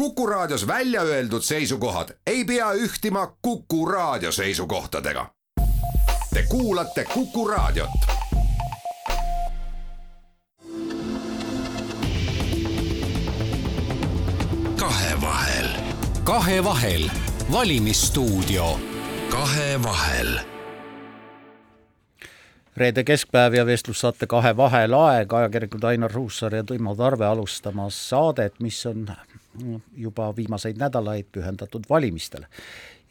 Kuku 0.00 0.26
Raadios 0.26 0.66
välja 0.66 1.02
öeldud 1.02 1.42
seisukohad 1.42 2.08
ei 2.26 2.44
pea 2.44 2.72
ühtima 2.72 3.36
Kuku 3.42 3.86
Raadio 3.86 4.32
seisukohtadega. 4.32 5.26
Te 6.34 6.42
kuulate 6.48 7.04
Kuku 7.04 7.48
Raadiot. 7.48 7.90
kahevahel. 14.76 15.68
kahevahel, 16.24 17.10
valimisstuudio. 17.52 18.80
kahevahel 19.30 20.38
reede 22.76 23.04
keskpäev 23.04 23.54
ja 23.54 23.66
vestlussaate 23.66 24.26
Kahe 24.26 24.56
vahel 24.56 24.94
aeg, 24.94 25.32
ajakirjanikud 25.32 25.84
Ainar 25.84 26.10
Ruussaar 26.10 26.54
ja 26.54 26.64
Timo 26.64 26.94
Tarve 26.96 27.26
alustamas 27.26 28.08
saadet, 28.08 28.54
mis 28.60 28.86
on 28.86 29.06
juba 29.96 30.36
viimaseid 30.36 30.78
nädalaid 30.78 31.26
pühendatud 31.32 31.84
valimistele. 31.90 32.46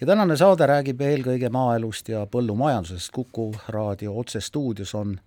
ja 0.02 0.08
tänane 0.08 0.38
saade 0.38 0.66
räägib 0.66 1.02
eelkõige 1.02 1.50
maaelust 1.50 2.10
ja 2.10 2.26
põllumajandusest, 2.26 3.12
Kuku 3.12 3.56
raadio 3.68 4.18
otsestuudios 4.20 4.96
on 4.96 5.20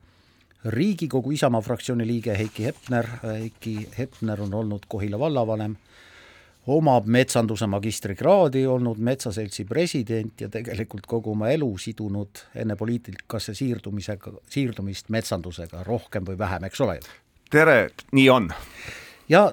Riigikogu 0.64 1.30
Isamaa 1.30 1.60
fraktsiooni 1.60 2.06
liige 2.06 2.38
Heiki 2.38 2.64
Hepner, 2.64 3.06
Heiki 3.22 3.88
Hepner 3.98 4.42
on 4.42 4.54
olnud 4.54 4.86
Kohila 4.88 5.18
vallavanem, 5.18 5.76
omab 6.66 7.06
metsanduse 7.06 7.66
magistrikraadi, 7.66 8.66
olnud 8.66 8.98
Metsaseltsi 8.98 9.64
president 9.64 10.40
ja 10.40 10.48
tegelikult 10.48 11.06
kogu 11.06 11.32
oma 11.32 11.48
elu 11.50 11.78
sidunud 11.78 12.44
enne 12.54 12.76
poliitikasse 12.76 13.54
siirdumisega, 13.54 14.32
siirdumist 14.48 15.08
metsandusega 15.08 15.82
rohkem 15.82 16.24
või 16.24 16.38
vähem, 16.38 16.64
eks 16.64 16.80
ole 16.80 17.00
tere, 17.52 17.90
nii 18.12 18.30
on. 18.30 18.48
ja 19.28 19.52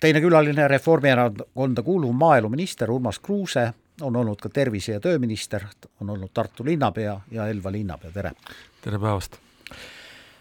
teine 0.00 0.20
külaline, 0.20 0.68
Reformierakonda 0.68 1.82
kuuluv 1.82 2.12
maaeluminister 2.12 2.90
Urmas 2.90 3.18
Kruuse, 3.18 3.72
on 4.00 4.16
olnud 4.16 4.40
ka 4.40 4.48
tervise- 4.48 4.92
ja 4.92 5.00
tööminister, 5.00 5.64
on 6.00 6.10
olnud 6.10 6.30
Tartu 6.34 6.64
linnapea 6.64 7.20
ja 7.30 7.48
Elva 7.48 7.72
linnapea, 7.72 8.10
tere! 8.12 8.32
tere 8.82 8.98
päevast! 8.98 9.36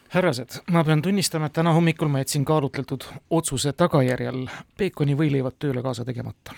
härrased, 0.09 0.61
ma 0.71 0.83
pean 0.83 1.01
tunnistama, 1.01 1.45
et 1.45 1.53
täna 1.53 1.73
hommikul 1.73 2.07
ma 2.07 2.19
jätsin 2.19 2.45
kaalutletud 2.45 3.03
otsuse 3.29 3.73
tagajärjel 3.73 4.45
peekoni 4.77 5.15
võileivad 5.15 5.57
tööle 5.59 5.81
kaasa 5.81 6.05
tegemata. 6.05 6.53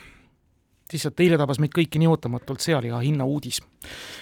lihtsalt 0.94 1.20
eile 1.20 1.38
tabas 1.38 1.60
meid 1.60 1.74
kõiki 1.76 2.00
nii 2.00 2.08
ootamatult 2.08 2.60
sealiha 2.60 3.00
hinna 3.00 3.26
uudis. 3.26 3.62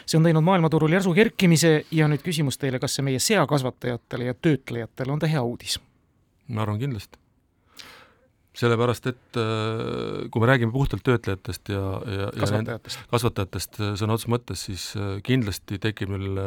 see 0.06 0.18
on 0.18 0.24
teinud 0.24 0.44
maailmaturul 0.44 0.92
järsu 0.92 1.14
kerkimise 1.14 1.86
ja 1.92 2.08
nüüd 2.08 2.24
küsimus 2.24 2.58
teile, 2.58 2.80
kas 2.80 2.96
see 2.96 3.04
meie 3.04 3.20
seakasvatajatele 3.20 4.26
ja 4.26 4.34
töötlejatele 4.34 5.12
on 5.12 5.20
ta 5.20 5.28
hea 5.28 5.42
uudis? 5.42 5.80
ma 6.48 6.62
arvan 6.62 6.80
kindlasti 6.80 7.25
sellepärast, 8.56 9.10
et 9.12 9.40
äh, 9.40 10.30
kui 10.32 10.42
me 10.42 10.50
räägime 10.50 10.74
puhtalt 10.74 11.04
töötlejatest 11.06 11.72
ja, 11.74 11.84
ja 12.08 12.32
kasvatajatest, 12.40 13.02
ja 13.02 13.12
kasvatajatest 13.12 13.80
äh, 13.82 13.94
sõna 14.00 14.16
otseses 14.16 14.32
mõttes, 14.32 14.66
siis 14.70 14.88
äh, 15.00 15.18
kindlasti 15.26 15.80
tekib 15.84 16.14
meil 16.16 16.40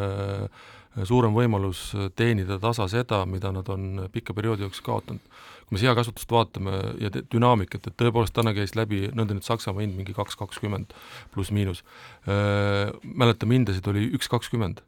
suurem 1.07 1.35
võimalus 1.37 1.93
teenida 2.19 2.57
tasa 2.59 2.89
seda, 2.91 3.21
mida 3.29 3.53
nad 3.55 3.69
on 3.71 4.09
pika 4.11 4.35
perioodi 4.35 4.65
jooksul 4.65 4.87
kaotanud. 4.87 5.37
kui 5.69 5.77
me 5.77 5.83
seakasvatust 5.83 6.31
vaatame 6.33 6.79
ja 6.99 7.11
dünaamikat, 7.13 7.87
et 7.87 7.97
tõepoolest 8.01 8.33
täna 8.35 8.55
käis 8.57 8.73
läbi 8.75 9.03
nõndanimetatud 9.13 9.51
Saksamaa 9.53 9.85
hind 9.85 9.99
mingi 9.99 10.17
kaks 10.17 10.39
kakskümmend 10.41 10.97
pluss-miinus, 11.35 11.85
mäletame, 12.25 13.59
hindasid 13.61 13.87
oli 13.93 14.09
üks 14.17 14.33
kakskümmend 14.33 14.81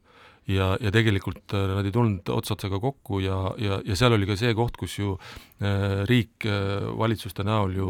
ja, 0.51 0.70
ja 0.81 0.91
tegelikult 0.95 1.55
äh, 1.55 1.67
nad 1.77 1.87
ei 1.87 1.95
tulnud 1.95 2.29
ots 2.34 2.55
otsaga 2.55 2.81
kokku 2.83 3.20
ja, 3.23 3.39
ja, 3.61 3.81
ja 3.87 3.97
seal 3.98 4.15
oli 4.17 4.29
ka 4.29 4.37
see 4.39 4.53
koht, 4.59 4.77
kus 4.81 4.97
ju 4.98 5.15
äh, 5.17 6.03
riik 6.09 6.47
äh, 6.48 6.91
valitsuste 6.98 7.45
näol 7.47 7.75
ju 7.77 7.89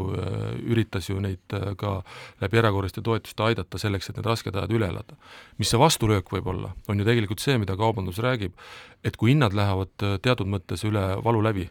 üritas 0.61 1.11
ju 1.11 1.21
neid 1.23 1.57
ka 1.81 2.01
läbi 2.43 2.61
erakorraliste 2.61 3.03
toetuste 3.07 3.45
aidata 3.47 3.81
selleks, 3.81 4.11
et 4.11 4.21
need 4.21 4.29
rasked 4.29 4.57
ajad 4.57 4.73
üle 4.77 4.89
elada. 4.91 5.17
mis 5.59 5.71
see 5.71 5.81
vastulöök 5.81 6.33
võib 6.35 6.49
olla, 6.53 6.75
on 6.89 7.01
ju 7.01 7.09
tegelikult 7.09 7.43
see, 7.43 7.59
mida 7.61 7.77
kaubandus 7.79 8.21
räägib, 8.23 8.57
et 9.05 9.17
kui 9.17 9.35
hinnad 9.35 9.57
lähevad 9.57 10.07
äh, 10.07 10.17
teatud 10.23 10.51
mõttes 10.51 10.85
üle 10.89 11.05
valu 11.25 11.43
läbi, 11.45 11.69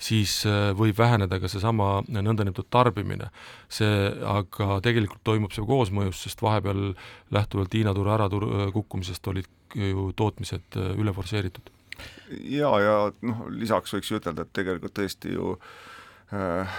siis 0.00 0.40
võib 0.74 0.96
väheneda 0.98 1.38
ka 1.38 1.46
seesama 1.48 2.00
nõndanimetatud 2.10 2.66
tarbimine. 2.66 3.28
see 3.70 4.10
aga 4.26 4.80
tegelikult 4.82 5.22
toimub 5.22 5.52
see 5.54 5.62
koosmõjus, 5.62 6.24
sest 6.24 6.42
vahepeal 6.42 6.96
lähtuvalt 7.30 7.74
Hiina 7.74 7.94
turu 7.94 8.10
ärakukkumisest 8.10 9.30
olid 9.30 9.46
ju 9.74 10.10
tootmised 10.16 10.78
äh, 10.80 10.92
üle 11.00 11.14
forsseeritud. 11.16 11.72
ja, 12.50 12.70
ja 12.80 12.94
noh, 13.22 13.44
lisaks 13.54 13.94
võiks 13.94 14.10
ju 14.10 14.20
ütelda, 14.20 14.46
et 14.46 14.54
tegelikult 14.56 14.94
tõesti 14.96 15.34
ju 15.34 15.54
äh, 16.32 16.78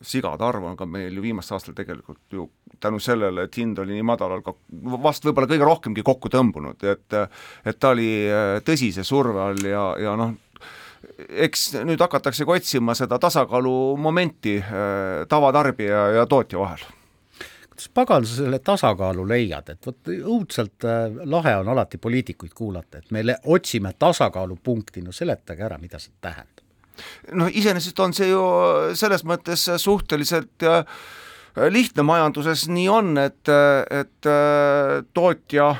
sigade 0.00 0.44
arv 0.44 0.64
on 0.64 0.78
ka 0.78 0.86
meil 0.88 1.16
ju 1.16 1.24
viimastel 1.24 1.58
aastatel 1.58 1.76
tegelikult 1.82 2.22
ju 2.32 2.48
tänu 2.80 3.00
sellele, 3.00 3.46
et 3.46 3.56
hind 3.56 3.78
oli 3.78 3.96
nii 3.96 4.06
madalal, 4.06 4.42
ka 4.44 4.54
vast 5.02 5.24
võib-olla 5.24 5.48
kõige 5.50 5.68
rohkemgi 5.68 6.04
kokku 6.06 6.30
tõmbunud, 6.32 6.82
et 6.84 7.20
et 7.64 7.78
ta 7.80 7.94
oli 7.94 8.10
äh, 8.28 8.58
tõsise 8.64 9.04
surve 9.04 9.42
all 9.42 9.64
ja, 9.64 9.86
ja 10.00 10.16
noh, 10.18 10.34
eks 11.28 11.70
nüüd 11.86 12.00
hakataksegi 12.02 12.56
otsima 12.58 12.94
seda 12.98 13.18
tasakaalumomenti 13.22 14.58
äh, 14.60 15.24
tavatarbija 15.28 16.06
ja 16.20 16.26
tootja 16.30 16.60
vahel 16.60 16.86
kuidas 17.76 17.90
pagan 17.94 18.26
sa 18.26 18.36
selle 18.36 18.58
tasakaalu 18.58 19.26
leiad, 19.28 19.68
et 19.68 19.86
vot 19.86 20.08
õudselt 20.08 20.84
äh, 20.84 21.12
lahe 21.24 21.56
on 21.60 21.68
alati 21.68 21.98
poliitikuid 21.98 22.54
kuulata, 22.54 22.98
et 22.98 23.10
me 23.10 23.36
otsime 23.44 23.92
tasakaalupunkti, 23.98 25.02
no 25.02 25.12
seletage 25.12 25.62
ära, 25.62 25.78
mida 25.78 25.98
see 25.98 26.12
tähendab. 26.20 26.64
noh, 27.32 27.50
iseenesest 27.52 27.98
on 28.00 28.14
see 28.16 28.30
ju 28.30 28.42
selles 28.94 29.24
mõttes 29.24 29.68
suhteliselt 29.76 30.64
äh, 30.64 30.84
lihtne 31.70 32.02
majanduses 32.02 32.68
nii 32.68 32.88
on, 32.88 33.18
et, 33.18 33.44
et 33.90 34.30
äh, 34.30 35.04
tootja 35.12 35.74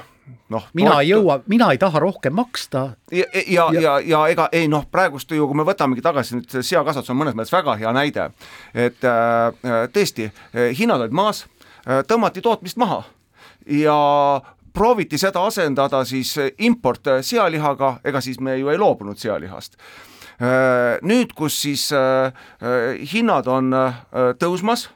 noh 0.51 0.65
mina 0.75 0.91
toot... 0.91 1.01
ei 1.01 1.09
jõua, 1.09 1.41
mina 1.47 1.71
ei 1.73 1.79
taha 1.79 2.01
rohkem 2.03 2.35
maksta. 2.35 2.97
ja, 3.13 3.25
ja, 3.33 3.47
ja, 3.73 3.81
ja, 3.81 3.99
ja 4.05 4.23
ega 4.29 4.51
ei 4.53 4.69
noh, 4.69 4.85
praegust 4.91 5.31
ju, 5.33 5.49
kui 5.49 5.57
me 5.57 5.65
võtamegi 5.65 6.05
tagasi 6.05 6.37
nüüd 6.37 6.61
seakasvatus 6.61 7.15
on 7.15 7.23
mõnes 7.23 7.39
mõttes 7.39 7.55
väga 7.55 7.79
hea 7.81 7.97
näide, 7.97 8.31
et 8.75 9.05
äh, 9.09 9.87
tõesti, 9.95 10.29
hinnad 10.77 11.07
olid 11.07 11.17
maas 11.17 11.47
Äh, 11.47 11.56
tõmmati 11.87 12.43
tootmist 12.43 12.77
maha 12.77 13.05
ja 13.67 13.97
prooviti 14.75 15.19
seda 15.19 15.45
asendada 15.47 16.05
siis 16.05 16.35
importsealihaga, 16.59 17.97
ega 18.05 18.21
siis 18.21 18.41
me 18.41 18.59
ju 18.59 18.69
ei 18.69 18.79
loobunud 18.79 19.19
sealihast. 19.19 19.79
Äh, 20.37 20.99
nüüd, 21.07 21.33
kus 21.37 21.57
siis 21.63 21.89
äh, 21.97 22.35
hinnad 23.13 23.49
on 23.49 23.73
tõusmas, 24.37 24.91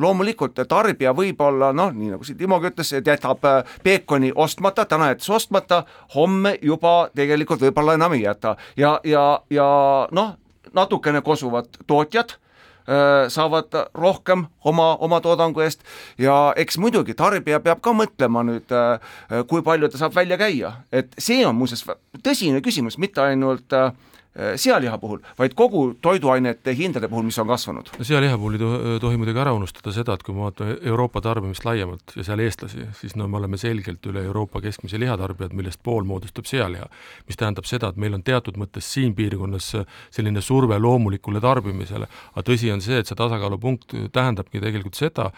loomulikult 0.00 0.56
tarbija 0.68 1.12
võib-olla 1.16 1.72
noh, 1.76 1.92
nii 1.92 2.14
nagu 2.14 2.24
siin 2.24 2.38
Timogi 2.40 2.70
ütles, 2.70 2.94
et 2.96 3.06
jätab 3.08 3.44
peekoni 3.84 4.32
ostmata, 4.34 4.86
täna 4.88 5.10
jättis 5.12 5.30
ostmata, 5.32 5.82
homme 6.14 6.56
juba 6.62 7.10
tegelikult 7.16 7.64
võib-olla 7.64 7.96
enam 7.96 8.16
ei 8.16 8.24
jäta 8.24 8.56
ja, 8.76 8.96
ja, 9.04 9.28
ja 9.50 9.68
noh, 10.16 10.34
natukene 10.76 11.20
kosuvad 11.24 11.80
tootjad 11.86 12.36
Äh, 12.36 12.45
saavad 12.86 13.74
rohkem 13.94 14.46
oma, 14.64 14.92
oma 15.02 15.20
toodangu 15.20 15.64
eest. 15.64 15.82
Ja 16.18 16.52
eks 16.56 16.78
muidugi 16.78 17.16
tarbija 17.18 17.60
peab 17.64 17.80
ka 17.82 17.94
mõtlema 17.96 18.44
nüüd, 18.46 18.70
äh, 18.70 19.42
kui 19.50 19.64
palju 19.66 19.90
ta 19.90 19.98
saab 19.98 20.14
välja 20.14 20.38
käia, 20.40 20.76
et 20.92 21.14
see 21.18 21.42
on 21.46 21.56
muuseas 21.58 21.82
tõsine 22.22 22.62
küsimus, 22.62 22.98
mitte 23.02 23.24
ainult 23.24 23.74
äh, 23.74 23.90
Äh, 23.90 24.15
sealiha 24.56 24.98
puhul, 25.00 25.20
vaid 25.38 25.54
kogu 25.56 25.82
toiduainete 26.02 26.74
hindade 26.76 27.08
puhul, 27.08 27.24
mis 27.28 27.38
on 27.38 27.48
kasvanud. 27.48 27.90
no 27.98 28.04
sealiha 28.04 28.36
puhul 28.38 28.56
ei 28.58 28.60
tohi, 28.60 28.98
tohi 29.00 29.20
muidugi 29.20 29.40
ära 29.40 29.54
unustada 29.56 29.92
seda, 29.96 30.16
et 30.16 30.24
kui 30.26 30.34
me 30.34 30.44
vaatame 30.44 30.76
Euroopa 30.90 31.22
tarbimist 31.24 31.64
laiemalt 31.64 32.16
ja 32.16 32.24
seal 32.26 32.42
eestlasi, 32.44 32.88
siis 33.00 33.16
no 33.16 33.28
me 33.28 33.40
oleme 33.40 33.60
selgelt 33.60 34.04
üle 34.10 34.24
Euroopa 34.28 34.60
keskmise 34.64 35.00
lihatarbijad, 35.00 35.54
millest 35.56 35.80
pool 35.82 36.04
moodustab 36.04 36.48
sealiha. 36.48 36.88
mis 37.26 37.36
tähendab 37.36 37.64
seda, 37.64 37.88
et 37.88 37.96
meil 37.96 38.14
on 38.14 38.22
teatud 38.26 38.58
mõttes 38.60 38.88
siin 38.92 39.14
piirkonnas 39.14 39.72
selline 40.10 40.40
surve 40.40 40.78
loomulikule 40.78 41.40
tarbimisele, 41.40 42.08
aga 42.34 42.44
tõsi 42.50 42.72
on 42.72 42.84
see, 42.84 42.98
et 43.00 43.08
see 43.08 43.16
tasakaalupunkt 43.16 43.96
tähendabki 44.12 44.60
tegelikult 44.60 44.98
seda, 44.98 45.30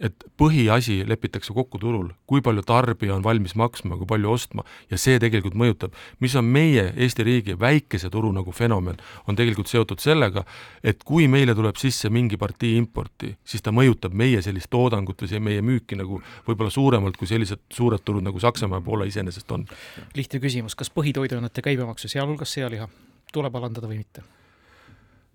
et 0.00 0.26
põhiasi 0.36 0.98
lepitakse 1.08 1.54
kokku 1.56 1.78
turul, 1.80 2.10
kui 2.28 2.42
palju 2.44 2.62
tarbija 2.66 3.14
on 3.16 3.24
valmis 3.24 3.54
maksma, 3.56 3.96
kui 3.96 4.08
palju 4.08 4.30
ostma 4.30 4.64
ja 4.90 4.98
see 5.00 5.16
tegelikult 5.22 5.56
mõjutab. 5.56 5.94
mis 6.20 6.34
on 6.36 6.44
meie 6.44 6.92
Eesti 6.96 7.24
riigi 7.24 7.56
väikese 7.60 8.10
turu 8.12 8.32
nagu 8.32 8.52
fenomen, 8.52 8.96
on 9.26 9.36
tegelikult 9.36 9.72
seotud 9.72 10.00
sellega, 10.00 10.44
et 10.84 11.02
kui 11.04 11.28
meile 11.28 11.54
tuleb 11.54 11.80
sisse 11.80 12.10
mingi 12.10 12.36
partii 12.36 12.76
importi, 12.76 13.36
siis 13.44 13.62
ta 13.62 13.72
mõjutab 13.72 14.12
meie 14.12 14.42
sellist 14.42 14.70
toodangut 14.70 15.22
või 15.22 15.32
see 15.32 15.40
meie 15.40 15.64
müüki 15.64 15.96
nagu 15.96 16.20
võib-olla 16.46 16.70
suuremalt, 16.70 17.16
kui 17.16 17.26
sellised 17.26 17.64
suured 17.72 18.04
turud 18.04 18.24
nagu 18.24 18.40
Saksamaa 18.40 18.82
ja 18.82 18.84
Poola 18.84 19.08
iseenesest 19.08 19.50
on. 19.52 19.66
lihtne 20.14 20.40
küsimus, 20.40 20.76
kas 20.76 20.92
põhitoiduainete 20.92 21.64
käibemaksu, 21.64 22.08
sealhulgas 22.08 22.52
sealiha, 22.52 22.88
tuleb 23.32 23.56
alandada 23.56 23.88
või 23.88 24.04
mitte? 24.04 24.22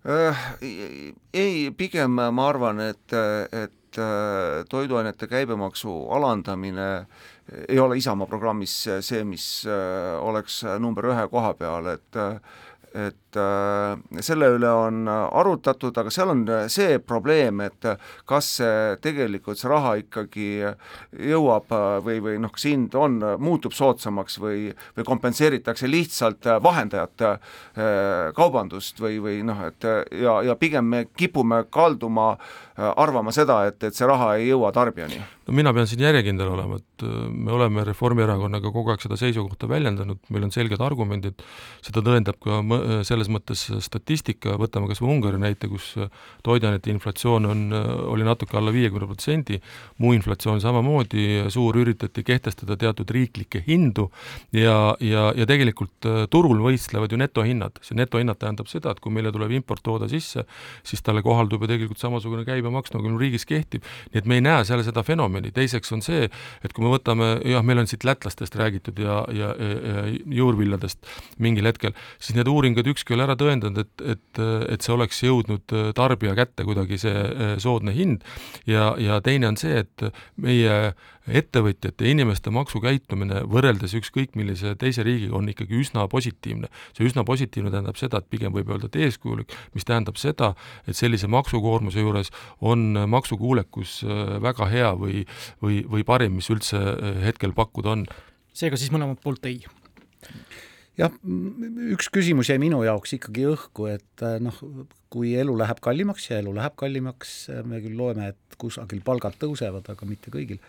Äh, 0.01 0.37
ei, 1.33 1.69
pigem 1.77 2.17
ma 2.17 2.47
arvan, 2.49 2.79
et, 2.81 3.13
et 3.53 3.80
et 3.91 3.99
äh, 3.99 4.63
toiduainete 4.69 5.27
käibemaksu 5.27 6.07
alandamine 6.15 7.05
ei 7.67 7.79
ole 7.79 7.97
Isamaa 7.97 8.27
programmis 8.27 8.73
see, 9.03 9.23
mis 9.27 9.65
äh, 9.67 10.15
oleks 10.23 10.63
number 10.79 11.09
ühe 11.11 11.27
koha 11.27 11.53
peal, 11.59 11.91
et 11.91 12.19
et 12.91 13.37
selle 14.19 14.49
üle 14.57 14.67
on 14.75 15.05
arutatud, 15.07 15.95
aga 15.95 16.11
seal 16.11 16.33
on 16.33 16.41
see 16.71 16.97
probleem, 16.99 17.61
et 17.63 17.87
kas 18.27 18.49
see 18.57 18.97
tegelikult, 19.03 19.59
see 19.59 19.71
raha 19.71 19.93
ikkagi 20.01 20.47
jõuab 21.31 21.71
või, 22.03 22.19
või 22.23 22.35
noh, 22.43 22.51
kas 22.51 22.67
hind 22.67 22.95
on, 22.99 23.19
muutub 23.39 23.75
soodsamaks 23.75 24.35
või, 24.43 24.73
või 24.97 25.07
kompenseeritakse 25.07 25.87
lihtsalt 25.87 26.49
vahendajate 26.63 27.33
kaubandust 28.35 28.99
või, 28.99 29.21
või 29.23 29.39
noh, 29.47 29.63
et 29.69 29.87
ja, 30.19 30.41
ja 30.51 30.57
pigem 30.59 30.91
me 30.91 31.05
kipume 31.15 31.63
kalduma 31.71 32.33
arvama 32.75 33.31
seda, 33.35 33.63
et, 33.71 33.79
et 33.87 33.95
see 33.95 34.09
raha 34.09 34.35
ei 34.39 34.51
jõua 34.51 34.73
tarbijani 34.75 35.21
no 35.47 35.55
mina 35.57 35.73
pean 35.73 35.87
siin 35.89 36.03
järjekindel 36.05 36.51
olema, 36.53 36.77
et 36.81 37.05
äh, 37.05 37.27
me 37.29 37.51
oleme 37.55 37.85
Reformierakonnaga 37.87 38.71
kogu 38.73 38.93
aeg 38.93 39.03
seda 39.03 39.17
seisukohta 39.19 39.69
väljendanud, 39.71 40.19
meil 40.29 40.45
on 40.47 40.53
selged 40.53 40.81
argumendid, 40.83 41.41
seda 41.85 42.03
tõendab 42.05 42.37
ka 42.43 42.59
äh, 42.61 42.93
selles 43.07 43.31
mõttes 43.31 43.65
statistika, 43.83 44.55
võtame 44.61 44.89
kas 44.91 45.01
või 45.01 45.15
Ungari 45.15 45.41
näite, 45.41 45.69
kus 45.71 45.93
äh, 45.97 46.11
toiduainete 46.45 46.93
inflatsioon 46.93 47.49
on, 47.49 47.63
oli 48.11 48.25
natuke 48.27 48.57
alla 48.57 48.73
viiekümne 48.73 49.07
protsendi, 49.09 49.59
muu 50.01 50.13
inflatsioon 50.17 50.61
samamoodi, 50.63 51.27
suur 51.53 51.77
üritati 51.81 52.23
kehtestada 52.25 52.77
teatud 52.79 53.09
riiklikke 53.11 53.63
hindu 53.65 54.07
ja, 54.55 54.95
ja, 55.01 55.29
ja 55.37 55.47
tegelikult 55.49 56.07
turul 56.31 56.61
võistlevad 56.63 57.11
ju 57.11 57.19
netohinnad, 57.21 57.81
see 57.85 57.97
netohinnad 57.97 58.39
tähendab 58.41 58.69
seda, 58.71 58.93
et 58.93 59.01
kui 59.03 59.13
meile 59.13 59.33
tuleb 59.33 59.53
importtooda 59.57 60.09
sisse, 60.11 60.45
siis 60.87 61.03
talle 61.05 61.23
kohaldub 61.25 61.63
ju 61.63 61.71
tegelikult 61.71 62.01
samasugune 62.01 62.45
käibemaks, 62.47 62.93
nagu 62.95 63.07
meil 63.07 63.19
riigis 63.21 63.47
kehtib, 63.49 63.85
nii 64.11 64.21
et 64.21 64.29
me 64.29 64.39
ei 64.39 64.45
näe 64.45 64.65
seal 64.67 64.83
seda 64.85 65.03
fenomeni, 65.05 65.40
fenomeni, 65.41 65.51
teiseks 65.55 65.91
on 65.95 66.01
see, 66.01 66.29
et 66.63 66.73
kui 66.73 66.83
me 66.83 66.91
võtame, 66.93 67.41
jah, 67.47 67.63
meil 67.63 67.81
on 67.81 67.89
siit 67.89 68.03
lätlastest 68.03 68.55
räägitud 68.55 68.99
ja, 68.99 69.25
ja, 69.33 69.53
ja 69.57 70.05
juurviljadest 70.25 71.05
mingil 71.39 71.65
hetkel, 71.65 71.93
siis 72.19 72.35
need 72.37 72.47
uuringud 72.47 72.87
ükski 72.87 73.13
ei 73.13 73.17
ole 73.17 73.27
ära 73.29 73.37
tõendanud, 73.39 73.81
et, 73.81 74.05
et, 74.15 74.41
et 74.71 74.81
see 74.81 74.93
oleks 74.93 75.23
jõudnud 75.23 75.95
tarbija 75.95 76.35
kätte 76.37 76.65
kuidagi, 76.67 76.99
see 77.01 77.57
soodne 77.61 77.93
hind, 77.95 78.23
ja, 78.65 78.93
ja 78.99 79.21
teine 79.21 79.51
on 79.51 79.57
see, 79.57 79.83
et 79.83 80.11
meie 80.37 80.93
ettevõtjate 81.27 82.05
ja 82.05 82.15
inimeste 82.15 82.53
maksukäitumine 82.53 83.43
võrreldes 83.49 83.93
ükskõik 83.97 84.33
millise 84.39 84.73
teise 84.79 85.05
riigiga 85.05 85.37
on 85.37 85.49
ikkagi 85.51 85.77
üsna 85.81 86.07
positiivne. 86.09 86.71
see 86.97 87.05
üsna 87.05 87.23
positiivne 87.27 87.71
tähendab 87.71 87.99
seda, 87.99 88.21
et 88.21 88.29
pigem 88.29 88.53
võib 88.53 88.71
öelda, 88.73 88.89
et 88.89 88.99
eeskujulik, 89.07 89.53
mis 89.73 89.85
tähendab 89.85 90.17
seda, 90.17 90.53
et 90.87 90.97
sellise 90.97 91.29
maksukoormuse 91.31 92.01
juures 92.01 92.31
on 92.59 92.97
maksukuulekus 93.07 94.01
väga 94.41 94.69
hea 94.71 94.91
või 94.97 95.25
või, 95.61 95.81
või, 95.89 96.03
parim, 96.07 96.37
mis 96.39 96.49
üldse 96.53 96.79
äh, 96.79 97.21
hetkel 97.25 97.53
pakkuda 97.57 97.95
on. 97.95 98.05
seega 98.53 98.79
siis 98.79 98.91
mõlemalt 98.93 99.21
poolt 99.23 99.45
ei? 99.49 99.61
jah, 100.99 101.13
üks 101.95 102.11
küsimus 102.13 102.51
jäi 102.51 102.59
minu 102.61 102.81
jaoks 102.85 103.15
ikkagi 103.17 103.47
õhku, 103.53 103.87
et 103.91 104.25
äh, 104.25 104.37
noh, 104.43 104.57
kui 105.11 105.35
elu 105.39 105.55
läheb 105.63 105.81
kallimaks 105.83 106.29
ja 106.29 106.41
elu 106.41 106.53
läheb 106.57 106.77
kallimaks, 106.79 107.35
äh, 107.51 107.61
me 107.67 107.81
küll 107.83 107.97
loeme, 107.97 108.31
et 108.33 108.59
kusagil 108.61 109.03
palgad 109.05 109.37
tõusevad, 109.41 109.87
aga 109.93 110.09
mitte 110.09 110.33
kõigil, 110.33 110.61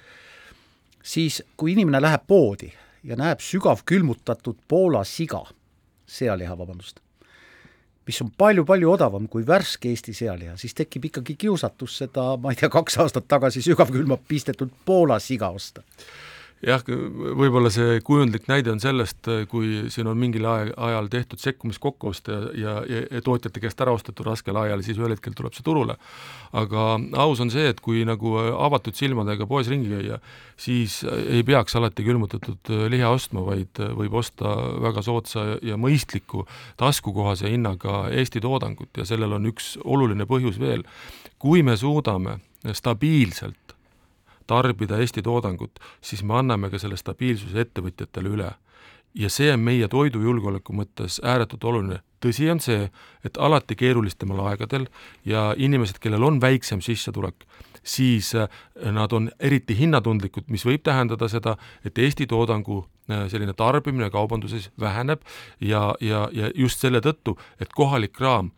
siis 1.02 1.42
kui 1.56 1.72
inimene 1.72 2.00
läheb 2.02 2.26
poodi 2.26 2.72
ja 3.04 3.16
näeb 3.16 3.40
sügavkülmutatud 3.42 4.58
Poola 4.68 5.04
siga, 5.04 5.42
sealiha, 6.06 6.56
vabandust, 6.58 7.00
mis 8.06 8.20
on 8.22 8.30
palju-palju 8.38 8.90
odavam 8.92 9.28
kui 9.28 9.46
värske 9.46 9.90
Eesti 9.90 10.14
sealiha, 10.14 10.56
siis 10.56 10.74
tekib 10.74 11.10
ikkagi 11.10 11.36
kiusatus 11.38 11.98
seda, 12.04 12.36
ma 12.36 12.52
ei 12.52 12.60
tea, 12.60 12.70
kaks 12.72 12.98
aastat 13.02 13.28
tagasi 13.28 13.62
sügavkülma 13.62 14.18
pistetud 14.28 14.70
Poola 14.84 15.18
siga 15.22 15.50
osta 15.50 15.82
jah, 16.62 16.82
võib-olla 16.86 17.70
see 17.74 17.98
kujundlik 18.06 18.46
näide 18.50 18.70
on 18.72 18.80
sellest, 18.82 19.26
kui 19.50 19.88
siin 19.92 20.08
on 20.10 20.18
mingil 20.18 20.46
ajal 20.46 21.08
tehtud 21.10 21.42
sekkumiskokkuoste 21.42 22.36
ja, 22.60 22.76
ja, 22.88 23.02
ja 23.10 23.22
tootjate 23.24 23.62
käest 23.62 23.80
ära 23.82 23.94
ostetud 23.94 24.26
raskel 24.28 24.58
ajal, 24.60 24.84
siis 24.86 25.00
ühel 25.00 25.16
hetkel 25.16 25.34
tuleb 25.38 25.56
see 25.56 25.66
turule. 25.66 25.96
aga 26.52 26.86
aus 27.24 27.40
on 27.40 27.50
see, 27.50 27.66
et 27.72 27.80
kui 27.80 28.04
nagu 28.06 28.36
avatud 28.38 28.94
silmadega 28.96 29.46
poes 29.50 29.70
ringi 29.72 29.90
käia, 29.90 30.20
siis 30.56 31.00
ei 31.08 31.42
peaks 31.46 31.76
alati 31.76 32.06
külmutatud 32.06 32.72
liha 32.92 33.10
ostma, 33.10 33.42
vaid 33.46 33.82
võib 33.98 34.14
osta 34.22 34.54
väga 34.84 35.02
soodsa 35.02 35.46
ja 35.62 35.78
mõistliku 35.80 36.46
taskukohase 36.80 37.50
hinnaga 37.50 38.06
Eesti 38.12 38.42
toodangut 38.44 39.02
ja 39.02 39.08
sellel 39.08 39.34
on 39.38 39.50
üks 39.50 39.74
oluline 39.84 40.28
põhjus 40.30 40.60
veel. 40.62 40.86
kui 41.42 41.62
me 41.66 41.74
suudame 41.76 42.38
stabiilselt 42.70 43.62
tarbida 44.46 44.98
Eesti 45.00 45.22
toodangut, 45.22 45.80
siis 46.00 46.22
me 46.22 46.38
anname 46.40 46.70
ka 46.70 46.78
selle 46.78 46.96
stabiilsuse 46.96 47.66
ettevõtjatele 47.66 48.36
üle. 48.36 48.52
ja 49.14 49.28
see 49.28 49.50
on 49.52 49.60
meie 49.60 49.88
toidujulgeoleku 49.88 50.72
mõttes 50.72 51.18
ääretult 51.20 51.64
oluline. 51.64 52.00
tõsi 52.20 52.50
on 52.50 52.60
see, 52.60 52.90
et 53.24 53.36
alati 53.36 53.76
keerulisematel 53.76 54.46
aegadel 54.46 54.86
ja 55.24 55.54
inimesed, 55.56 55.98
kellel 55.98 56.22
on 56.22 56.40
väiksem 56.40 56.80
sissetulek, 56.80 57.44
siis 57.82 58.34
äh, 58.34 58.48
nad 58.92 59.12
on 59.12 59.30
eriti 59.40 59.78
hinnatundlikud, 59.78 60.44
mis 60.48 60.64
võib 60.64 60.82
tähendada 60.82 61.28
seda, 61.28 61.56
et 61.84 61.98
Eesti 61.98 62.26
toodangu 62.26 62.86
äh, 63.10 63.28
selline 63.28 63.52
tarbimine 63.52 64.10
kaubanduses 64.10 64.70
väheneb 64.80 65.20
ja, 65.60 65.94
ja, 66.00 66.28
ja 66.32 66.50
just 66.54 66.80
selle 66.80 67.00
tõttu, 67.00 67.36
et 67.60 67.72
kohalik 67.72 68.12
kraam 68.12 68.52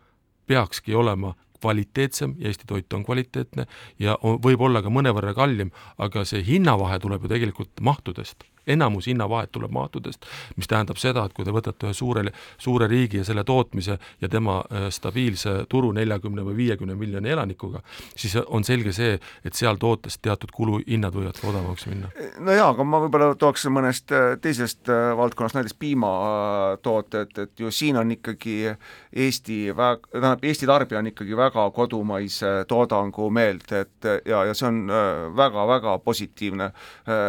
peakski 0.47 0.95
olema 0.95 1.33
kvaliteetsem 1.65 2.37
ja 2.39 2.51
Eesti 2.51 2.69
toit 2.69 2.93
on 2.93 3.05
kvaliteetne 3.05 3.67
ja 3.99 4.17
võib 4.21 4.61
olla 4.69 4.85
ka 4.85 4.93
mõnevõrra 4.93 5.33
kallim, 5.37 5.73
aga 5.97 6.25
see 6.29 6.45
hinnavahe 6.45 7.01
tuleb 7.01 7.25
ju 7.25 7.35
tegelikult 7.35 7.81
mahtudest 7.81 8.45
enamus 8.67 9.07
hinnavahet 9.07 9.51
tuleb 9.51 9.71
maatudest, 9.71 10.25
mis 10.55 10.67
tähendab 10.67 10.99
seda, 11.01 11.25
et 11.25 11.33
kui 11.33 11.45
te 11.45 11.53
võtate 11.53 11.87
ühe 11.87 11.93
suure, 11.93 12.25
suure 12.61 12.87
riigi 12.89 13.21
ja 13.21 13.27
selle 13.27 13.43
tootmise 13.43 13.97
ja 14.21 14.29
tema 14.29 14.59
äh, 14.61 14.87
stabiilse 14.93 15.55
turu 15.69 15.91
neljakümne 15.95 16.45
või 16.45 16.57
viiekümne 16.63 16.95
miljoni 16.95 17.29
elanikuga, 17.29 17.81
siis 18.15 18.37
on 18.45 18.63
selge 18.63 18.93
see, 18.95 19.19
et 19.45 19.57
seal 19.57 19.79
tootes 19.81 20.17
teatud 20.17 20.53
kuluhinnad 20.55 21.15
võivad 21.15 21.39
ka 21.39 21.49
odavamaks 21.51 21.87
minna. 21.91 22.11
no 22.39 22.55
jaa, 22.55 22.69
aga 22.73 22.87
ma 22.87 23.01
võib-olla 23.05 23.35
tooks 23.39 23.67
mõnest 23.71 24.13
äh, 24.15 24.35
teisest 24.41 24.89
äh, 24.89 25.11
valdkonnast, 25.17 25.59
näiteks 25.59 25.77
piimatooted, 25.79 27.37
et 27.45 27.59
ju 27.59 27.71
siin 27.71 27.97
on 28.01 28.11
ikkagi 28.15 28.55
Eesti 29.15 29.71
väga, 29.75 30.09
tähendab, 30.11 30.43
Eesti 30.43 30.67
tarbija 30.67 30.99
on 30.99 31.07
ikkagi 31.11 31.37
väga 31.37 31.69
kodumaise 31.75 32.51
toodangu 32.67 33.29
meelt, 33.31 33.71
et 33.71 34.09
ja, 34.25 34.43
ja 34.49 34.53
see 34.57 34.67
on 34.67 34.81
väga-väga 35.35 35.97
positiivne. 36.03 36.71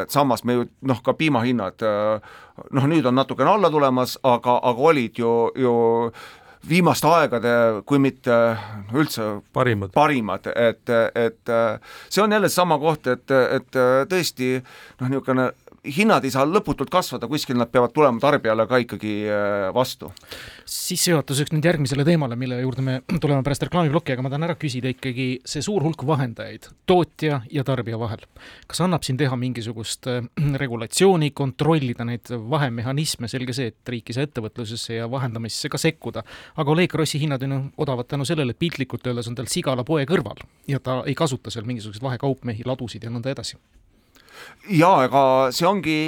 samas 0.08 0.44
me 0.44 0.56
ju 0.56 0.64
noh, 0.86 1.02
ka 1.02 1.14
piima 1.14 1.25
piimahinnad 1.26 1.86
noh, 2.72 2.88
nüüd 2.88 3.06
on 3.06 3.18
natukene 3.18 3.52
alla 3.52 3.70
tulemas, 3.72 4.16
aga, 4.24 4.58
aga 4.70 4.90
olid 4.90 5.18
ju, 5.20 5.32
ju 5.58 5.74
viimaste 6.66 7.08
aegade, 7.10 7.52
kui 7.86 8.00
mitte 8.02 8.34
üldse 8.96 9.28
parimad, 9.54 9.92
parimad, 9.94 10.48
et, 10.50 10.90
et 11.14 11.52
see 12.08 12.24
on 12.24 12.32
jälle 12.32 12.50
seesama 12.50 12.78
koht, 12.82 13.06
et, 13.12 13.30
et 13.30 13.78
tõesti 14.10 14.56
noh, 14.56 15.10
niisugune 15.12 15.50
hinnad 15.96 16.24
ei 16.26 16.32
saa 16.34 16.44
lõputult 16.48 16.90
kasvada, 16.92 17.28
kuskil 17.30 17.58
nad 17.58 17.70
peavad 17.72 17.92
tulema 17.94 18.20
tarbijale 18.22 18.66
ka 18.68 18.80
ikkagi 18.82 19.12
äh, 19.30 19.68
vastu. 19.74 20.10
sissejuhatuseks 20.66 21.52
nüüd 21.54 21.66
järgmisele 21.66 22.04
teemale, 22.06 22.36
mille 22.38 22.58
juurde 22.60 22.84
me 22.84 22.96
tuleme 23.22 23.44
pärast 23.46 23.66
reklaamiplokki, 23.66 24.14
aga 24.14 24.24
ma 24.24 24.32
tahan 24.32 24.46
ära 24.48 24.56
küsida 24.58 24.90
ikkagi 24.92 25.28
see 25.46 25.64
suur 25.64 25.84
hulk 25.86 26.02
vahendajaid 26.06 26.68
tootja 26.86 27.40
ja 27.52 27.64
tarbija 27.66 27.98
vahel. 28.00 28.24
kas 28.66 28.82
annab 28.84 29.06
siin 29.06 29.20
teha 29.20 29.38
mingisugust 29.40 30.10
äh, 30.10 30.26
regulatsiooni, 30.62 31.30
kontrollida 31.36 32.06
neid 32.08 32.32
vahemehhanisme, 32.50 33.30
selge 33.30 33.56
see, 33.56 33.72
et 33.74 33.94
riik 33.94 34.10
ei 34.10 34.18
saa 34.18 34.28
ettevõtlusesse 34.28 35.00
ja 35.00 35.10
vahendamisse 35.10 35.70
ka 35.72 35.80
sekkuda, 35.80 36.24
aga 36.56 36.76
Oleg 36.76 36.92
Grossi 36.92 37.20
hinnad 37.22 37.42
on 37.46 37.56
ju 37.56 37.62
odavad 37.86 38.10
tänu 38.10 38.26
sellele, 38.28 38.56
et 38.56 38.62
piltlikult 38.62 39.06
öeldes 39.06 39.30
on 39.30 39.38
tal 39.38 39.50
sigala 39.50 39.84
poe 39.86 40.04
kõrval 40.08 40.42
ja 40.68 40.80
ta 40.82 41.02
ei 41.06 41.14
kasuta 41.14 41.52
seal 41.52 41.66
mingisuguseid 41.68 42.04
vahekaupmehi, 42.04 42.66
ladusid 42.66 43.06
ja 43.06 43.12
nõnda 43.12 43.32
edasi 43.32 43.58
jaa, 44.70 45.06
ega 45.08 45.24
see 45.54 45.68
ongi 45.68 45.98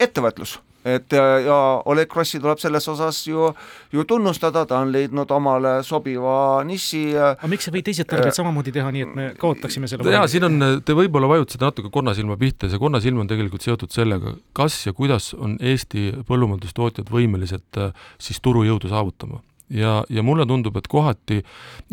ettevõtlus 0.00 0.58
et 0.84 1.14
ja 1.44 1.56
Oleg 1.88 2.08
Krossi 2.12 2.38
tuleb 2.40 2.60
selles 2.60 2.86
osas 2.92 3.22
ju, 3.26 3.48
ju 3.92 4.04
tunnustada, 4.08 4.64
ta 4.68 4.82
on 4.84 4.92
leidnud 4.92 5.30
omale 5.32 5.78
sobiva 5.86 6.60
niši. 6.68 7.02
aga 7.16 7.48
miks 7.50 7.68
ei 7.68 7.76
või 7.78 7.84
teised 7.86 8.08
tarbijad 8.10 8.36
samamoodi 8.36 8.74
teha, 8.74 8.92
nii 8.92 9.06
et 9.06 9.14
me 9.16 9.28
kaotaksime 9.40 9.88
selle 9.90 10.12
jaa, 10.12 10.26
siin 10.30 10.44
on, 10.50 10.60
te 10.84 10.96
võib-olla 10.96 11.30
vajutasite 11.32 11.64
natuke 11.64 11.92
konnasilma 11.94 12.36
pihta 12.40 12.68
ja 12.68 12.74
see 12.74 12.82
konnasilm 12.82 13.24
on 13.24 13.32
tegelikult 13.32 13.64
seotud 13.64 13.94
sellega, 13.94 14.36
kas 14.56 14.82
ja 14.84 14.92
kuidas 14.96 15.32
on 15.38 15.56
Eesti 15.60 16.10
põllumajandustootjad 16.28 17.08
võimelised 17.12 17.82
siis 18.20 18.44
turujõudu 18.44 18.92
saavutama 18.92 19.40
ja, 19.70 20.04
ja 20.08 20.22
mulle 20.22 20.46
tundub, 20.46 20.76
et 20.76 20.88
kohati 20.88 21.40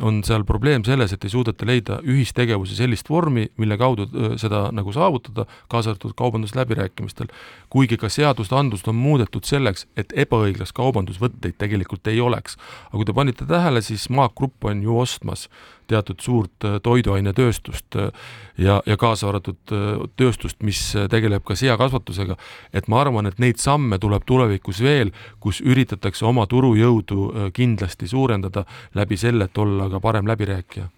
on 0.02 0.22
seal 0.28 0.44
probleem 0.48 0.84
selles, 0.88 1.14
et 1.14 1.26
ei 1.26 1.34
suudeta 1.34 1.66
leida 1.68 2.00
ühistegevuse 2.04 2.76
sellist 2.76 3.10
vormi, 3.10 3.48
mille 3.62 3.78
kaudu 3.80 4.08
seda 4.42 4.68
nagu 4.76 4.94
saavutada, 4.96 5.46
kaasa 5.72 5.94
arvatud 5.94 6.16
kaubandusläbirääkimistel. 6.18 7.28
kuigi 7.70 7.98
ka 7.98 8.10
seadustandlust 8.10 8.88
on 8.88 8.96
muudetud 8.96 9.48
selleks, 9.48 9.88
et 9.98 10.14
ebaõiglast 10.16 10.76
kaubandusvõtteid 10.76 11.58
tegelikult 11.58 12.08
ei 12.08 12.22
oleks. 12.22 12.58
aga 12.88 12.98
kui 12.98 13.06
te 13.06 13.14
panite 13.14 13.46
tähele, 13.46 13.82
siis 13.82 14.10
Maak 14.10 14.36
Grupp 14.36 14.66
on 14.66 14.84
ju 14.84 15.00
ostmas 15.00 15.50
teatud 15.88 16.22
suurt 16.22 16.66
äh, 16.66 16.78
toiduainetööstust 16.84 17.96
äh, 17.96 18.12
ja, 18.58 18.82
ja 18.86 18.98
kaasa 18.98 19.30
arvatud 19.30 19.74
äh, 19.74 20.06
tööstust, 20.20 20.62
mis 20.64 20.82
tegeleb 21.10 21.44
ka 21.48 21.56
seakasvatusega, 21.56 22.38
et 22.74 22.88
ma 22.92 23.02
arvan, 23.02 23.30
et 23.30 23.40
neid 23.40 23.62
samme 23.62 24.00
tuleb 24.00 24.26
tulevikus 24.26 24.82
veel, 24.84 25.14
kus 25.40 25.62
üritatakse 25.62 26.26
oma 26.26 26.48
turujõudu 26.48 27.52
kindlasti 27.54 28.08
suurendada 28.08 28.66
läbi 28.96 29.18
selle, 29.18 29.50
et 29.50 29.58
olla 29.58 29.90
ka 29.90 30.00
parem 30.04 30.28
läbirääkija 30.30 30.90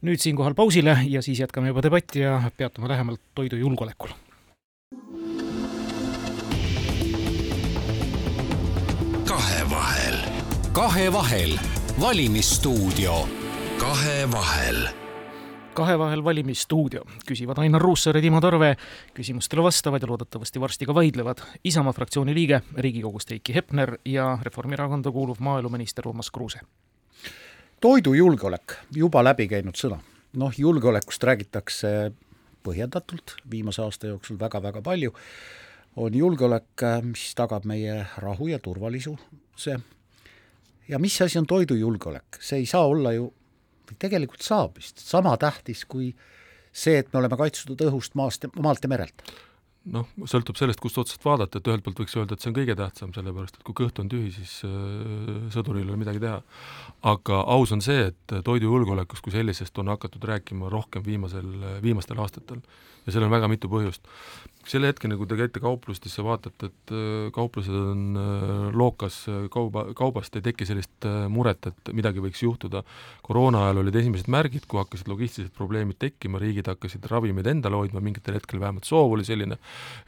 nüüd 0.00 0.16
siinkohal 0.16 0.54
pausile 0.56 0.96
ja 1.12 1.20
siis 1.22 1.42
jätkame 1.42 1.68
juba 1.68 1.82
debatti 1.84 2.22
ja 2.24 2.40
peatume 2.56 2.88
lähemalt 2.88 3.20
toidujulgeolekul. 3.34 4.16
kahevahel. 9.28 10.16
kahevahel, 10.72 11.58
valimisstuudio. 12.00 13.39
Kahevahel 13.80 14.88
kahevahel 15.74 16.24
valimisstuudio, 16.24 17.04
küsivad 17.26 17.58
Ainar 17.62 17.80
Ruussaar 17.80 18.18
ja 18.18 18.22
Timo 18.22 18.40
Tarve, 18.40 18.74
küsimustele 19.16 19.62
vastavad 19.64 20.02
ja 20.02 20.08
loodetavasti 20.10 20.60
varsti 20.60 20.86
ka 20.86 20.94
vaidlevad 20.94 21.40
Isamaa 21.64 21.92
fraktsiooni 21.96 22.34
liige, 22.34 22.60
Riigikogust 22.76 23.30
Heiki 23.30 23.54
Hepner 23.54 23.94
ja 24.04 24.38
Reformierakonda 24.42 25.10
kuuluv 25.10 25.40
maaeluminister 25.40 26.08
Urmas 26.08 26.30
Kruuse. 26.30 26.60
Toidujulgeolek, 27.80 28.76
juba 28.94 29.24
läbi 29.24 29.48
käinud 29.48 29.80
sõna. 29.80 29.98
noh, 30.36 30.52
julgeolekust 30.58 31.24
räägitakse 31.24 32.12
põhjendatult 32.62 33.38
viimase 33.50 33.82
aasta 33.82 34.12
jooksul 34.12 34.38
väga-väga 34.38 34.82
palju, 34.82 35.14
on 35.96 36.14
julgeolek, 36.14 36.84
mis 37.02 37.34
tagab 37.34 37.64
meie 37.64 38.06
rahu 38.16 38.52
ja 38.52 38.58
turvalisuse. 38.58 39.80
Ja 40.88 40.98
mis 40.98 41.22
asi 41.22 41.38
on 41.38 41.46
toidujulgeolek, 41.46 42.36
see 42.40 42.58
ei 42.58 42.66
saa 42.66 42.86
olla 42.86 43.12
ju, 43.12 43.32
tegelikult 43.98 44.44
saab 44.46 44.78
vist, 44.78 45.00
sama 45.02 45.36
tähtis 45.40 45.84
kui 45.88 46.12
see, 46.72 46.98
et 47.00 47.12
me 47.12 47.18
oleme 47.22 47.38
kaitstud 47.40 47.80
õhust, 47.88 48.14
maast, 48.18 48.46
maalt 48.58 48.84
ja 48.84 48.90
merelt. 48.92 49.24
Noh, 49.90 50.04
sõltub 50.28 50.58
sellest, 50.60 50.78
kust 50.82 50.98
otsast 51.00 51.22
vaadata, 51.24 51.56
et 51.56 51.68
ühelt 51.70 51.82
poolt 51.82 52.02
võiks 52.02 52.14
öelda, 52.18 52.36
et 52.36 52.44
see 52.44 52.50
on 52.50 52.56
kõige 52.58 52.74
tähtsam, 52.76 53.14
sellepärast 53.16 53.56
et 53.56 53.62
kui 53.64 53.76
kõht 53.78 53.96
on 54.02 54.10
tühi, 54.12 54.28
siis 54.34 54.58
äh, 54.68 55.46
sõduril 55.54 55.86
ei 55.86 55.88
ole 55.88 56.02
midagi 56.02 56.20
teha. 56.20 56.42
aga 57.08 57.38
aus 57.56 57.72
on 57.72 57.80
see, 57.80 58.10
et 58.12 58.34
toidujulgeolekust 58.44 59.24
kui 59.24 59.32
sellisest 59.32 59.80
on 59.80 59.88
hakatud 59.88 60.26
rääkima 60.28 60.68
rohkem 60.68 61.06
viimasel, 61.06 61.48
viimastel 61.82 62.20
aastatel 62.20 62.60
ja 63.10 63.16
sellel 63.16 63.28
on 63.28 63.36
väga 63.36 63.50
mitu 63.50 63.68
põhjust 63.72 64.06
selle 64.68 64.90
hetkeni, 64.90 65.16
kui 65.16 65.28
te 65.28 65.36
käite 65.38 65.60
kauplustesse, 65.62 66.22
vaatate, 66.24 66.68
et 66.68 66.92
äh, 66.92 67.28
kauplused 67.34 67.74
on 67.74 68.18
äh, 68.20 68.52
lookas 68.76 69.22
äh, 69.30 69.46
kauba, 69.52 69.86
kaubast, 69.96 70.36
ei 70.36 70.44
teki 70.44 70.66
sellist 70.68 71.06
muret, 71.32 71.70
et 71.70 71.92
midagi 71.96 72.22
võiks 72.22 72.42
juhtuda. 72.44 72.82
koroona 73.24 73.64
ajal 73.66 73.80
olid 73.82 73.96
esimesed 73.96 74.28
märgid, 74.32 74.66
kui 74.68 74.80
hakkasid 74.80 75.08
logistilised 75.08 75.54
probleemid 75.56 75.96
tekkima, 76.02 76.38
riigid 76.42 76.68
hakkasid 76.68 77.06
ravimeid 77.10 77.46
endale 77.46 77.78
hoidma, 77.78 78.02
mingitel 78.04 78.36
hetkel 78.36 78.60
vähemalt 78.60 78.84
soov 78.88 79.14
oli 79.16 79.24
selline, 79.24 79.56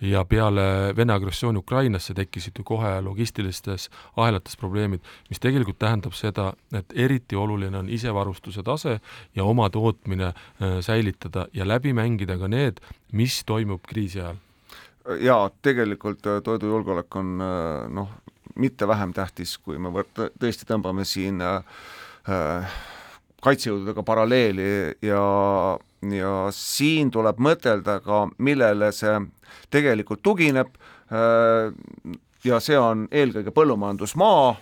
ja 0.00 0.24
peale 0.28 0.92
Vene 0.96 1.14
agressiooni 1.14 1.62
Ukrainasse 1.62 2.14
tekkisid 2.14 2.58
ju 2.58 2.64
kohe 2.66 2.92
logistilistes 3.00 3.88
ahelates 4.16 4.58
probleemid, 4.60 5.00
mis 5.30 5.40
tegelikult 5.40 5.78
tähendab 5.80 6.16
seda, 6.18 6.52
et 6.76 6.92
eriti 6.94 7.38
oluline 7.38 7.78
on 7.78 7.88
isevarustuse 7.88 8.62
tase 8.66 8.98
ja 9.34 9.44
oma 9.44 9.70
tootmine 9.70 10.32
säilitada 10.80 11.46
ja 11.54 11.66
läbi 11.68 11.94
mängida 11.96 12.36
ka 12.38 12.50
need, 12.50 12.82
mis 13.12 13.42
toimub 13.44 13.84
kriisi 13.88 14.20
ajal? 14.20 14.40
Jaa, 15.20 15.50
tegelikult 15.62 16.26
äh, 16.30 16.42
toidujulgeolek 16.46 17.16
on 17.18 17.40
äh, 17.42 17.88
noh, 17.90 18.10
mitte 18.54 18.88
vähem 18.88 19.12
tähtis, 19.12 19.56
kui 19.58 19.78
me 19.78 19.92
võt-, 19.92 20.26
tõesti 20.40 20.66
tõmbame 20.68 21.04
siin 21.08 21.40
äh, 21.44 21.62
äh, 22.28 22.74
kaitsejõududega 23.42 24.04
paralleeli 24.06 24.66
ja, 25.02 25.22
ja 26.14 26.34
siin 26.54 27.10
tuleb 27.10 27.40
mõtelda 27.42 27.98
ka, 28.04 28.26
millele 28.38 28.92
see 28.94 29.14
tegelikult 29.72 30.22
tugineb 30.22 30.76
äh, 31.12 31.72
ja 32.44 32.60
see 32.60 32.78
on 32.78 33.08
eelkõige 33.10 33.54
põllumajandusmaa 33.54 34.52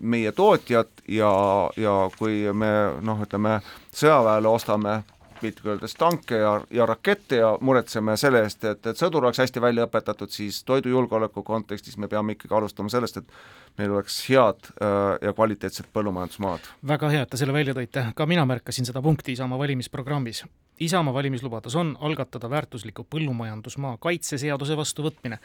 meie 0.00 0.30
tootjad 0.32 1.02
ja, 1.12 1.28
ja 1.76 1.90
kui 2.16 2.38
me 2.56 2.70
noh, 3.04 3.18
ütleme 3.20 3.58
sõjaväele 3.92 4.48
ostame 4.48 4.94
piltlikult 5.42 5.74
öeldes 5.74 5.96
tanke 5.98 6.38
ja, 6.40 6.54
ja 6.70 6.86
rakette 6.88 7.42
ja 7.42 7.52
muretseme 7.60 8.16
selle 8.20 8.44
eest, 8.46 8.64
et, 8.64 8.86
et 8.86 8.98
sõdur 8.98 9.26
oleks 9.26 9.42
hästi 9.42 9.62
välja 9.62 9.86
õpetatud, 9.88 10.32
siis 10.32 10.62
toidujulgeoleku 10.68 11.44
kontekstis 11.46 11.98
me 11.98 12.08
peame 12.08 12.36
ikkagi 12.36 12.56
alustama 12.58 12.92
sellest, 12.92 13.20
et 13.20 13.78
meil 13.78 13.92
oleks 13.92 14.18
head 14.28 14.72
äh, 14.72 14.98
ja 15.22 15.32
kvaliteetsed 15.36 15.92
põllumajandusmaad. 15.92 16.72
väga 16.88 17.12
hea, 17.12 17.22
et 17.26 17.32
te 17.32 17.40
selle 17.40 17.54
välja 17.56 17.76
tõite, 17.76 18.08
ka 18.16 18.26
mina 18.28 18.46
märkasin 18.48 18.88
seda 18.88 19.02
punkti 19.04 19.36
Isamaa 19.36 19.58
valimisprogrammis. 19.58 20.44
Isamaa 20.82 21.14
valimislubadus 21.14 21.76
on 21.76 21.92
algatada 22.00 22.48
väärtusliku 22.50 23.04
põllumajandusmaa 23.10 23.96
kaitseseaduse 24.02 24.76
vastuvõtmine. 24.76 25.38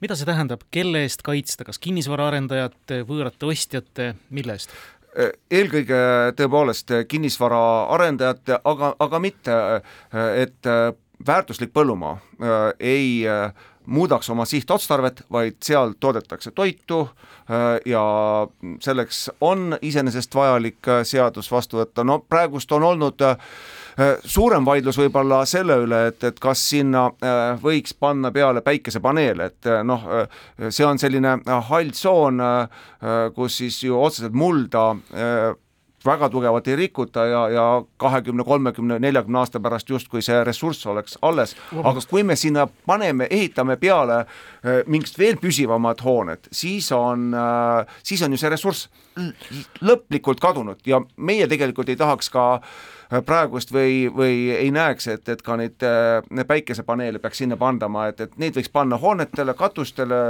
mida 0.00 0.16
see 0.16 0.28
tähendab, 0.28 0.60
kelle 0.70 1.02
eest 1.02 1.22
kaitsta, 1.22 1.64
kas 1.64 1.78
kinnisvaraarendajate, 1.78 3.00
võõrate 3.08 3.48
ostjate, 3.48 4.14
mille 4.30 4.52
eest? 4.52 4.70
Eelkõige 5.50 5.98
tõepoolest 6.36 6.90
kinnisvaraarendajate, 7.08 8.58
aga, 8.64 8.94
aga 8.98 9.20
mitte, 9.22 9.58
et 10.42 10.72
väärtuslik 11.26 11.72
põllumaa 11.72 12.12
äh, 12.12 12.72
ei 12.80 13.28
äh, 13.28 13.52
muudaks 13.86 14.30
oma 14.30 14.44
sihtotstarvet, 14.44 15.22
vaid 15.32 15.56
seal 15.62 15.94
toodetakse 16.00 16.50
toitu 16.50 17.00
äh, 17.00 17.80
ja 17.86 18.04
selleks 18.80 19.30
on 19.40 19.78
iseenesest 19.82 20.34
vajalik 20.34 20.92
seadus 21.02 21.50
vastu 21.52 21.82
võtta, 21.82 22.04
no 22.04 22.18
praegust 22.28 22.72
on 22.72 22.82
olnud 22.92 23.24
äh, 23.24 23.36
Äh, 23.36 23.83
suurem 24.24 24.64
vaidlus 24.66 24.98
võib-olla 24.98 25.44
selle 25.46 25.78
üle, 25.84 26.00
et, 26.10 26.22
et 26.26 26.38
kas 26.42 26.62
sinna 26.72 27.06
äh, 27.22 27.42
võiks 27.62 27.94
panna 27.94 28.32
peale 28.34 28.62
päikesepaneele, 28.64 29.50
et 29.52 29.70
äh, 29.70 29.82
noh, 29.86 30.06
see 30.68 30.86
on 30.86 30.98
selline 30.98 31.36
hall 31.68 31.92
tsoon, 31.94 32.40
kus 33.34 33.60
siis 33.60 33.82
ju 33.84 33.98
otseselt 34.00 34.34
mulda 34.34 34.94
väga 36.04 36.28
tugevalt 36.28 36.66
ei 36.68 36.76
rikuta 36.76 37.24
ja, 37.28 37.42
ja 37.48 37.64
kahekümne, 38.00 38.44
kolmekümne, 38.44 38.98
neljakümne 39.00 39.38
aasta 39.40 39.60
pärast 39.62 39.88
justkui 39.88 40.22
see 40.24 40.36
ressurss 40.44 40.86
oleks 40.90 41.16
alles, 41.24 41.54
aga 41.80 42.02
kui 42.10 42.24
me 42.26 42.36
sinna 42.36 42.66
paneme, 42.86 43.28
ehitame 43.30 43.78
peale 43.80 44.24
mingist 44.86 45.18
veel 45.18 45.38
püsivamad 45.40 46.02
hooned, 46.04 46.50
siis 46.52 46.90
on, 46.92 47.30
siis 48.02 48.24
on 48.24 48.36
ju 48.36 48.40
see 48.42 48.52
ressurss 48.52 48.88
lõplikult 49.84 50.42
kadunud 50.44 50.84
ja 50.88 51.00
meie 51.16 51.48
tegelikult 51.48 51.92
ei 51.92 52.00
tahaks 52.00 52.28
ka 52.32 52.48
äh, 52.58 52.76
praegust 53.26 53.72
või, 53.72 54.06
või 54.14 54.50
ei 54.54 54.70
näeks, 54.74 55.08
et, 55.12 55.28
et 55.28 55.42
ka 55.42 55.56
neid 55.60 55.84
päikesepaneele 56.46 57.20
peaks 57.22 57.42
sinna 57.44 57.58
pandama, 57.60 58.08
et, 58.12 58.20
et 58.20 58.38
neid 58.40 58.56
võiks 58.56 58.72
panna 58.72 58.98
hoonetele, 59.00 59.54
katustele 59.58 60.20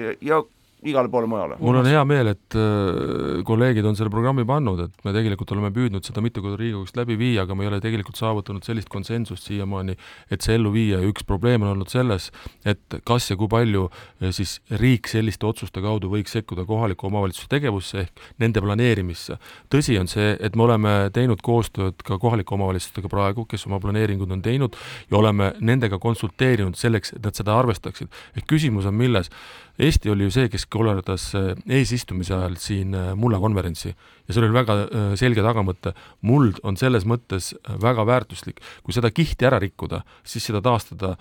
ja, 0.00 0.14
ja 0.20 0.42
igale 0.84 1.08
poole 1.08 1.26
mujale. 1.26 1.56
mul 1.58 1.78
on 1.80 1.86
hea 1.88 2.02
meel, 2.04 2.30
et 2.34 2.56
äh, 2.58 3.40
kolleegid 3.48 3.86
on 3.88 3.96
selle 3.96 4.10
programmi 4.12 4.44
pannud, 4.48 4.82
et 4.84 5.06
me 5.06 5.14
tegelikult 5.14 5.52
oleme 5.54 5.70
püüdnud 5.74 6.04
seda 6.04 6.20
mitu 6.24 6.42
korda 6.44 6.58
Riigikogust 6.60 6.98
läbi 6.98 7.16
viia, 7.16 7.46
aga 7.46 7.56
me 7.56 7.64
ei 7.64 7.70
ole 7.70 7.80
tegelikult 7.80 8.18
saavutanud 8.20 8.66
sellist 8.66 8.90
konsensust 8.92 9.48
siiamaani, 9.48 9.96
et 10.30 10.44
see 10.44 10.58
ellu 10.58 10.72
viia 10.74 11.00
ja 11.00 11.08
üks 11.08 11.24
probleem 11.26 11.64
on 11.64 11.72
olnud 11.72 11.92
selles, 11.92 12.28
et 12.68 12.98
kas 13.08 13.30
ja 13.30 13.38
kui 13.40 13.48
palju 13.52 13.86
äh, 13.88 14.30
siis 14.36 14.58
riik 14.82 15.08
selliste 15.08 15.48
otsuste 15.48 15.82
kaudu 15.84 16.12
võiks 16.12 16.36
sekkuda 16.36 16.66
kohaliku 16.68 17.08
omavalitsuse 17.08 17.48
tegevusse 17.52 18.04
ehk 18.04 18.24
nende 18.42 18.60
planeerimisse. 18.60 19.40
tõsi 19.72 19.96
on 20.00 20.12
see, 20.12 20.36
et 20.40 20.56
me 20.56 20.66
oleme 20.68 20.96
teinud 21.16 21.40
koostööd 21.44 22.04
ka 22.04 22.20
kohalike 22.20 22.54
omavalitsustega 22.54 23.08
praegu, 23.08 23.46
kes 23.48 23.66
oma 23.66 23.80
planeeringud 23.80 24.30
on 24.32 24.44
teinud 24.44 24.76
ja 25.10 25.18
oleme 25.18 25.54
nendega 25.60 25.98
konsulteerinud 25.98 26.76
selleks, 26.76 27.16
et 27.16 27.24
nad 27.24 27.34
seda 27.34 27.56
arvestaksid. 27.56 28.12
ehk 28.36 28.46
küsimus 28.50 28.84
on 28.84 28.94
milles 28.94 29.32
Eesti 29.78 30.08
oli 30.10 30.24
ju 30.24 30.32
see, 30.32 30.48
kes 30.48 30.64
korraldas 30.72 31.28
äh, 31.36 31.50
eesistumise 31.78 32.32
ajal 32.34 32.54
siin 32.60 32.94
äh, 32.96 33.10
mulla 33.18 33.36
konverentsi. 33.42 33.90
Ja 34.26 34.34
seal 34.34 34.46
oli 34.46 34.56
väga 34.56 34.76
äh, 34.84 35.08
selge 35.20 35.44
tagamõte, 35.44 35.92
muld 36.24 36.62
on 36.64 36.78
selles 36.80 37.04
mõttes 37.08 37.50
väga 37.82 38.06
väärtuslik, 38.08 38.62
kui 38.86 38.96
seda 38.96 39.10
kihti 39.12 39.48
ära 39.48 39.60
rikkuda, 39.62 40.00
siis 40.26 40.46
seda 40.48 40.62
taastada 40.64 41.14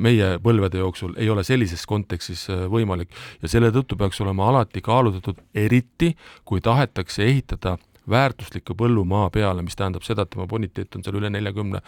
meie 0.00 0.36
põlvede 0.42 0.80
jooksul 0.80 1.14
ei 1.20 1.28
ole 1.30 1.44
sellises 1.46 1.84
kontekstis 1.88 2.46
võimalik. 2.72 3.12
Ja 3.42 3.50
selle 3.50 3.70
tõttu 3.74 3.98
peaks 3.98 4.20
olema 4.24 4.48
alati 4.50 4.82
kaalutletud, 4.84 5.42
eriti 5.54 6.14
kui 6.48 6.64
tahetakse 6.64 7.24
ehitada 7.26 7.76
väärtusliku 8.10 8.76
põllumaa 8.78 9.28
peale, 9.34 9.64
mis 9.66 9.76
tähendab 9.76 10.06
seda, 10.06 10.24
et 10.24 10.32
tema 10.32 10.48
boniteet 10.50 10.96
on 10.96 11.04
seal 11.04 11.20
üle 11.20 11.30
neljakümne 11.34 11.82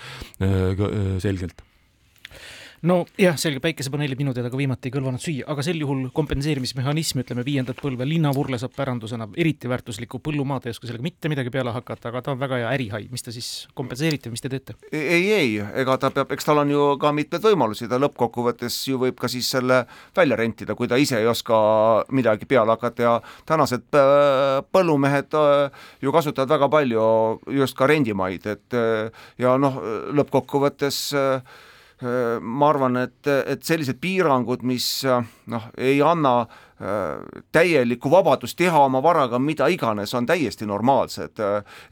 selgelt 1.23 1.65
nojah, 2.87 3.37
selge, 3.41 3.61
päikesepaneelid 3.63 4.21
minu 4.21 4.33
teada 4.37 4.51
ka 4.53 4.59
viimati 4.59 4.89
ei 4.91 4.95
kõlvanud 4.95 5.23
süüa, 5.23 5.47
aga 5.51 5.65
sel 5.67 5.81
juhul 5.83 6.05
kompenseerimismehhanism, 6.15 7.23
ütleme 7.25 7.43
viiendat 7.47 7.81
põlve 7.83 8.07
linnavurle 8.07 8.59
saab 8.61 8.77
pärandusena 8.77 9.27
eriti 9.37 9.71
väärtuslikku 9.71 10.21
põllumaad, 10.23 10.69
ei 10.69 10.75
oska 10.77 10.87
sellega 10.87 11.07
mitte 11.07 11.31
midagi 11.33 11.51
peale 11.55 11.75
hakata, 11.75 12.13
aga 12.13 12.23
ta 12.23 12.35
on 12.35 12.41
väga 12.43 12.61
hea 12.63 12.71
ärihai, 12.77 13.03
mis 13.11 13.27
te 13.27 13.35
siis 13.35 13.51
kompenseerite, 13.79 14.31
mis 14.31 14.45
te 14.45 14.53
teete? 14.53 14.77
ei, 14.93 15.33
ei, 15.35 15.51
ega 15.83 15.99
ta 15.99 16.13
peab, 16.15 16.33
eks 16.37 16.47
tal 16.47 16.63
on 16.63 16.73
ju 16.73 16.87
ka 17.03 17.13
mitmeid 17.17 17.49
võimalusi, 17.51 17.89
ta 17.91 17.99
lõppkokkuvõttes 17.99 18.79
ju 18.93 19.03
võib 19.03 19.19
ka 19.19 19.31
siis 19.33 19.51
selle 19.51 19.83
välja 20.17 20.39
rentida, 20.39 20.79
kui 20.79 20.91
ta 20.91 20.99
ise 21.01 21.19
ei 21.19 21.27
oska 21.31 21.59
midagi 22.15 22.47
peale 22.47 22.77
hakata 22.77 23.07
ja 23.09 23.15
tänased 23.49 23.89
äh, 23.99 24.61
põllumehed 24.71 25.35
äh, 25.35 25.87
ju 26.05 26.15
kasutavad 26.15 26.55
väga 26.55 26.71
palju 26.73 27.09
just 27.59 27.79
ka 27.79 27.91
rendimaid, 27.91 28.47
et 28.47 28.79
äh, 28.79 29.25
ja 29.43 29.57
noh, 29.59 29.83
lõppkokkuvõttes 30.15 31.09
ma 31.99 32.69
arvan, 32.71 32.97
et, 33.03 33.27
et 33.27 33.63
sellised 33.67 33.99
piirangud, 34.01 34.63
mis 34.63 34.87
noh, 35.51 35.69
ei 35.77 35.99
anna 36.05 36.47
täielikku 37.53 38.11
vabadust 38.11 38.55
teha 38.59 38.85
oma 38.87 39.01
varaga 39.03 39.41
mida 39.43 39.67
iganes, 39.67 40.13
on 40.15 40.27
täiesti 40.27 40.67
normaalsed. 40.67 41.41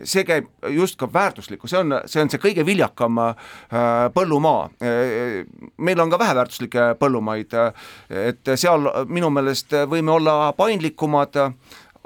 see 0.04 0.22
käib 0.25 0.46
just 0.70 0.94
ka 1.00 1.08
väärtuslikku, 1.12 1.66
see 1.66 1.80
on, 1.80 1.96
see 2.06 2.22
on 2.22 2.30
see 2.30 2.38
kõige 2.38 2.66
viljakam 2.66 3.18
põllumaa. 4.14 4.68
meil 5.76 6.00
on 6.00 6.10
ka 6.10 6.18
väheväärtuslikke 6.22 6.92
põllumaid, 7.00 7.58
et 8.10 8.54
seal 8.54 8.86
minu 9.08 9.30
meelest 9.30 9.75
võime 9.90 10.14
olla 10.20 10.52
paindlikumad 10.56 11.34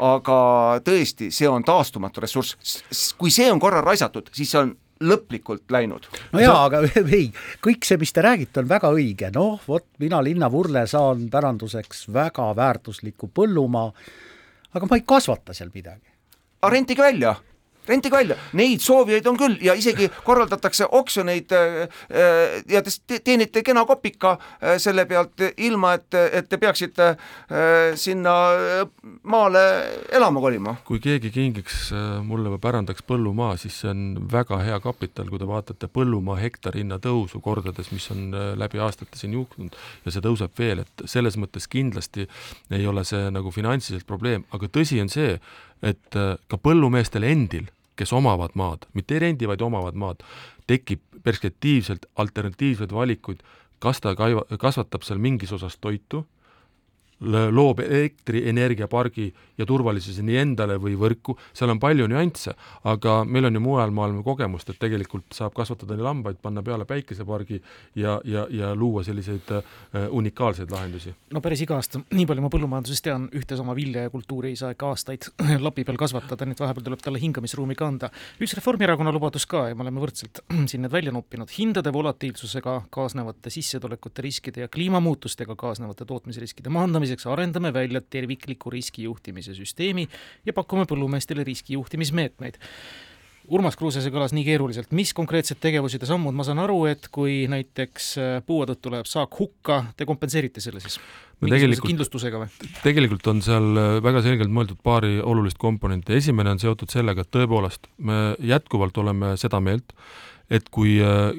aga 0.01 0.81
tõesti, 0.85 1.29
see 1.35 1.49
on 1.49 1.65
taastumatu 1.65 2.23
ressurss. 2.25 3.13
kui 3.19 3.31
see 3.31 3.51
on 3.53 3.61
korra 3.61 3.85
raisatud, 3.85 4.31
siis 4.33 4.51
see 4.51 4.63
on 4.63 4.73
lõplikult 5.01 5.71
läinud. 5.73 6.09
no 6.33 6.43
jaa, 6.43 6.65
aga 6.67 6.83
ei, 7.19 7.31
kõik 7.65 7.87
see, 7.89 8.01
mis 8.01 8.13
te 8.13 8.25
räägite, 8.25 8.63
on 8.63 8.71
väga 8.71 8.91
õige, 8.95 9.31
noh 9.35 9.61
vot, 9.69 9.87
mina 10.03 10.21
linnavurle 10.25 10.87
saan 10.91 11.29
päranduseks 11.33 12.09
väga 12.13 12.51
väärtusliku 12.57 13.31
põllumaa, 13.35 13.93
aga 14.75 14.91
ma 14.91 15.01
ei 15.01 15.07
kasvata 15.07 15.57
seal 15.57 15.73
midagi. 15.75 16.07
aga 16.61 16.75
rentige 16.77 17.03
välja 17.03 17.35
rentige 17.89 18.17
välja, 18.17 18.37
neid 18.59 18.83
soovijaid 18.85 19.27
on 19.31 19.39
küll 19.41 19.57
ja 19.65 19.75
isegi 19.79 20.09
korraldatakse 20.25 20.89
oksjoneid 20.97 21.53
äh, 21.57 21.77
äh, 22.11 22.61
ja 22.69 22.83
te 22.83 23.21
teenite 23.25 23.63
kena 23.67 23.85
kopika 23.89 24.37
äh, 24.37 24.77
selle 24.83 25.07
pealt, 25.11 25.41
ilma 25.57 25.95
et, 25.99 26.15
et 26.15 26.49
te 26.49 26.59
peaksite 26.61 27.11
sinna 27.99 28.33
maale 29.23 29.61
elama 30.13 30.41
kolima. 30.41 30.75
kui 30.87 31.01
keegi 31.03 31.31
kingiks 31.35 31.91
mulle 32.27 32.53
või 32.53 32.61
pärandaks 32.63 33.05
põllumaa, 33.07 33.57
siis 33.61 33.81
see 33.83 33.91
on 33.91 34.03
väga 34.33 34.61
hea 34.65 34.79
kapital, 34.83 35.29
kui 35.31 35.41
te 35.41 35.49
vaatate 35.49 35.89
põllumaa 35.93 36.39
hektari 36.41 36.85
hinna 36.85 37.01
tõusu 37.03 37.41
kordades, 37.45 37.91
mis 37.95 38.07
on 38.15 38.31
läbi 38.61 38.81
aastate 38.83 39.19
siin 39.19 39.35
juhtunud 39.37 39.77
ja 40.05 40.15
see 40.15 40.25
tõuseb 40.25 40.55
veel, 40.59 40.85
et 40.85 41.05
selles 41.11 41.39
mõttes 41.41 41.69
kindlasti 41.71 42.29
ei 42.71 42.87
ole 42.87 43.05
see 43.09 43.31
nagu 43.35 43.53
finantsiliselt 43.55 44.07
probleem, 44.09 44.47
aga 44.55 44.71
tõsi 44.71 45.01
on 45.03 45.11
see, 45.13 45.37
et 45.83 46.17
ka 46.49 46.59
põllumeestel 46.61 47.25
endil 47.25 47.69
kes 48.01 48.13
omavad 48.17 48.57
maad, 48.57 48.87
mitte 48.97 49.17
ei 49.17 49.25
rendi, 49.27 49.49
vaid 49.49 49.61
omavad 49.65 49.97
maad, 50.01 50.25
tekib 50.71 51.03
perspektiivselt 51.25 52.07
alternatiivseid 52.23 52.95
valikuid, 52.97 53.43
kas 53.83 54.01
ta 54.01 54.15
kaiva, 54.17 54.47
kasvatab 54.61 55.05
seal 55.05 55.21
mingis 55.21 55.53
osas 55.57 55.77
toitu 55.81 56.25
loob 57.21 57.81
elektrienergiapargi 57.85 59.29
ja 59.59 59.67
turvalisuse 59.69 60.23
nii 60.25 60.39
endale 60.41 60.79
või 60.81 60.95
võrku, 60.99 61.37
seal 61.53 61.73
on 61.73 61.81
palju 61.81 62.07
nüansse, 62.09 62.55
aga 62.89 63.21
meil 63.29 63.49
on 63.51 63.59
ju 63.59 63.63
mujal 63.63 63.93
maailma 63.95 64.25
kogemust, 64.25 64.71
et 64.73 64.81
tegelikult 64.81 65.37
saab 65.37 65.53
kasvatada 65.57 65.97
nii 65.99 66.07
lambaid, 66.07 66.39
panna 66.41 66.65
peale 66.65 66.87
päikesepargi 66.89 67.61
ja, 68.01 68.17
ja, 68.25 68.47
ja 68.51 68.73
luua 68.75 69.05
selliseid 69.05 69.53
äh, 69.53 70.07
unikaalseid 70.09 70.73
lahendusi. 70.73 71.13
no 71.35 71.43
päris 71.45 71.65
iga 71.67 71.77
aasta, 71.77 72.01
nii 72.09 72.27
palju 72.31 72.45
ma 72.47 72.53
põllumajandusest 72.53 73.05
tean, 73.05 73.29
ühte 73.37 73.59
sama 73.59 73.77
vilja 73.77 74.07
ja 74.07 74.13
kultuuri 74.13 74.55
ei 74.55 74.57
saa 74.61 74.73
ikka 74.73 74.95
aastaid 74.95 75.29
lapi 75.67 75.85
peal 75.85 76.01
kasvatada, 76.01 76.49
nii 76.49 76.57
et 76.57 76.65
vahepeal 76.65 76.89
tuleb 76.89 77.05
talle 77.05 77.21
hingamisruumi 77.21 77.77
ka 77.77 77.91
anda. 77.93 78.11
üks 78.41 78.57
Reformierakonna 78.57 79.13
lubadus 79.13 79.45
ka 79.51 79.67
ja 79.69 79.77
me 79.77 79.85
oleme 79.85 80.01
võrdselt 80.01 80.41
siin 80.73 80.87
need 80.87 80.97
välja 80.97 81.13
noppinud, 81.13 81.53
hindade 81.59 81.93
volatiilsusega 81.93 82.79
kaasnevate 82.91 83.53
sissetulekute 83.53 84.25
riskide 84.25 84.65
ja 84.65 84.73
kliimamuutustega 84.73 85.57
kaasnevate 85.61 86.09
tootmisriskide 86.09 86.73
maandamisega 86.73 87.10
vältimiseks 87.11 87.27
arendame 87.27 87.73
välja 87.73 88.01
tervikliku 88.01 88.71
riskijuhtimise 88.71 89.55
süsteemi 89.55 90.09
ja 90.47 90.53
pakume 90.53 90.87
põllumeestele 90.87 91.45
riskijuhtimismeetmeid. 91.45 92.59
Urmas 93.51 93.75
Kruuse, 93.75 94.01
see 94.01 94.13
kõlas 94.13 94.33
nii 94.33 94.45
keeruliselt, 94.45 94.93
mis 94.93 95.13
konkreetsed 95.17 95.59
tegevused 95.59 96.01
ja 96.01 96.07
sammud, 96.07 96.35
ma 96.37 96.45
saan 96.45 96.61
aru, 96.63 96.85
et 96.87 97.09
kui 97.11 97.49
näiteks 97.51 98.11
äh, 98.19 98.43
puue 98.47 98.67
tõttu 98.69 98.93
läheb 98.93 99.09
saak 99.11 99.33
hukka, 99.41 99.87
te 99.97 100.07
kompenseerite 100.07 100.61
selle 100.61 100.81
siis? 100.81 101.01
no 101.41 101.49
tegelikult, 101.49 101.89
kindlustusega 101.89 102.43
või? 102.45 102.69
tegelikult 102.85 103.27
on 103.33 103.41
seal 103.43 103.81
äh, 103.81 103.97
väga 104.05 104.23
selgelt 104.23 104.53
mõeldud 104.55 104.79
paari 104.85 105.19
olulist 105.19 105.59
komponenti, 105.59 106.15
esimene 106.21 106.53
on 106.53 106.63
seotud 106.63 106.93
sellega, 106.93 107.25
et 107.25 107.33
tõepoolest 107.33 107.91
me 107.99 108.37
jätkuvalt 108.39 109.03
oleme 109.03 109.33
seda 109.41 109.59
meelt, 109.65 109.97
et 110.53 110.69
kui 110.71 111.01
äh, 111.03 111.33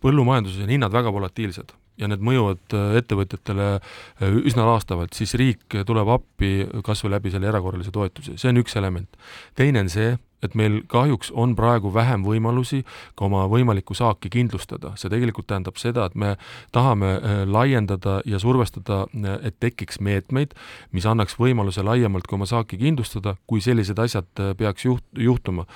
põllumajanduses 0.00 0.64
on 0.64 0.72
hinnad 0.78 0.96
väga 0.96 1.12
volatiilsed, 1.12 1.76
ja 2.00 2.10
need 2.10 2.22
mõjuvad 2.24 2.74
äh, 2.74 2.98
ettevõtjatele 3.00 3.70
äh, 3.78 4.36
üsna 4.44 4.66
laastavalt, 4.66 5.14
siis 5.14 5.34
riik 5.38 5.78
tuleb 5.86 6.10
appi 6.16 6.66
kas 6.86 7.04
või 7.04 7.14
läbi 7.16 7.32
selle 7.34 7.50
erakorralise 7.50 7.94
toetuse, 7.94 8.38
see 8.40 8.50
on 8.50 8.62
üks 8.62 8.74
element. 8.80 9.18
teine 9.54 9.84
on 9.84 9.90
see, 9.92 10.16
et 10.44 10.56
meil 10.58 10.82
kahjuks 10.90 11.30
on 11.32 11.54
praegu 11.56 11.88
vähem 11.94 12.24
võimalusi 12.26 12.82
ka 13.16 13.28
oma 13.28 13.46
võimalikku 13.48 13.96
saaki 13.96 14.28
kindlustada, 14.32 14.92
see 15.00 15.08
tegelikult 15.12 15.46
tähendab 15.48 15.78
seda, 15.80 16.08
et 16.10 16.18
me 16.18 16.34
tahame 16.74 17.14
äh, 17.14 17.40
laiendada 17.46 18.18
ja 18.28 18.42
survestada, 18.42 19.04
et 19.42 19.56
tekiks 19.62 20.02
meetmeid, 20.04 20.58
mis 20.92 21.06
annaks 21.06 21.38
võimaluse 21.38 21.86
laiemalt 21.86 22.26
ka 22.28 22.36
oma 22.36 22.50
saaki 22.50 22.80
kindlustada, 22.82 23.38
kui 23.46 23.62
sellised 23.64 23.98
asjad 24.02 24.46
peaks 24.58 24.84
juht-, 24.84 25.10
juhtuma. 25.18 25.68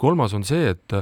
kolmas 0.00 0.34
on 0.34 0.44
see, 0.44 0.72
et 0.72 1.00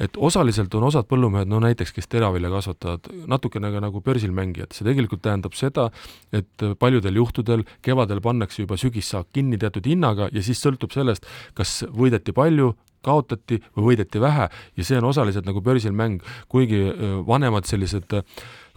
et 0.00 0.16
osaliselt 0.16 0.74
on 0.78 0.86
osad 0.88 1.08
põllumehed, 1.10 1.50
no 1.50 1.60
näiteks, 1.62 1.92
kes 1.96 2.08
teravilja 2.10 2.50
kasvatavad, 2.52 3.10
natukene 3.30 3.72
ka 3.74 3.82
nagu 3.84 4.02
börsil 4.04 4.32
mängijad, 4.36 4.72
see 4.74 4.86
tegelikult 4.88 5.22
tähendab 5.26 5.56
seda, 5.58 5.90
et 6.32 6.68
paljudel 6.80 7.20
juhtudel 7.20 7.66
kevadel 7.84 8.22
pannakse 8.24 8.64
juba 8.64 8.78
sügissaak 8.80 9.28
kinni 9.34 9.60
teatud 9.60 9.86
hinnaga 9.86 10.30
ja 10.32 10.44
siis 10.44 10.62
sõltub 10.62 10.94
sellest, 10.96 11.28
kas 11.54 11.82
võideti 11.92 12.34
palju, 12.36 12.72
kaotati 13.04 13.60
või 13.76 13.90
võideti 13.90 14.20
vähe 14.20 14.48
ja 14.50 14.84
see 14.84 14.98
on 15.00 15.08
osaliselt 15.08 15.46
nagu 15.48 15.62
börsil 15.64 15.94
mäng, 15.96 16.24
kuigi 16.52 16.82
vanemad 17.26 17.68
sellised 17.68 18.12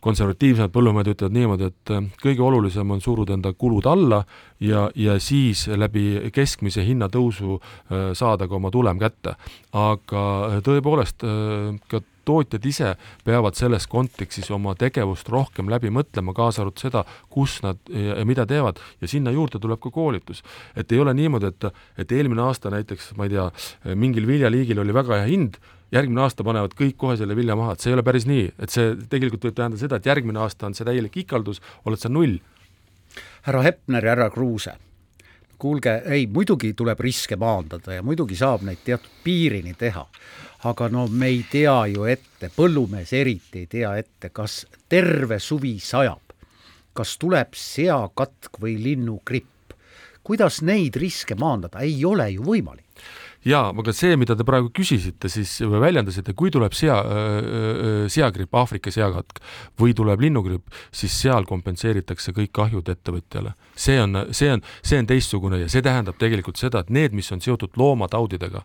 konservatiivsemad 0.04 0.72
põllumehed 0.74 1.14
ütlevad 1.14 1.36
niimoodi, 1.38 1.70
et 1.72 1.94
äh, 1.94 2.08
kõige 2.22 2.44
olulisem 2.46 2.92
on 2.94 3.02
suruda 3.04 3.38
enda 3.38 3.54
kulud 3.58 3.88
alla 3.90 4.24
ja, 4.64 4.88
ja 4.96 5.18
siis 5.24 5.66
läbi 5.68 6.32
keskmise 6.36 6.84
hinnatõusu 6.86 7.60
äh, 7.60 8.10
saada 8.18 8.50
ka 8.50 8.60
oma 8.60 8.72
tulem 8.74 9.00
kätte. 9.02 9.38
aga 9.74 10.24
äh, 10.50 10.58
tõepoolest, 10.66 11.24
ka 11.90 12.02
tootjad 12.24 12.66
ise 12.66 12.90
peavad 13.26 13.58
selles 13.60 13.88
kontekstis 13.92 14.52
oma 14.56 14.76
tegevust 14.80 15.30
rohkem 15.32 15.72
läbi 15.72 15.92
mõtlema, 15.92 16.36
kaasa 16.36 16.64
arvatud 16.64 16.86
seda, 16.86 17.04
kus 17.32 17.58
nad 17.66 17.80
ja, 17.90 18.20
ja 18.20 18.26
mida 18.28 18.46
teevad 18.48 18.80
ja 19.02 19.10
sinna 19.12 19.32
juurde 19.32 19.60
tuleb 19.60 19.82
ka 19.84 19.92
koolitus. 19.92 20.44
et 20.76 20.92
ei 20.92 21.00
ole 21.00 21.14
niimoodi, 21.14 21.52
et, 21.52 21.72
et 21.98 22.12
eelmine 22.12 22.44
aasta 22.46 22.72
näiteks, 22.72 23.14
ma 23.18 23.28
ei 23.28 23.36
tea, 23.36 23.50
mingil 23.96 24.28
viljaliigil 24.28 24.80
oli 24.80 24.96
väga 24.96 25.20
hea 25.20 25.32
hind, 25.32 25.60
järgmine 25.94 26.24
aasta 26.26 26.46
panevad 26.46 26.74
kõik 26.78 26.96
kohe 27.00 27.18
selle 27.20 27.36
vilja 27.38 27.58
maha, 27.60 27.76
et 27.76 27.84
see 27.84 27.92
ei 27.92 27.98
ole 27.98 28.06
päris 28.06 28.26
nii, 28.30 28.48
et 28.66 28.74
see 28.74 28.96
tegelikult 29.10 29.46
võib 29.48 29.58
tähendada 29.58 29.82
seda, 29.82 30.00
et 30.00 30.10
järgmine 30.10 30.42
aasta 30.42 30.70
on 30.70 30.78
see 30.78 30.88
täielik 30.88 31.20
ikaldus, 31.26 31.62
oled 31.86 32.02
sa 32.02 32.10
null. 32.10 32.40
härra 33.46 33.62
Hepner 33.62 34.06
ja 34.06 34.16
härra 34.16 34.30
Kruuse, 34.34 34.74
kuulge, 35.60 36.02
ei, 36.06 36.26
muidugi 36.28 36.74
tuleb 36.74 37.00
riske 37.00 37.38
maandada 37.40 38.00
ja 38.00 38.04
muidugi 38.04 38.36
saab 38.36 38.66
neid 38.66 38.82
teatud 38.86 39.22
piirini 39.24 39.76
teha, 39.80 40.06
aga 40.70 40.90
no 40.90 41.08
me 41.08 41.30
ei 41.30 41.44
tea 41.52 41.78
ju 41.94 42.08
ette, 42.10 42.50
põllumees 42.56 43.14
eriti 43.14 43.64
ei 43.64 43.68
tea 43.68 43.96
ette, 44.00 44.32
kas 44.34 44.64
terve 44.90 45.40
suvi 45.40 45.78
sajab, 45.80 46.34
kas 46.94 47.18
tuleb 47.22 47.54
seakatk 47.54 48.62
või 48.62 48.78
linnugripp. 48.82 49.50
kuidas 50.24 50.62
neid 50.64 50.96
riske 50.96 51.36
maandada, 51.36 51.82
ei 51.84 52.06
ole 52.06 52.30
ju 52.32 52.44
võimalik 52.44 52.84
jaa, 53.48 53.72
aga 53.72 53.94
see, 53.96 54.18
mida 54.20 54.36
te 54.40 54.46
praegu 54.48 54.72
küsisite 54.76 55.30
siis 55.32 55.56
või 55.66 55.82
väljendasite, 55.84 56.36
kui 56.38 56.52
tuleb 56.54 56.76
sea, 56.78 57.00
seagripp, 58.12 58.56
Aafrika 58.56 58.92
seakatk 58.94 59.42
või 59.80 59.96
tuleb 59.98 60.22
linnugripp, 60.24 60.68
siis 60.92 61.16
seal 61.26 61.48
kompenseeritakse 61.50 62.36
kõik 62.36 62.54
kahjud 62.56 62.90
ettevõtjale. 62.94 63.56
see 63.76 64.00
on, 64.02 64.26
see 64.32 64.52
on, 64.54 64.64
see 64.82 65.00
on 65.00 65.10
teistsugune 65.10 65.60
ja 65.64 65.70
see 65.72 65.82
tähendab 65.82 66.20
tegelikult 66.22 66.62
seda, 66.62 66.84
et 66.84 66.90
need, 66.94 67.14
mis 67.14 67.32
on 67.32 67.42
seotud 67.42 67.76
loomataudidega 67.78 68.64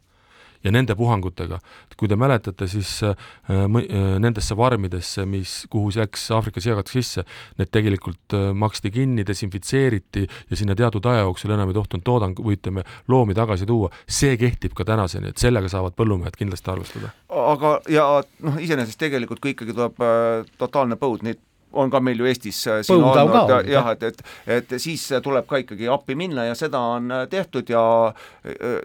ja 0.68 0.74
nende 0.74 0.96
puhangutega. 0.98 1.60
kui 1.98 2.06
te 2.06 2.14
mäletate, 2.14 2.68
siis 2.70 3.00
äh, 3.02 3.16
äh, 3.50 4.18
nendesse 4.22 4.54
farmidesse, 4.54 5.24
mis, 5.26 5.64
kuhu 5.70 5.90
läks 5.96 6.28
Aafrika 6.36 6.62
seakatk 6.62 6.92
sisse, 6.92 7.24
need 7.58 7.72
tegelikult 7.74 8.36
äh, 8.38 8.52
maksti 8.54 8.92
kinni, 8.94 9.24
desinfitseeriti 9.26 10.22
ja 10.22 10.58
sinna 10.60 10.76
teatud 10.78 11.08
aja 11.10 11.24
jooksul 11.26 11.56
enam 11.56 11.72
ei 11.72 11.78
tohtinud 11.78 12.06
toodang 12.06 12.38
või 12.38 12.54
ütleme, 12.54 12.84
loomi 13.10 13.34
tagasi 13.34 13.66
tuua. 13.66 13.90
see 14.06 14.36
kehtib 14.38 14.76
ka 14.78 14.86
tänaseni, 14.86 15.32
et 15.32 15.42
sellega 15.42 15.68
saavad 15.72 15.96
põllumehed 15.98 16.38
kindlasti 16.38 16.70
arvestada. 16.70 17.10
aga, 17.28 17.74
ja 17.90 18.06
noh, 18.46 18.62
iseenesest 18.62 19.00
tegelikult 19.02 19.42
kui 19.42 19.56
ikkagi 19.56 19.74
tuleb 19.74 19.98
äh, 19.98 20.46
totaalne 20.62 21.00
põud, 21.00 21.26
neid 21.26 21.42
on 21.72 21.90
ka 21.90 22.00
meil 22.00 22.20
ju 22.22 22.28
Eestis 22.28 22.60
siin 22.64 22.86
Põud 22.88 23.02
on 23.02 23.14
ka 23.14 23.24
olnud 23.24 23.38
olnud, 23.52 23.70
jah, 23.72 23.90
et, 23.92 24.02
et, 24.08 24.22
et 24.58 24.76
siis 24.80 25.02
tuleb 25.24 25.48
ka 25.48 25.60
ikkagi 25.64 25.88
appi 25.92 26.16
minna 26.18 26.48
ja 26.48 26.54
seda 26.58 26.80
on 26.96 27.12
tehtud 27.30 27.68
ja 27.70 27.82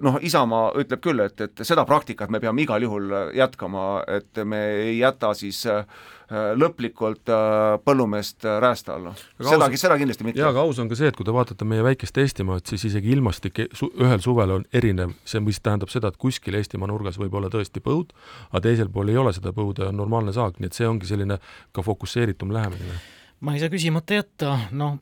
noh, 0.04 0.20
Isamaa 0.22 0.74
ütleb 0.82 1.04
küll, 1.04 1.24
et, 1.24 1.40
et 1.48 1.64
seda 1.66 1.86
praktikat 1.88 2.34
me 2.34 2.42
peame 2.44 2.66
igal 2.66 2.84
juhul 2.84 3.14
jätkama, 3.38 4.04
et 4.08 4.44
me 4.44 4.66
ei 4.84 4.98
jäta 5.00 5.34
siis 5.38 5.66
äh, 5.72 5.86
lõplikult 6.32 7.30
äh, 7.30 7.78
põllumeest 7.86 8.46
räästa 8.64 8.96
alla. 8.96 9.14
seda, 9.40 9.70
seda 9.78 9.98
kindlasti 10.00 10.28
mitte. 10.28 10.40
jaa, 10.40 10.52
aga 10.54 10.64
aus 10.64 10.80
on 10.80 10.92
ka 10.92 10.98
see, 11.00 11.12
et 11.12 11.18
kui 11.18 11.28
te 11.28 11.36
vaatate 11.36 11.68
meie 11.68 11.84
väikest 11.86 12.18
Eestimaad, 12.24 12.66
siis 12.70 12.86
isegi 12.90 13.12
ilmastik 13.16 13.60
e-, 13.60 13.68
su 13.76 13.90
ühel 14.00 14.22
suvel 14.24 14.56
on 14.58 14.68
erinev, 14.74 15.16
see, 15.26 15.42
mis 15.44 15.60
tähendab 15.64 15.92
seda, 15.94 16.14
et 16.14 16.20
kuskil 16.22 16.56
Eestimaa 16.60 16.90
nurgas 16.92 17.20
võib 17.22 17.36
olla 17.40 17.52
tõesti 17.54 17.84
põud, 17.84 18.14
aga 18.52 18.64
teisel 18.68 18.92
pool 18.94 19.12
ei 19.12 19.20
ole 19.20 19.34
seda 19.36 19.54
põuda 19.56 19.88
ja 19.88 19.94
on 19.94 20.00
normaalne 20.00 20.34
saak, 20.36 20.60
nii 20.60 20.72
et 20.72 20.80
see 20.80 20.88
ongi 20.88 21.10
selline 21.10 21.40
ka 21.72 21.86
fokusseeritum 21.86 22.54
lähenemine. 22.56 23.02
Ma 23.44 23.58
ei 23.58 23.60
saa 23.60 23.68
küsimata 23.68 24.16
jätta, 24.16 24.54
noh, 24.72 25.02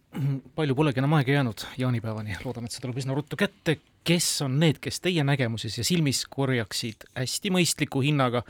palju 0.58 0.74
polegi 0.74 0.98
enam 0.98 1.14
aega 1.14 1.36
jäänud 1.36 1.62
jaanipäevani, 1.78 2.40
loodame, 2.42 2.66
et 2.66 2.74
see 2.74 2.82
tuleb 2.82 2.98
üsna 2.98 3.14
ruttu 3.14 3.38
kätte, 3.38 3.78
kes 4.08 4.30
on 4.42 4.56
need, 4.64 4.80
kes 4.82 4.98
teie 5.04 5.22
nägemuses 5.28 5.78
ja 5.78 5.86
silmis 5.86 6.24
korjaksid 6.26 7.06
hästi 7.14 7.52
mõistliku 7.54 8.02
hinnaga 8.02 8.42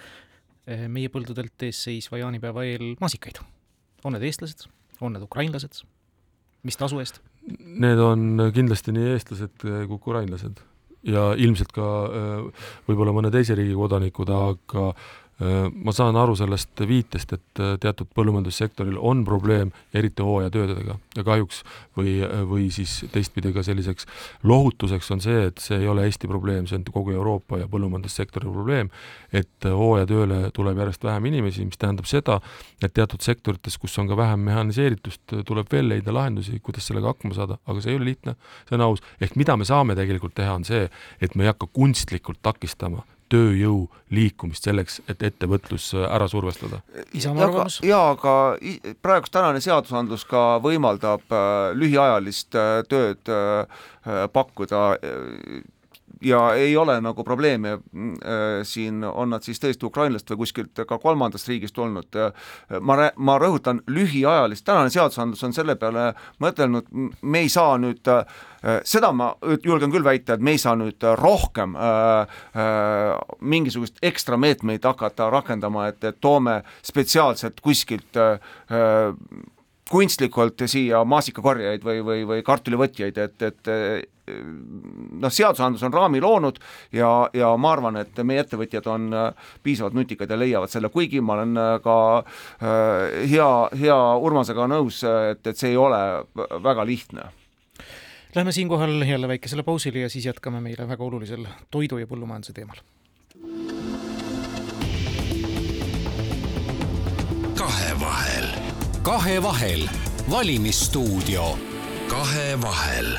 meie 0.65 1.09
põldudelt 1.09 1.65
ees 1.65 1.79
seisva 1.87 2.19
jaanipäeva 2.21 2.65
eel 2.69 2.93
maasikaid. 3.01 3.41
on 4.03 4.13
need 4.13 4.25
eestlased, 4.25 4.67
on 5.01 5.13
need 5.13 5.25
ukrainlased, 5.25 5.81
mis 6.63 6.77
tasu 6.77 6.99
eest? 7.01 7.21
Need 7.59 7.97
on 7.97 8.51
kindlasti 8.53 8.93
nii 8.93 9.15
eestlased 9.15 9.57
kui 9.63 9.97
ukrainlased 9.97 10.61
ja 11.07 11.31
ilmselt 11.37 11.71
ka 11.75 11.87
eh, 12.05 12.65
võib-olla 12.89 13.13
mõne 13.15 13.31
teise 13.33 13.55
riigi 13.57 13.75
kodanikud, 13.77 14.29
aga 14.29 14.91
ma 15.41 15.93
saan 15.95 16.17
aru 16.19 16.35
sellest 16.37 16.83
viitest, 16.87 17.31
et 17.33 17.61
äh, 17.61 17.73
teatud 17.81 18.09
põllumajandussektoril 18.13 18.97
on 18.97 19.23
probleem, 19.25 19.71
eriti 19.93 20.21
hooajatöödega 20.25 20.97
ja 21.17 21.23
kahjuks 21.25 21.63
või, 21.97 22.19
või 22.49 22.67
siis 22.73 22.99
teistpidi 23.13 23.53
ka 23.55 23.63
selliseks 23.65 24.05
lohutuseks 24.47 25.09
on 25.15 25.23
see, 25.23 25.47
et 25.49 25.61
see 25.63 25.79
ei 25.81 25.87
ole 25.89 26.05
Eesti 26.05 26.29
probleem, 26.29 26.67
see 26.69 26.77
on 26.77 26.85
kogu 26.85 27.15
Euroopa 27.15 27.57
ja 27.61 27.69
põllumajandussektori 27.71 28.51
probleem, 28.51 28.91
et 29.33 29.65
hooajatööle 29.65 30.51
tuleb 30.53 30.83
järjest 30.83 31.07
vähem 31.09 31.29
inimesi, 31.31 31.65
mis 31.65 31.81
tähendab 31.81 32.09
seda, 32.09 32.37
et 32.83 32.93
teatud 32.93 33.23
sektorites, 33.25 33.79
kus 33.81 33.97
on 34.01 34.11
ka 34.11 34.17
vähem 34.19 34.45
mehhaniseeritust, 34.45 35.39
tuleb 35.47 35.71
veel 35.73 35.89
leida 35.89 36.13
lahendusi, 36.13 36.59
kuidas 36.61 36.85
sellega 36.91 37.15
hakkama 37.15 37.37
saada, 37.37 37.57
aga 37.65 37.81
see 37.81 37.95
ei 37.95 38.01
ole 38.01 38.11
lihtne, 38.11 38.35
see 38.69 38.77
on 38.77 38.85
aus. 38.85 39.01
ehk 39.21 39.39
mida 39.41 39.57
me 39.57 39.65
saame 39.65 39.97
tegelikult 39.97 40.37
teha, 40.37 40.53
on 40.59 40.67
see, 40.67 40.85
et 41.21 41.33
me 41.35 41.47
ei 41.47 41.53
hakka 41.53 41.71
kunstlikult 41.73 42.43
takistama 42.45 43.01
tööjõu 43.31 43.85
liikumist 44.11 44.67
selleks, 44.67 44.99
et 45.09 45.23
ettevõtlus 45.23 45.91
äh, 45.95 46.05
ära 46.11 46.27
survestada. 46.31 46.81
Isamaa 47.15 47.47
arvamus? 47.47 47.79
jaa, 47.85 48.11
aga 48.15 48.35
praegust 49.03 49.33
tänane 49.35 49.61
seadusandlus 49.63 50.25
ka 50.29 50.59
võimaldab 50.63 51.23
äh, 51.31 51.71
lühiajalist 51.77 52.57
äh, 52.59 52.81
tööd 52.91 53.31
pakkuda 54.33 54.79
ja 56.21 56.41
ei 56.55 56.75
ole 56.77 56.99
nagu 57.01 57.23
probleemi 57.23 57.75
äh,, 57.75 58.61
siin 58.67 59.03
on 59.03 59.33
nad 59.35 59.45
siis 59.45 59.59
tõesti 59.61 59.87
Ukrainast 59.87 60.29
või 60.31 60.43
kuskilt 60.43 60.83
ka 60.87 60.97
kolmandast 61.01 61.49
riigist 61.49 61.75
tulnud 61.75 62.19
äh,, 62.19 62.31
ma, 62.81 63.11
ma 63.17 63.37
rõhutan, 63.41 63.81
lühiajalist, 63.87 64.65
tänane 64.65 64.93
seadusandlus 64.93 65.43
on 65.47 65.53
selle 65.55 65.75
peale 65.75 66.11
mõtelnud, 66.43 66.89
me 67.21 67.45
ei 67.45 67.49
saa 67.49 67.77
nüüd 67.81 68.07
äh, 68.11 68.25
seda 68.85 69.11
ma 69.15 69.31
julgen 69.63 69.91
küll 69.93 70.05
väita, 70.05 70.35
et 70.35 70.43
me 70.43 70.55
ei 70.55 70.61
saa 70.61 70.75
nüüd 70.79 71.01
rohkem 71.19 71.75
äh, 71.75 72.35
äh, 72.55 73.15
mingisugust 73.41 73.97
ekstra 74.05 74.37
meetmeid 74.41 74.85
hakata 74.85 75.29
rakendama, 75.33 75.87
et, 75.91 76.03
et 76.03 76.21
toome 76.21 76.61
spetsiaalselt 76.85 77.61
kuskilt 77.65 78.19
äh, 78.21 78.37
kunstlikult 79.89 80.61
siia 80.69 81.03
maasikakorjajaid 81.07 81.83
või, 81.83 82.01
või, 82.05 82.25
või 82.27 82.43
kartulivõtjaid, 82.45 83.17
et, 83.17 83.41
et 83.41 83.71
noh, 85.19 85.33
seadusandlus 85.33 85.83
on 85.83 85.93
raami 85.93 86.21
loonud 86.23 86.59
ja, 86.95 87.09
ja 87.33 87.51
ma 87.59 87.73
arvan, 87.75 87.99
et 88.01 88.21
meie 88.27 88.43
ettevõtjad 88.43 88.87
on 88.91 89.09
piisavalt 89.63 89.97
nutikad 89.97 90.31
ja 90.31 90.39
leiavad 90.39 90.71
selle, 90.71 90.91
kuigi 90.93 91.21
ma 91.21 91.39
olen 91.39 91.59
ka 91.83 91.97
äh, 92.21 93.27
hea, 93.31 93.51
hea 93.83 93.99
Urmasega 94.21 94.67
nõus, 94.71 95.01
et, 95.07 95.43
et 95.47 95.57
see 95.57 95.73
ei 95.73 95.79
ole 95.79 96.01
väga 96.63 96.85
lihtne. 96.87 97.29
Lähme 98.35 98.53
siinkohal 98.55 99.01
jälle 99.03 99.27
väikesele 99.27 99.63
pausile 99.67 100.05
ja 100.05 100.09
siis 100.09 100.25
jätkame 100.25 100.61
meile 100.63 100.87
väga 100.87 101.03
olulisel 101.03 101.45
toidu 101.71 101.99
ja 101.99 102.07
põllumajanduse 102.07 102.55
teemal. 102.55 102.79
kahevahel 107.61 108.60
kahevahel, 109.01 109.89
valimisstuudio 110.29 111.57
Kahevahel. 112.07 113.17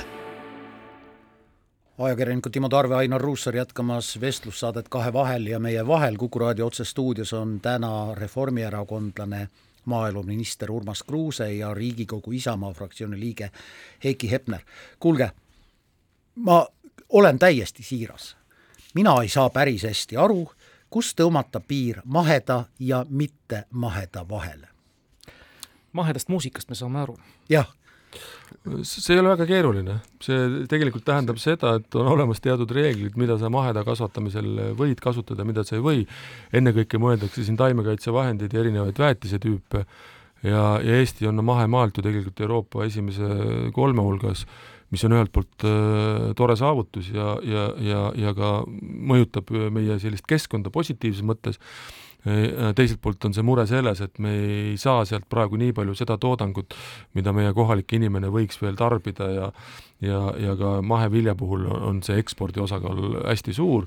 ajakirjanikud 1.99 2.53
Timo 2.53 2.69
Tarve, 2.69 2.95
Ainar 2.95 3.21
Ruussaar 3.21 3.57
jätkamas 3.57 4.21
vestlussaadet 4.21 4.89
Kahevahel 4.89 5.47
ja 5.47 5.59
meie 5.59 5.87
vahel 5.87 6.17
Kuku 6.17 6.39
raadio 6.39 6.67
otsestuudios 6.67 7.33
on 7.33 7.61
täna 7.61 8.15
reformierakondlane 8.15 9.49
maaeluminister 9.85 10.71
Urmas 10.71 11.03
Kruuse 11.03 11.53
ja 11.53 11.75
Riigikogu 11.75 12.33
Isamaa 12.33 12.73
fraktsiooni 12.73 13.21
liige 13.21 13.51
Heiki 14.05 14.31
Hepner. 14.31 14.61
kuulge, 15.01 15.31
ma 16.35 16.67
olen 17.09 17.39
täiesti 17.39 17.83
siiras. 17.83 18.37
mina 18.95 19.23
ei 19.23 19.29
saa 19.29 19.51
päris 19.51 19.83
hästi 19.83 20.17
aru, 20.17 20.53
kus 20.91 21.15
tõmmata 21.15 21.61
piir 21.69 22.01
maheda 22.05 22.65
ja 22.79 23.07
mitte 23.09 23.65
maheda 23.71 24.29
vahele 24.29 24.72
mahedast 25.97 26.31
muusikast 26.33 26.71
me 26.71 26.79
saame 26.79 27.03
aru. 27.03 27.17
jah. 27.51 27.71
see 28.85 29.15
ei 29.15 29.21
ole 29.23 29.33
väga 29.33 29.47
keeruline, 29.49 29.95
see 30.21 30.65
tegelikult 30.69 31.05
tähendab 31.07 31.39
seda, 31.41 31.77
et 31.81 31.95
on 31.97 32.11
olemas 32.13 32.43
teatud 32.45 32.71
reeglid, 32.77 33.17
mida 33.17 33.39
sa 33.41 33.49
maheda 33.53 33.85
kasvatamisel 33.87 34.75
võid 34.79 35.01
kasutada, 35.01 35.47
mida 35.49 35.65
sa 35.65 35.79
ei 35.79 35.85
või. 35.85 36.03
ennekõike 36.53 37.01
mõeldakse 37.01 37.47
siin 37.47 37.57
taimekaitsevahendeid 37.61 38.53
ja 38.53 38.61
erinevaid 38.61 39.01
väetisetüüpe 39.01 39.87
ja, 40.43 40.63
ja 40.83 41.01
Eesti 41.01 41.27
on 41.31 41.43
mahemaalt 41.45 41.97
ju 41.97 42.05
tegelikult 42.05 42.45
Euroopa 42.45 42.85
esimese 42.85 43.29
kolme 43.75 44.05
hulgas, 44.05 44.45
mis 44.93 45.05
on 45.09 45.17
ühelt 45.17 45.33
poolt 45.33 45.65
äh, 45.65 46.31
tore 46.37 46.57
saavutus 46.61 47.09
ja, 47.15 47.35
ja, 47.49 47.67
ja, 47.81 48.05
ja 48.27 48.35
ka 48.37 48.55
mõjutab 48.69 49.49
meie 49.73 49.97
sellist 50.03 50.29
keskkonda 50.29 50.73
positiivses 50.75 51.25
mõttes 51.25 51.61
teiselt 52.23 53.01
poolt 53.03 53.25
on 53.27 53.35
see 53.35 53.43
mure 53.43 53.65
selles, 53.67 54.01
et 54.05 54.19
me 54.23 54.33
ei 54.33 54.77
saa 54.79 55.03
sealt 55.09 55.25
praegu 55.31 55.59
nii 55.59 55.73
palju 55.75 55.97
seda 55.99 56.19
toodangut, 56.23 56.77
mida 57.19 57.35
meie 57.35 57.51
kohalik 57.57 57.97
inimene 57.99 58.31
võiks 58.31 58.61
veel 58.63 58.79
tarbida 58.79 59.31
ja 59.33 59.49
ja, 60.03 60.21
ja 60.39 60.55
ka 60.59 60.77
mahevilja 60.83 61.35
puhul 61.39 61.67
on 61.71 62.03
see 62.03 62.19
ekspordi 62.23 62.63
osakaal 62.63 63.21
hästi 63.23 63.55
suur, 63.55 63.87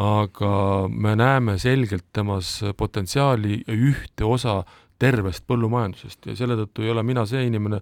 aga 0.00 0.52
me 0.88 1.14
näeme 1.20 1.58
selgelt 1.60 2.06
temas 2.16 2.58
potentsiaali 2.76 3.62
ühte 3.76 4.24
osa 4.24 4.62
tervest 5.00 5.46
põllumajandusest 5.48 6.30
ja 6.30 6.36
selle 6.38 6.56
tõttu 6.58 6.84
ei 6.84 6.92
ole 6.92 7.04
mina 7.06 7.24
see 7.28 7.42
inimene, 7.48 7.80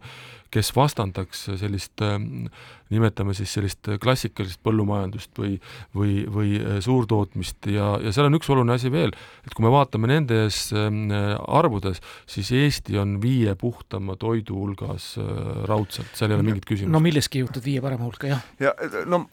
kes 0.54 0.70
vastandaks 0.72 1.42
sellist, 1.60 1.92
ähm, 2.04 2.46
nimetame 2.94 3.34
siis 3.36 3.52
sellist 3.52 3.90
klassikalist 4.00 4.62
põllumajandust 4.64 5.34
või, 5.36 5.58
või, 5.96 6.22
või 6.32 6.54
äh, 6.60 6.78
suurtootmist 6.84 7.68
ja, 7.74 7.90
ja 8.04 8.12
seal 8.14 8.30
on 8.30 8.38
üks 8.38 8.48
oluline 8.54 8.76
asi 8.78 8.92
veel, 8.92 9.12
et 9.44 9.56
kui 9.56 9.66
me 9.66 9.72
vaatame 9.74 10.10
nendes 10.10 10.68
ähm, 10.76 11.08
arvudes, 11.12 12.00
siis 12.30 12.52
Eesti 12.54 12.96
on 13.02 13.18
viie 13.22 13.54
puhtama 13.60 14.16
toidu 14.20 14.56
hulgas 14.62 15.10
äh, 15.20 15.64
raudselt, 15.68 16.14
seal 16.16 16.32
ei 16.32 16.38
ole 16.38 16.46
mingit 16.46 16.68
küsimust. 16.68 16.94
no 16.94 17.02
milleski 17.04 17.42
jõutud 17.42 17.64
viie 17.66 17.82
parema 17.84 18.06
hulka, 18.08 18.30
jah. 18.30 18.46
ja 18.62 18.76
no 19.10 19.26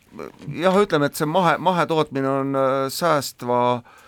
jah, 0.50 0.82
ütleme, 0.82 1.12
et 1.12 1.20
see 1.22 1.30
mahe, 1.30 1.56
mahetootmine 1.62 2.34
on 2.42 2.60
äh, 2.60 2.74
säästva 2.94 3.62
äh, 3.78 4.02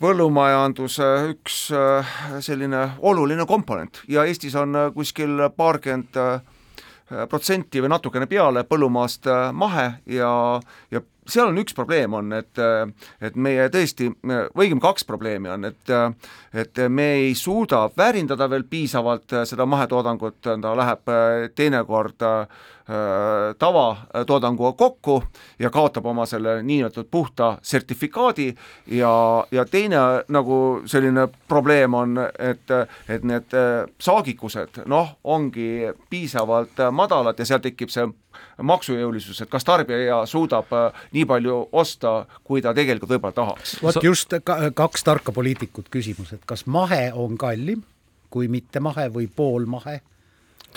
põllumajanduse 0.00 1.08
üks 1.34 1.66
äh, 1.76 2.16
selline 2.40 2.86
oluline 3.04 3.44
komponent. 3.48 4.02
Ja 4.08 4.24
Eestis 4.28 4.56
on 4.56 4.76
äh, 4.76 4.88
kuskil 4.96 5.36
paarkümmend 5.56 6.16
äh, 6.20 6.40
protsenti 7.28 7.82
või 7.82 7.90
natukene 7.90 8.28
peale 8.30 8.62
põllumaast 8.70 9.26
mahe 9.58 9.86
ja, 10.14 10.28
ja 10.94 11.00
seal 11.26 11.50
on 11.50 11.58
üks 11.58 11.74
probleem 11.74 12.14
on, 12.14 12.28
et, 12.36 12.60
et 13.18 13.34
meie 13.34 13.64
tõesti, 13.74 14.12
või 14.22 14.68
õigemini 14.68 14.84
kaks 14.84 15.08
probleemi 15.08 15.50
on, 15.50 15.66
et, 15.66 15.90
et 16.54 16.80
me 16.86 17.08
ei 17.16 17.32
suuda 17.34 17.88
väärindada 17.98 18.46
veel 18.50 18.62
piisavalt 18.70 19.34
seda 19.50 19.66
mahetoodangut, 19.66 20.38
ta 20.38 20.76
läheb 20.78 21.12
teinekord 21.58 22.22
äh, 22.26 22.62
tavatoodanguga 23.58 24.72
kokku 24.72 25.22
ja 25.58 25.70
kaotab 25.70 26.06
oma 26.06 26.26
selle 26.26 26.62
niinimetatud 26.62 27.06
puhta 27.10 27.58
sertifikaadi 27.62 28.54
ja, 28.86 29.12
ja 29.50 29.64
teine 29.64 29.96
nagu 30.28 30.82
selline 30.86 31.28
probleem 31.48 31.94
on, 31.94 32.18
et, 32.38 32.72
et 33.08 33.22
need 33.24 33.54
äh, 33.54 33.84
saagikused 34.00 34.82
noh, 34.90 35.14
ongi 35.24 35.92
piisavalt 36.10 36.82
madalad 36.92 37.38
ja 37.38 37.46
seal 37.46 37.62
tekib 37.62 37.92
see 37.92 38.08
maksujõulisus, 38.62 39.42
et 39.42 39.50
kas 39.50 39.64
tarbija 39.66 40.24
suudab 40.30 40.72
äh, 40.74 41.04
nii 41.14 41.26
palju 41.30 41.60
osta, 41.72 42.24
kui 42.44 42.62
ta 42.62 42.74
tegelikult 42.74 43.14
võib-olla 43.14 43.36
tahaks. 43.36 43.78
vot 43.82 44.02
just 44.02 44.34
kaks 44.74 45.06
tarka 45.06 45.32
poliitikut 45.32 45.90
küsimus, 45.90 46.34
et 46.34 46.44
kas 46.46 46.66
mahe 46.66 47.10
on 47.14 47.38
kallim 47.38 47.84
kui 48.30 48.48
mittemahe 48.48 49.08
või 49.12 49.26
poolmahe 49.36 50.00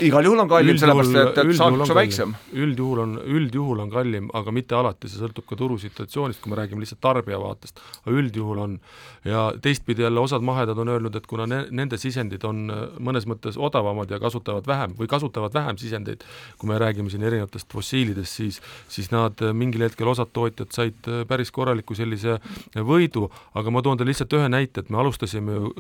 igal 0.02 0.26
juhul 0.26 0.42
on 0.42 0.50
kallim, 0.50 0.78
sellepärast 0.82 1.18
et, 1.22 1.38
et 1.38 1.58
saagiks 1.58 1.92
on 1.92 1.98
väiksem. 1.98 2.32
üldjuhul 2.66 3.02
on, 3.04 3.12
üldjuhul 3.38 3.82
on 3.84 3.92
kallim, 3.94 4.30
aga 4.34 4.54
mitte 4.56 4.74
alati, 4.78 5.10
see 5.10 5.22
sõltub 5.22 5.46
ka 5.46 5.58
turusituatsioonist, 5.60 6.42
kui 6.42 6.50
me 6.50 6.58
räägime 6.58 6.82
lihtsalt 6.82 7.02
tarbija 7.04 7.38
vaatest, 7.42 7.82
aga 8.02 8.16
üldjuhul 8.18 8.62
on. 8.64 8.80
ja 9.24 9.54
teistpidi 9.62 10.04
jälle 10.04 10.20
osad 10.20 10.44
mahedad 10.44 10.78
on 10.78 10.90
öelnud, 10.90 11.16
et 11.16 11.28
kuna 11.30 11.46
ne, 11.48 11.62
nende 11.72 11.96
sisendid 11.98 12.44
on 12.44 12.66
äh, 12.74 12.82
mõnes 13.00 13.24
mõttes 13.30 13.56
odavamad 13.56 14.10
ja 14.12 14.20
kasutavad 14.20 14.66
vähem 14.68 14.98
või 14.98 15.08
kasutavad 15.08 15.54
vähem 15.54 15.78
sisendeid, 15.80 16.26
kui 16.58 16.68
me 16.68 16.80
räägime 16.82 17.14
siin 17.14 17.24
erinevatest 17.24 17.72
fossiilidest, 17.72 18.42
siis 18.42 18.60
siis 18.92 19.12
nad 19.14 19.40
äh, 19.40 19.54
mingil 19.56 19.86
hetkel, 19.86 20.10
osad 20.12 20.34
tootjad 20.34 20.74
said 20.76 21.08
äh, 21.08 21.22
päris 21.30 21.54
korraliku 21.56 21.96
sellise 21.96 22.40
võidu, 22.76 23.30
aga 23.54 23.72
ma 23.72 23.86
toon 23.86 24.02
teile 24.02 24.12
lihtsalt 24.12 24.36
ühe 24.36 24.50
näite, 24.52 24.84
et 24.84 24.92
me 24.92 25.00
alustasime 25.00 25.54
ju 25.54 25.72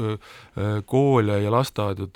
koole 0.87 1.39
ja 1.41 1.51
lasteaedu 1.51 2.07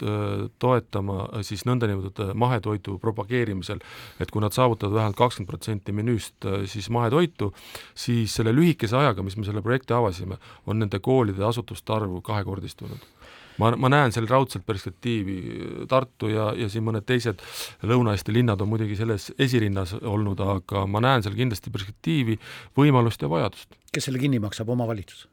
toetama 0.59 1.27
siis 1.43 1.65
nõnda 1.67 1.86
nõndanimetatud 1.87 2.31
äh, 2.31 2.37
mahetoidu 2.37 2.97
propageerimisel, 3.03 3.81
et 4.19 4.31
kui 4.31 4.43
nad 4.43 4.55
saavutavad 4.55 4.95
vähemalt 4.97 5.19
kakskümmend 5.19 5.51
protsenti 5.51 5.95
menüüst 5.95 6.47
äh, 6.47 6.63
siis 6.69 6.89
mahetoitu, 6.93 7.51
siis 7.95 8.35
selle 8.37 8.53
lühikese 8.55 8.97
ajaga, 8.99 9.25
mis 9.25 9.37
me 9.37 9.47
selle 9.47 9.63
projekti 9.65 9.95
avasime, 9.97 10.39
on 10.67 10.81
nende 10.83 10.99
koolide 11.03 11.45
asutuste 11.47 11.93
arv 11.95 12.19
kahekordistunud 12.25 13.05
ma, 13.61 13.71
ma 13.79 13.89
näen 13.91 14.13
seal 14.13 14.27
raudselt 14.29 14.65
perspektiivi, 14.67 15.37
Tartu 15.89 16.31
ja, 16.31 16.51
ja 16.57 16.69
siin 16.71 16.85
mõned 16.87 17.05
teised 17.07 17.41
Lõuna-Eesti 17.87 18.35
linnad 18.35 18.61
on 18.61 18.71
muidugi 18.71 18.97
selles 18.99 19.31
esirinnas 19.39 19.95
olnud, 20.01 20.41
aga 20.43 20.85
ma 20.89 21.01
näen 21.03 21.25
seal 21.25 21.37
kindlasti 21.37 21.73
perspektiivi, 21.73 22.37
võimalust 22.77 23.23
ja 23.23 23.31
vajadust. 23.31 23.79
kes 23.93 24.09
selle 24.09 24.21
kinni 24.21 24.41
maksab, 24.43 24.69
omavalitsus? 24.69 25.25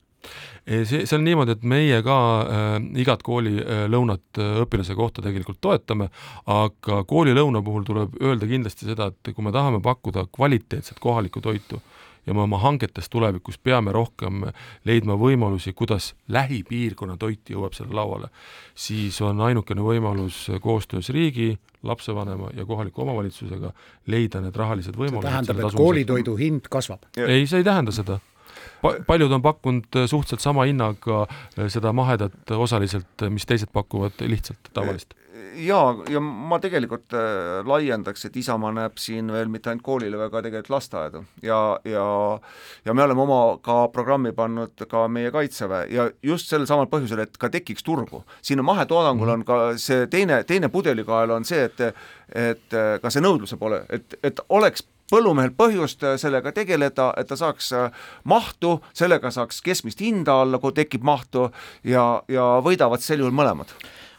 See, 0.66 1.04
see 1.04 1.16
on 1.16 1.24
niimoodi, 1.26 1.56
et 1.56 1.64
meie 1.68 2.00
ka 2.04 2.18
äh, 2.42 2.76
igat 3.02 3.24
koolilõunat 3.26 4.40
äh, 4.40 4.60
õpilase 4.64 4.96
kohta 4.98 5.24
tegelikult 5.24 5.60
toetame, 5.64 6.10
aga 6.50 7.02
koolilõuna 7.08 7.62
puhul 7.64 7.84
tuleb 7.88 8.16
öelda 8.22 8.48
kindlasti 8.50 8.88
seda, 8.88 9.10
et 9.12 9.34
kui 9.34 9.44
me 9.44 9.52
tahame 9.54 9.82
pakkuda 9.84 10.26
kvaliteetset 10.32 11.02
kohalikku 11.02 11.44
toitu, 11.44 11.82
ja 12.26 12.34
me 12.34 12.40
oma 12.40 12.58
hangetes 12.58 13.10
tulevikus 13.12 13.58
peame 13.58 13.92
rohkem 13.92 14.46
leidma 14.88 15.16
võimalusi, 15.20 15.74
kuidas 15.76 16.14
lähipiirkonna 16.32 17.18
toit 17.20 17.52
jõuab 17.52 17.76
selle 17.76 17.94
lauale, 17.96 18.30
siis 18.74 19.20
on 19.20 19.42
ainukene 19.44 19.84
võimalus 19.84 20.46
koostöös 20.64 21.12
riigi, 21.12 21.52
lapsevanema 21.84 22.48
ja 22.56 22.64
kohaliku 22.64 23.02
omavalitsusega 23.04 23.74
leida 24.08 24.40
need 24.40 24.56
rahalised 24.56 24.96
võimalused. 24.96 25.28
see 25.28 25.34
tähendab, 25.34 25.66
et 25.66 25.76
koolitoidu 25.76 26.36
hind 26.40 26.70
kasvab? 26.72 27.04
ei, 27.20 27.44
see 27.46 27.60
ei 27.60 27.66
tähenda 27.66 27.92
seda 27.92 28.22
paljud 29.06 29.32
on 29.32 29.42
pakkunud 29.42 29.96
äh, 29.96 30.06
suhteliselt 30.06 30.40
sama 30.40 30.64
hinnaga 30.68 31.26
äh, 31.26 31.68
seda 31.68 31.92
mahedat 31.92 32.50
osaliselt, 32.50 33.22
äh, 33.22 33.30
mis 33.30 33.46
teised 33.46 33.72
pakuvad 33.72 34.20
lihtsalt 34.20 34.72
tavalist. 34.74 35.14
Jaa, 35.54 35.90
ja 36.10 36.20
ma 36.22 36.58
tegelikult 36.62 37.14
laiendaks, 37.66 38.24
et 38.26 38.36
Isamaa 38.38 38.70
näeb 38.74 38.98
siin 38.98 39.28
veel 39.34 39.50
mitte 39.50 39.70
ainult 39.70 39.84
koolile, 39.86 40.18
vaid 40.18 40.30
ka 40.30 40.42
tegelikult 40.42 40.70
lasteaedu. 40.74 41.22
Ja, 41.42 41.58
ja 41.86 42.06
ja 42.86 42.94
me 42.94 43.02
oleme 43.02 43.22
oma 43.22 43.40
ka 43.62 43.88
programmi 43.94 44.32
pannud 44.34 44.86
ka 44.90 45.04
meie 45.08 45.30
Kaitseväe 45.34 45.90
ja 45.94 46.08
just 46.22 46.50
sel 46.50 46.66
samal 46.70 46.86
põhjusel, 46.90 47.22
et 47.26 47.38
ka 47.38 47.50
tekiks 47.50 47.86
turgu. 47.86 48.24
siin 48.42 48.62
on 48.62 48.66
mahetoodangul 48.70 49.34
on 49.36 49.44
ka 49.46 49.60
see 49.78 50.06
teine, 50.10 50.42
teine 50.46 50.70
pudelikael 50.70 51.30
on 51.34 51.44
see, 51.44 51.64
et 51.66 51.94
et 52.34 52.78
ka 53.02 53.10
see 53.10 53.22
nõudluse 53.22 53.58
poole, 53.58 53.84
et, 53.90 54.18
et 54.22 54.40
oleks 54.48 54.86
põllumehel 55.12 55.52
põhjust 55.56 56.04
äh, 56.04 56.16
sellega 56.20 56.52
tegeleda, 56.56 57.12
et 57.20 57.28
ta 57.28 57.36
saaks 57.38 57.72
äh, 57.76 58.06
mahtu, 58.30 58.78
sellega 58.96 59.30
saaks 59.34 59.60
keskmist 59.64 60.00
hinda 60.00 60.40
alla, 60.44 60.60
kui 60.62 60.74
tekib 60.76 61.04
mahtu 61.04 61.48
ja, 61.84 62.22
ja 62.28 62.54
võidavad 62.64 63.04
sel 63.04 63.24
juhul 63.24 63.34
mõlemad 63.36 63.74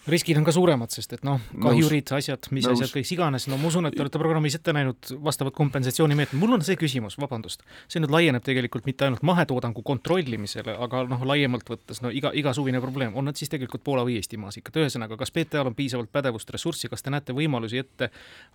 riskid 0.09 0.37
on 0.37 0.45
ka 0.45 0.53
suuremad, 0.53 0.91
sest 0.93 1.15
et 1.17 1.23
noh, 1.25 1.41
kahjurid, 1.61 2.11
asjad, 2.13 2.49
mis 2.53 2.65
Nõus. 2.67 2.77
asjad, 2.77 2.91
kõik 2.93 3.11
iganes, 3.15 3.47
no 3.49 3.57
ma 3.57 3.69
usun, 3.71 3.87
et 3.89 3.95
te 3.95 4.03
olete 4.03 4.21
programmis 4.21 4.57
ette 4.57 4.73
näinud 4.75 5.11
vastavad 5.25 5.55
kompensatsioonimeetmed, 5.57 6.39
mul 6.41 6.57
on 6.57 6.65
see 6.65 6.77
küsimus, 6.79 7.17
vabandust, 7.21 7.65
see 7.89 8.01
nüüd 8.03 8.13
laieneb 8.13 8.45
tegelikult 8.45 8.85
mitte 8.85 9.07
ainult 9.07 9.25
mahetoodangu 9.25 9.81
kontrollimisele, 9.85 10.75
aga 10.85 11.03
noh, 11.09 11.25
laiemalt 11.25 11.69
võttes 11.71 12.03
no 12.05 12.11
iga, 12.13 12.29
igasuvine 12.37 12.81
probleem, 12.83 13.15
on 13.17 13.25
nad 13.29 13.39
siis 13.39 13.49
tegelikult 13.53 13.83
Poola 13.85 14.05
või 14.05 14.19
Eesti 14.19 14.37
maasikad, 14.41 14.77
ühesõnaga, 14.83 15.17
kas 15.17 15.33
PTA-l 15.33 15.71
on 15.71 15.77
piisavalt 15.77 16.11
pädevust, 16.13 16.53
ressurssi, 16.53 16.89
kas 16.91 17.05
te 17.05 17.13
näete 17.13 17.33
võimalusi 17.37 17.81
ette 17.81 18.11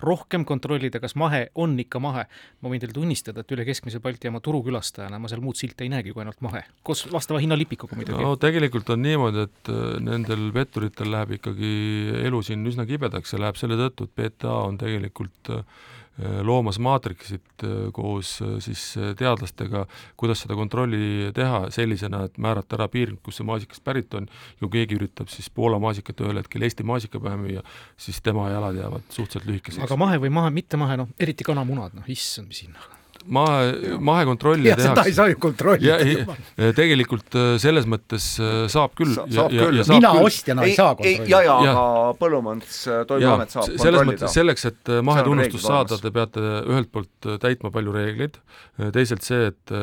rohkem 0.06 0.46
kontrollida, 0.46 1.02
kas 1.02 1.16
mahe 1.18 1.48
on 1.54 1.78
ikka 1.82 2.02
mahe? 2.02 2.26
ma 2.60 2.70
võin 2.70 2.80
teile 2.82 2.94
tunnistada, 2.94 3.42
et 3.42 3.52
üle 3.54 3.64
keskmise 3.64 4.00
Balti 4.02 4.28
jaama 4.28 4.40
turukülastajana 4.44 5.18
ma 5.18 5.28
seal 5.30 5.42
muud 5.42 5.58
silte 5.58 5.84
ei 5.86 5.90
näegi 5.92 6.12
kui 6.14 6.22
ainult 6.22 6.40
mahe, 6.44 6.62
koos 6.86 7.06
vastava 7.12 7.40
hinnalipikuga 7.42 7.96
muidugi. 7.98 8.22
no 8.22 8.34
tegelikult 8.40 8.90
on 8.94 9.02
niimoodi, 9.02 9.46
et 9.48 9.70
äh, 9.72 9.96
nendel 10.04 10.50
vetturitel 10.54 11.10
läheb 11.14 11.39
ikkagi 11.40 11.70
elu 12.26 12.42
siin 12.44 12.66
üsna 12.68 12.86
kibedaks 12.88 13.34
ja 13.34 13.40
läheb 13.40 13.58
selle 13.58 13.78
tõttu, 13.80 14.06
et 14.06 14.12
PTA 14.18 14.52
on 14.68 14.76
tegelikult 14.80 15.50
äh, 15.54 15.64
loomas 16.46 16.78
maatriksit 16.82 17.64
äh, 17.64 17.88
koos 17.96 18.36
äh, 18.44 18.58
siis 18.62 18.84
teadlastega, 19.18 19.86
kuidas 20.20 20.44
seda 20.44 20.58
kontrolli 20.58 21.32
teha 21.36 21.64
sellisena, 21.74 22.26
et 22.28 22.38
määrata 22.38 22.76
ära 22.78 22.90
piirkond, 22.92 23.22
kust 23.24 23.40
see 23.40 23.48
maasikas 23.48 23.82
pärit 23.84 24.14
on, 24.18 24.28
kui 24.60 24.72
keegi 24.76 25.00
üritab 25.00 25.32
siis 25.32 25.50
Poola 25.50 25.80
maasikat 25.82 26.20
ühel 26.26 26.42
hetkel 26.42 26.68
Eesti 26.68 26.86
maasikapäeva 26.86 27.40
müüa, 27.40 27.66
siis 27.96 28.20
tema 28.24 28.50
jalad 28.52 28.78
jäävad 28.78 29.08
suhteliselt 29.08 29.50
lühikeseks. 29.50 29.84
aga 29.88 30.00
mahe 30.00 30.22
või 30.22 30.32
mahe, 30.40 30.54
mitte 30.54 30.80
mahe, 30.80 31.00
noh, 31.00 31.12
eriti 31.18 31.46
kanamunad, 31.46 31.96
noh 31.96 32.16
issand, 32.18 32.52
mis 32.52 32.66
hinnaga 32.68 32.99
mahe, 33.26 33.96
mahekontrolli 34.00 34.70
tehakse. 34.70 34.88
seda 34.88 35.04
ei 35.08 35.14
saa 35.16 35.28
ju 35.30 35.38
kontrollida. 35.42 35.98
tegelikult 36.76 37.36
äh, 37.38 37.50
selles 37.62 37.88
mõttes 37.90 38.30
äh, 38.40 38.64
saab 38.72 38.94
küll 38.98 39.12
Sa,. 39.16 39.26
saab 39.30 39.54
ja, 39.54 39.66
küll. 39.66 39.82
mina 39.92 40.12
ostjana 40.20 40.64
ei, 40.64 40.72
ei 40.72 40.78
saa 40.78 40.94
kontrollida. 40.94 41.28
ja, 41.30 41.42
ja, 41.46 41.58
ja, 41.66 41.74
aga 41.74 42.16
Põllumajandus-Toiduamet 42.22 43.54
saab 43.54 43.68
selles 43.68 43.84
kontrollida. 43.84 44.08
mõttes 44.12 44.38
selleks, 44.40 44.66
et 44.72 44.92
äh, 44.94 45.04
mahetunnustust 45.10 45.68
saada, 45.68 46.00
te 46.00 46.14
peate 46.14 46.46
ühelt 46.64 46.90
poolt 46.94 47.30
täitma 47.42 47.72
palju 47.74 47.94
reegleid, 47.94 48.40
teisalt 48.94 49.26
see, 49.26 49.50
et 49.52 49.76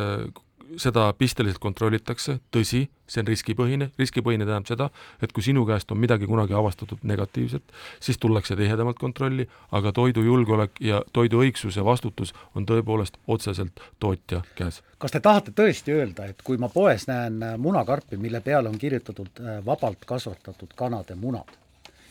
seda 0.76 1.08
pisteliselt 1.18 1.62
kontrollitakse, 1.64 2.38
tõsi, 2.54 2.84
see 3.08 3.22
on 3.24 3.30
riskipõhine, 3.30 3.90
riskipõhine 4.00 4.46
tähendab 4.46 4.68
seda, 4.70 4.88
et 5.24 5.32
kui 5.36 5.46
sinu 5.46 5.64
käest 5.68 5.92
on 5.94 6.00
midagi 6.02 6.28
kunagi 6.28 6.56
avastatud 6.58 7.04
negatiivset, 7.08 7.64
siis 8.04 8.20
tullakse 8.22 8.56
tihedamalt 8.60 9.00
kontrolli, 9.00 9.48
aga 9.72 9.94
toidujulgeolek 9.96 10.82
ja 10.84 11.02
toidu 11.14 11.42
õigsus 11.46 11.78
ja 11.80 11.86
vastutus 11.88 12.34
on 12.56 12.68
tõepoolest 12.68 13.20
otseselt 13.28 13.80
tootja 14.00 14.42
käes. 14.56 14.82
kas 14.98 15.16
te 15.16 15.20
tahate 15.24 15.54
tõesti 15.56 15.96
öelda, 15.96 16.26
et 16.26 16.44
kui 16.44 16.58
ma 16.58 16.70
poes 16.70 17.08
näen 17.08 17.40
äh, 17.44 17.56
munakarpi, 17.58 18.18
mille 18.18 18.42
peale 18.42 18.70
on 18.70 18.78
kirjutatud 18.78 19.40
äh, 19.40 19.64
vabalt 19.66 20.06
kasvatatud 20.06 20.76
kanade 20.76 21.16
munad 21.16 21.56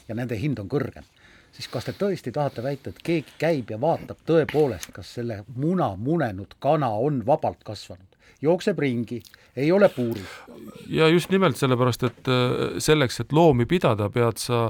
ja 0.09 0.14
nende 0.14 0.38
hind 0.38 0.59
on 0.59 0.69
kõrgem, 0.69 1.05
siis 1.53 1.69
kas 1.69 1.85
te 1.85 1.92
tõesti 1.92 2.33
tahate 2.33 2.62
väita, 2.62 2.90
et 2.90 3.03
keegi 3.03 3.38
käib 3.38 3.71
ja 3.71 3.81
vaatab 3.81 4.23
tõepoolest, 4.27 4.92
kas 4.97 5.14
selle 5.19 5.42
muna 5.57 5.95
munenud 5.97 6.57
kana 6.61 6.90
on 6.95 7.25
vabalt 7.27 7.64
kasvanud? 7.64 8.15
Jookseb 8.42 8.79
ringi, 8.79 9.22
ei 9.57 9.72
ole 9.72 9.88
puuril. 9.88 10.25
ja 10.88 11.09
just 11.09 11.31
nimelt 11.31 11.57
sellepärast, 11.57 12.03
et 12.03 12.29
äh, 12.29 12.77
selleks, 12.79 13.20
et 13.20 13.33
loomi 13.33 13.64
pidada, 13.66 14.11
pead 14.12 14.37
sa 14.40 14.66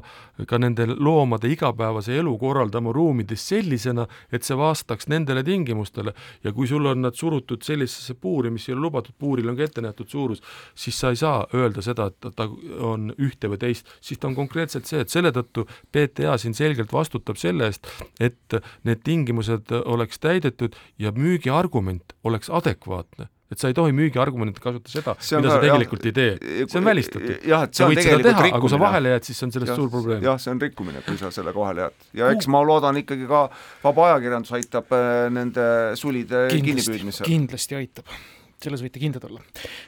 ka 0.47 0.59
nende 0.59 0.87
loomade 0.87 1.51
igapäevase 1.51 2.15
elu 2.21 2.37
korraldama 2.39 2.93
ruumides 2.95 3.49
sellisena, 3.49 4.07
et 4.33 4.47
see 4.47 4.57
vastaks 4.57 5.09
nendele 5.11 5.43
tingimustele. 5.45 6.15
Ja 6.45 6.53
kui 6.53 6.69
sul 6.71 6.87
on 6.87 7.03
nad 7.03 7.19
surutud 7.19 7.67
sellisesse 7.67 8.15
puuri, 8.15 8.51
mis 8.55 8.69
ei 8.69 8.77
ole 8.77 8.87
lubatud, 8.87 9.17
puuril 9.19 9.51
on 9.51 9.59
ka 9.59 9.67
ette 9.67 9.85
nähtud 9.85 10.09
suurus, 10.09 10.43
siis 10.75 11.01
sa 11.01 11.11
ei 11.11 11.21
saa 11.21 11.47
öelda 11.55 11.83
seda, 11.83 12.11
et 12.13 12.31
ta 12.37 12.49
on 12.81 13.11
ühte 13.19 13.51
või 13.51 13.61
teist, 13.63 13.91
siis 14.01 14.23
ta 14.23 14.31
on 14.31 14.39
konkreetselt 14.39 14.87
see, 14.87 15.03
et 15.03 15.13
selle 15.13 15.35
tõttu 15.35 15.67
PTA 15.93 16.39
siin 16.39 16.55
selgelt 16.55 16.93
vastutab 16.95 17.41
selle 17.41 17.73
eest, 17.73 17.91
et 18.21 18.61
need 18.87 19.03
tingimused 19.05 19.73
oleks 19.85 20.23
täidetud 20.23 20.77
ja 21.03 21.11
müügiargument 21.17 22.15
oleks 22.25 22.53
adekvaatne 22.53 23.33
et 23.53 23.63
sa 23.63 23.71
ei 23.71 23.77
tohi 23.79 23.95
müügiargumendina 23.95 24.63
kasutada 24.63 25.15
seda, 25.21 25.43
mida 25.43 25.55
sa 25.55 25.59
tegelikult 25.63 26.07
jah, 26.07 26.11
ei 26.11 26.17
tee. 26.17 26.67
see 26.67 26.81
on 26.81 26.89
välistatud. 26.89 27.45
sa 27.47 27.91
võid 27.91 28.03
seda 28.03 28.23
teha, 28.27 28.47
aga 28.49 28.63
kui 28.63 28.73
sa 28.73 28.81
vahele 28.83 29.13
jääd, 29.15 29.29
siis 29.29 29.43
on 29.47 29.55
sellest 29.55 29.73
ja, 29.73 29.77
suur 29.79 29.93
probleem. 29.93 30.25
jah, 30.27 30.41
see 30.43 30.55
on 30.55 30.63
rikkumine, 30.63 31.03
kui 31.07 31.21
sa 31.21 31.31
sellega 31.35 31.63
vahele 31.63 31.87
jääd. 31.87 32.09
ja 32.23 32.31
eks 32.35 32.51
ma 32.53 32.63
loodan 32.67 33.03
ikkagi 33.03 33.29
ka 33.31 33.45
vaba 33.85 34.09
ajakirjandus 34.11 34.57
aitab 34.59 34.97
äh, 34.97 35.27
nende 35.35 35.69
sulide 36.01 36.49
kinnipüüdmisel. 36.55 37.29
kindlasti 37.29 37.79
aitab 37.79 38.17
selles 38.63 38.83
võite 38.83 39.01
kindlad 39.01 39.25
olla. 39.29 39.43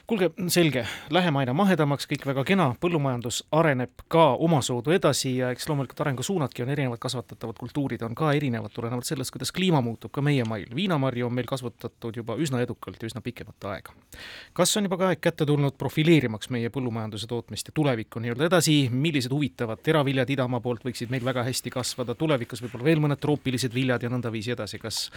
kuulge, 0.07 0.29
selge, 0.53 0.85
läheme 1.13 1.41
aina 1.41 1.53
mahedamaks, 1.57 2.05
kõik 2.09 2.25
väga 2.29 2.43
kena, 2.45 2.67
põllumajandus 2.81 3.41
areneb 3.55 4.03
ka 4.11 4.31
omasoodu 4.45 4.93
edasi 4.93 5.35
ja 5.39 5.49
eks 5.53 5.67
loomulikult 5.69 6.03
arengusuunadki 6.05 6.63
on 6.63 6.73
erinevad, 6.75 7.01
kasvatatavad 7.01 7.57
kultuurid 7.59 8.03
on 8.05 8.15
ka 8.17 8.31
erinevad, 8.37 8.73
tulenevalt 8.75 9.09
sellest, 9.09 9.33
kuidas 9.33 9.51
kliima 9.55 9.81
muutub 9.85 10.13
ka 10.13 10.21
meie 10.25 10.45
mail. 10.45 10.69
viinamarju 10.75 11.27
on 11.27 11.33
meil 11.33 11.49
kasvatatud 11.49 12.21
juba 12.21 12.37
üsna 12.37 12.61
edukalt 12.61 13.01
ja 13.01 13.09
üsna 13.09 13.23
pikemat 13.25 13.69
aega. 13.73 13.95
kas 14.53 14.77
on 14.77 14.89
juba 14.89 14.97
ka 15.01 15.11
aeg 15.13 15.21
kätte 15.21 15.45
tulnud 15.49 15.77
profileerimaks 15.77 16.49
meie 16.53 16.69
põllumajanduse 16.69 17.27
tootmist 17.27 17.71
ja 17.71 17.75
tulevikku 17.75 18.21
nii-öelda 18.21 18.49
edasi, 18.51 18.77
millised 18.91 19.33
huvitavad 19.33 19.81
teraviljad 19.83 20.29
idamaa 20.29 20.61
poolt 20.61 20.85
võiksid 20.85 21.09
meil 21.09 21.25
väga 21.25 21.43
hästi 21.47 21.73
kasvada, 21.73 22.15
tulevikus 22.15 22.61
võib-olla 22.61 22.85
veel 22.85 23.01
mõned 23.01 23.21
troopilised 23.21 23.73
viljad 23.73 24.03
ja 24.03 24.13
nõndaviisi 24.13 24.53
edasi, 24.53 24.79
kas 24.79 25.07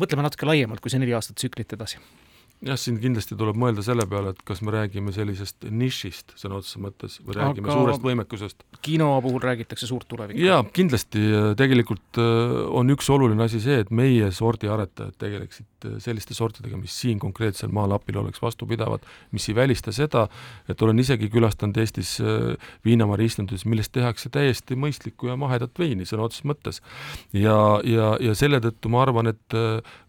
mõtleme 0.00 0.26
natuke 0.26 0.46
laiemalt 0.46 0.82
kui 0.82 0.90
see 0.90 1.02
neli 1.02 1.14
aastat 1.14 1.38
tsüklit 1.38 1.78
edasi? 1.78 2.02
Jah, 2.64 2.78
siin 2.80 2.96
kindlasti 3.00 3.36
tuleb 3.36 3.58
mõelda 3.60 3.82
selle 3.84 4.06
peale, 4.08 4.32
et 4.32 4.40
kas 4.46 4.62
me 4.64 4.72
räägime 4.72 5.12
sellisest 5.14 5.66
nišist 5.68 6.32
sõna 6.40 6.60
otseses 6.60 6.80
mõttes 6.80 7.18
või 7.24 7.36
räägime 7.36 7.68
Aga... 7.68 7.76
suurest 7.76 8.04
võimekusest. 8.04 8.64
kino 8.86 9.10
puhul 9.24 9.42
räägitakse 9.44 9.88
suurt 9.88 10.08
tulevikku. 10.08 10.40
jaa, 10.40 10.62
kindlasti, 10.76 11.22
tegelikult 11.60 12.20
äh, 12.22 12.54
on 12.80 12.92
üks 12.94 13.10
oluline 13.12 13.44
asi 13.44 13.60
see, 13.62 13.82
et 13.84 13.92
meie 13.92 14.30
sordiaretajad 14.32 15.18
tegeleksid 15.20 15.88
äh, 15.90 15.98
selliste 16.02 16.36
sortidega, 16.38 16.80
mis 16.80 16.96
siin 16.96 17.20
konkreetsel 17.22 17.74
maalapil 17.76 18.22
oleks 18.22 18.40
vastupidavad, 18.42 19.04
mis 19.36 19.48
ei 19.50 19.58
välista 19.58 19.92
seda, 19.92 20.26
et 20.68 20.82
olen 20.82 21.04
isegi 21.04 21.28
külastanud 21.32 21.76
Eestis 21.82 22.16
äh, 22.24 22.56
viinamarja 22.86 23.32
istanduses, 23.32 23.66
millest 23.68 23.92
tehakse 23.96 24.32
täiesti 24.32 24.78
mõistlikku 24.80 25.28
ja 25.28 25.36
mahedat 25.40 25.76
veini 25.78 26.08
sõna 26.08 26.30
otseses 26.30 26.48
mõttes. 26.48 26.80
ja, 27.36 27.56
ja, 27.84 28.14
ja 28.20 28.34
selle 28.38 28.62
tõttu 28.64 28.92
ma 28.92 29.04
arvan, 29.04 29.34
et 29.34 29.60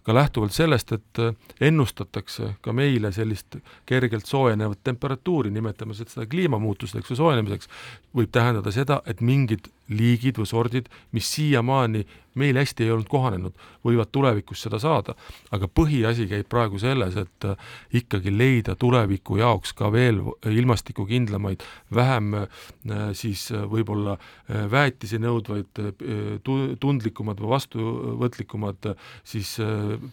ka 0.08 0.14
lähtuvalt 0.16 0.56
sellest, 0.56 0.92
et 0.96 1.20
äh, 1.20 1.34
ennustatakse 1.68 2.54
ka 2.64 2.74
meile 2.74 3.12
sellist 3.12 3.58
kergelt 3.86 4.26
soojenevat 4.26 4.80
temperatuuri, 4.88 5.52
nimetame 5.52 5.98
seda 5.98 6.24
kliimamuutusteks 6.32 7.12
või 7.12 7.20
soojenemiseks, 7.20 7.72
võib 8.16 8.32
tähendada 8.32 8.72
seda, 8.72 9.02
et 9.06 9.20
mingid 9.20 9.68
liigid 9.90 10.40
või 10.42 10.50
sordid, 10.50 10.90
mis 11.12 11.30
siiamaani 11.36 12.06
meil 12.38 12.58
hästi 12.58 12.86
ei 12.86 12.94
olnud 12.94 13.10
kohanenud, 13.10 13.56
võivad 13.86 14.12
tulevikus 14.14 14.62
seda 14.66 14.80
saada. 14.82 15.16
aga 15.52 15.68
põhiasi 15.68 16.28
käib 16.30 16.48
praegu 16.50 16.80
selles, 16.80 17.16
et 17.18 17.46
äh, 17.48 17.58
ikkagi 18.02 18.32
leida 18.34 18.76
tuleviku 18.76 19.38
jaoks 19.40 19.74
ka 19.78 19.90
veel 19.92 20.22
ilmastikukindlamaid, 20.46 21.64
vähem 21.96 22.34
äh, 22.44 22.48
siis 23.18 23.48
äh, 23.52 23.66
võib-olla 23.68 24.18
väetisi 24.48 25.18
nõudvaid, 25.20 25.80
tundlikumad 26.80 27.40
või 27.42 27.50
vastuvõtlikumad 27.52 28.88
siis 29.28 29.56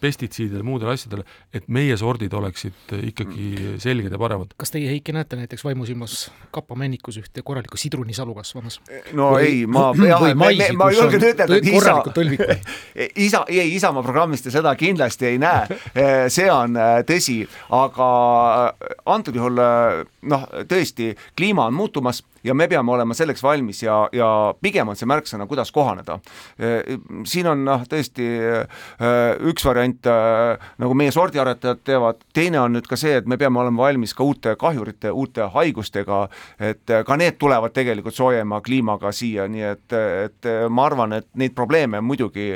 pestitsiididele, 0.01 0.63
muudele 0.65 0.95
asjadele, 0.95 1.23
et 1.55 1.67
meie 1.71 1.95
sordid 1.97 2.33
oleksid 2.35 2.93
ikkagi 3.11 3.77
selged 3.81 4.11
ja 4.11 4.19
paremad. 4.19 4.53
kas 4.59 4.73
teie, 4.73 4.89
Heiki, 4.91 5.15
näete 5.15 5.39
näiteks 5.39 5.63
vaimusilmas 5.65 6.29
Kapamännikus 6.55 7.19
ühte 7.21 7.43
korralikku 7.45 7.79
sidrunisalu 7.79 8.35
kasvamas? 8.35 8.81
no 9.13 9.31
või, 9.35 9.47
ei, 9.47 9.64
ma, 9.67 9.91
ma, 9.93 10.51
ma 10.77 10.89
julgen 10.93 11.23
ütelda, 11.31 11.57
et 11.57 11.69
isa, 11.69 11.95
isa, 13.27 13.43
ei, 13.51 13.75
Isamaa 13.75 14.03
programmist 14.05 14.47
te 14.47 14.53
seda 14.53 14.75
kindlasti 14.79 15.29
ei 15.31 15.41
näe, 15.41 15.79
eh, 15.93 16.25
see 16.33 16.47
on 16.51 16.77
eh, 16.79 17.01
tõsi, 17.07 17.41
aga 17.75 18.09
eh, 18.69 18.95
antud 19.15 19.35
juhul 19.37 19.59
noh, 20.31 20.47
tõesti, 20.69 21.13
kliima 21.37 21.69
on 21.69 21.77
muutumas 21.77 22.23
ja 22.45 22.53
me 22.53 22.67
peame 22.69 22.91
olema 22.93 23.15
selleks 23.17 23.43
valmis 23.43 23.81
ja, 23.83 23.97
ja 24.13 24.27
pigem 24.61 24.89
on 24.91 24.97
see 24.99 25.09
märksõna, 25.09 25.47
kuidas 25.49 25.71
kohaneda. 25.75 26.19
siin 27.25 27.47
on 27.49 27.63
noh, 27.65 27.85
tõesti 27.89 28.27
üks 29.49 29.65
variant, 29.65 30.09
nagu 30.81 30.97
meie 30.97 31.13
sordiaretajad 31.15 31.81
teevad, 31.87 32.21
teine 32.33 32.61
on 32.61 32.75
nüüd 32.77 32.89
ka 32.89 32.99
see, 32.99 33.15
et 33.19 33.29
me 33.29 33.39
peame 33.41 33.59
olema 33.63 33.87
valmis 33.87 34.13
ka 34.13 34.23
uute 34.23 34.55
kahjurite, 34.59 35.11
uute 35.11 35.49
haigustega, 35.55 36.25
et 36.59 36.95
ka 37.07 37.17
need 37.19 37.39
tulevad 37.41 37.73
tegelikult 37.75 38.15
soojema 38.15 38.61
kliimaga 38.65 39.11
siia, 39.15 39.49
nii 39.51 39.67
et, 39.71 39.97
et 40.27 40.51
ma 40.69 40.85
arvan, 40.89 41.19
et 41.19 41.29
neid 41.39 41.55
probleeme 41.57 42.01
muidugi 42.01 42.53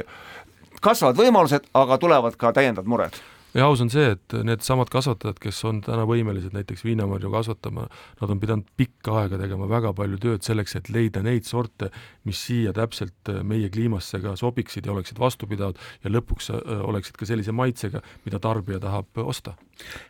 kasvavad 0.81 1.17
võimalused, 1.19 1.69
aga 1.75 1.97
tulevad 1.99 2.39
ka 2.39 2.53
täiendavad 2.55 2.87
mured 2.89 3.21
ja 3.53 3.65
aus 3.65 3.81
on 3.81 3.89
see, 3.89 4.11
et 4.13 4.35
needsamad 4.45 4.91
kasvatajad, 4.93 5.39
kes 5.41 5.59
on 5.67 5.81
täna 5.85 6.05
võimelised 6.09 6.53
näiteks 6.55 6.83
viinamarju 6.85 7.31
kasvatama, 7.33 7.87
nad 8.21 8.33
on 8.33 8.41
pidanud 8.41 8.69
pikka 8.77 9.15
aega 9.23 9.39
tegema 9.41 9.69
väga 9.69 9.93
palju 9.97 10.19
tööd 10.21 10.45
selleks, 10.45 10.75
et 10.77 10.91
leida 10.93 11.23
neid 11.25 11.47
sorte, 11.49 11.89
mis 12.29 12.41
siia 12.45 12.73
täpselt 12.75 13.33
meie 13.47 13.71
kliimasse 13.73 14.21
ka 14.23 14.35
sobiksid 14.39 14.85
ja 14.85 14.93
oleksid 14.93 15.19
vastupidavad 15.21 15.79
ja 16.03 16.13
lõpuks 16.13 16.51
äh, 16.53 16.85
oleksid 16.85 17.17
ka 17.19 17.29
sellise 17.29 17.55
maitsega, 17.55 18.03
mida 18.25 18.41
tarbija 18.43 18.79
tahab 18.83 19.23
osta. 19.25 19.55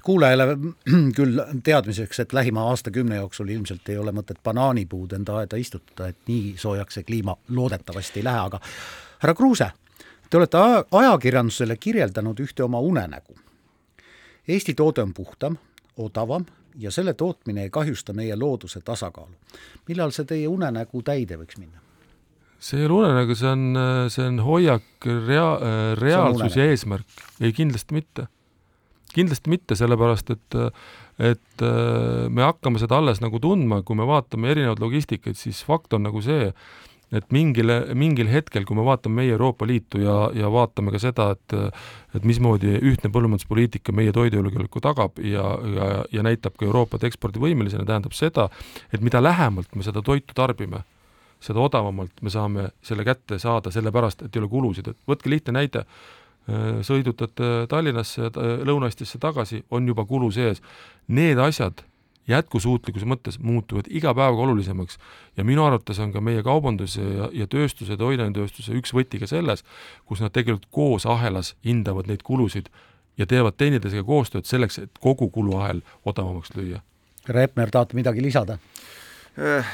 kuulajale 0.03 0.57
küll 1.17 1.43
teadmiseks, 1.63 2.19
et 2.19 2.33
lähima 2.33 2.67
aastakümne 2.69 3.21
jooksul 3.21 3.49
ilmselt 3.55 3.89
ei 3.89 3.97
ole 3.97 4.11
mõtet 4.15 4.43
banaanipuud 4.43 5.13
enda 5.15 5.39
aeda 5.43 5.57
istutada, 5.57 6.09
et 6.09 6.27
nii 6.27 6.55
soojaks 6.57 6.99
see 6.99 7.07
kliima 7.07 7.37
loodetavasti 7.49 8.19
ei 8.19 8.27
lähe, 8.27 8.47
aga 8.49 8.59
härra 9.19 9.35
Kruuse 9.35 9.71
Te 10.29 10.37
olete 10.37 10.57
ajakirjandusele 10.91 11.77
kirjeldanud 11.81 12.39
ühte 12.43 12.61
oma 12.63 12.79
unenägu. 12.85 13.33
Eesti 14.47 14.75
toode 14.77 15.01
on 15.01 15.13
puhtam, 15.13 15.55
odavam 15.97 16.45
ja 16.77 16.91
selle 16.91 17.13
tootmine 17.17 17.65
ei 17.65 17.69
kahjusta 17.73 18.13
meie 18.13 18.35
looduse 18.35 18.81
tasakaalu. 18.85 19.33
millal 19.87 20.11
see 20.13 20.25
teie 20.29 20.47
unenägu 20.47 21.01
täide 21.01 21.37
võiks 21.37 21.57
minna? 21.57 21.81
see 22.59 22.79
ei 22.79 22.85
ole 22.85 23.07
unenägu, 23.07 23.35
see 23.35 23.49
on, 23.49 23.63
see 24.11 24.25
on 24.27 24.39
hoiak, 24.43 25.07
rea-, 25.27 25.95
reaalsus 25.97 26.57
ja 26.59 26.65
eesmärk. 26.69 27.07
ei, 27.41 27.53
kindlasti 27.53 27.93
mitte. 27.93 28.27
kindlasti 29.13 29.49
mitte, 29.49 29.75
sellepärast 29.75 30.29
et 30.35 30.59
et 31.19 31.63
me 32.29 32.43
hakkame 32.45 32.79
seda 32.79 33.01
alles 33.01 33.19
nagu 33.19 33.41
tundma, 33.43 33.81
kui 33.83 33.97
me 33.97 34.05
vaatame 34.07 34.53
erinevaid 34.53 34.79
logistikaid, 34.79 35.35
siis 35.35 35.65
fakt 35.67 35.93
on 35.93 36.05
nagu 36.07 36.21
see, 36.23 36.53
et 37.15 37.31
mingile, 37.33 37.79
mingil 37.97 38.29
hetkel, 38.29 38.65
kui 38.67 38.77
me 38.77 38.83
vaatame 38.85 39.21
meie 39.21 39.33
Euroopa 39.33 39.65
Liitu 39.67 40.01
ja, 40.03 40.17
ja 40.35 40.51
vaatame 40.53 40.93
ka 40.93 41.01
seda, 41.01 41.31
et 41.35 41.57
et 42.17 42.23
mismoodi 42.25 42.71
ühtne 42.89 43.11
põllumajanduspoliitika 43.13 43.93
meie 43.93 44.13
toidujulgeoleku 44.13 44.81
tagab 44.81 45.19
ja, 45.21 45.43
ja, 45.75 45.89
ja 46.11 46.23
näitab 46.25 46.55
ka 46.57 46.65
Euroopat 46.65 47.03
ekspordivõimelisena, 47.09 47.85
tähendab 47.85 48.15
seda, 48.17 48.47
et 48.93 49.03
mida 49.05 49.21
lähemalt 49.21 49.75
me 49.77 49.85
seda 49.85 50.01
toitu 50.05 50.33
tarbime, 50.37 50.81
seda 51.41 51.61
odavamalt 51.61 52.23
me 52.25 52.33
saame 52.33 52.69
selle 52.85 53.05
kätte 53.05 53.37
saada, 53.39 53.69
sellepärast 53.73 54.25
et 54.25 54.35
ei 54.35 54.41
ole 54.41 54.49
kulusid, 54.49 54.89
et 54.89 54.97
võtke 55.09 55.29
lihtne 55.29 55.53
näide, 55.59 55.85
sõidutate 56.85 57.67
Tallinnasse, 57.69 58.31
Lõuna-Eestisse 58.65 59.21
tagasi, 59.21 59.61
on 59.69 59.85
juba 59.87 60.05
kulu 60.09 60.31
sees. 60.33 60.63
Need 61.13 61.37
asjad 61.37 61.83
jätkusuutlikkuse 62.29 63.07
mõttes 63.09 63.39
muutuvad 63.41 63.89
iga 63.89 64.13
päevaga 64.13 64.45
olulisemaks 64.45 64.99
ja 65.37 65.45
minu 65.47 65.65
arvates 65.65 65.99
on 65.99 66.13
ka 66.13 66.21
meie 66.21 66.43
kaubanduse 66.45 67.01
ja, 67.01 67.29
ja 67.33 67.47
tööstuse, 67.47 67.97
toiduainetööstuse 67.97 68.75
üks 68.77 68.93
võti 68.95 69.21
ka 69.21 69.29
selles, 69.29 69.65
kus 70.05 70.21
nad 70.23 70.33
tegelikult 70.35 70.69
koos 70.71 71.07
ahelas 71.09 71.55
hindavad 71.65 72.09
neid 72.09 72.23
kulusid 72.23 72.69
ja 73.17 73.27
teevad 73.27 73.57
teineteisega 73.57 74.05
koostööd 74.07 74.47
selleks, 74.47 74.79
et 74.85 75.01
kogu 75.01 75.29
kuluahel 75.33 75.81
odavamaks 76.05 76.53
lüüa. 76.55 76.83
härra 77.27 77.43
Epner, 77.49 77.69
tahate 77.69 77.97
midagi 77.97 78.23
lisada? 78.23 78.57
Eh, 79.39 79.65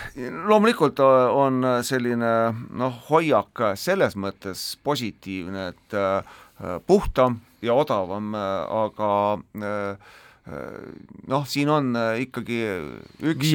loomulikult 0.45 0.99
on 0.99 1.63
selline 1.81 2.31
noh, 2.77 2.97
hoiak 3.09 3.61
selles 3.79 4.15
mõttes 4.15 4.75
positiivne, 4.83 5.67
et 5.73 5.95
eh, 5.97 6.35
puhtam 6.87 7.39
ja 7.65 7.73
odavam, 7.73 8.33
eh, 8.35 8.77
aga 8.83 9.09
äh, 9.35 10.13
noh, 11.25 11.45
siin 11.49 11.69
on 11.73 11.87
äh, 11.97 12.19
ikkagi 12.21 12.59
üks, 13.25 13.53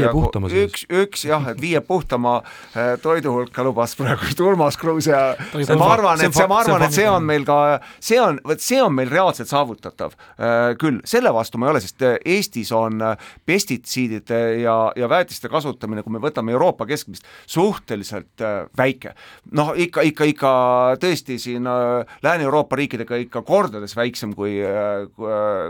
üks, 0.51 0.83
üks 0.91 1.23
jah, 1.29 1.45
et 1.53 1.61
viie 1.63 1.79
puhtama 1.87 2.41
äh, 2.75 2.97
toidu 2.99 3.31
hulka 3.37 3.63
lubas 3.63 3.95
praegu 3.99 4.27
Urmas 4.49 4.75
Kruuse. 4.81 5.13
Ja 5.15 5.77
ma 5.79 5.93
arvan, 5.95 6.19
et 6.25 6.35
see, 6.35 6.49
ma 6.51 6.59
arvan, 6.65 6.83
et 6.83 6.97
see 6.97 7.07
on 7.07 7.23
meil 7.27 7.47
ka, 7.47 7.79
see 8.03 8.19
on, 8.19 8.41
vot 8.47 8.63
see 8.65 8.81
on 8.83 8.97
meil 8.97 9.13
reaalselt 9.13 9.53
saavutatav 9.53 10.17
äh, 10.19 10.73
küll, 10.81 10.99
selle 11.07 11.31
vastu 11.37 11.61
ma 11.63 11.69
ei 11.69 11.77
ole, 11.77 11.85
sest 11.85 12.03
Eestis 12.19 12.73
on 12.75 12.99
pestitsiidide 13.47 14.41
ja, 14.65 14.75
ja 14.99 15.11
väetiste 15.13 15.51
kasutamine, 15.53 16.03
kui 16.03 16.17
me 16.17 16.23
võtame 16.23 16.57
Euroopa 16.57 16.89
keskmist, 16.91 17.23
suhteliselt 17.47 18.43
väike. 18.79 19.15
noh, 19.55 19.77
ikka, 19.79 20.03
ikka, 20.11 20.27
ikka 20.35 20.53
tõesti 21.07 21.39
siin 21.39 21.71
Lääne-Euroopa 22.27 22.83
riikidega 22.83 23.23
ikka 23.29 23.47
kordades 23.47 23.95
väiksem 23.95 24.35
kui, 24.35 24.59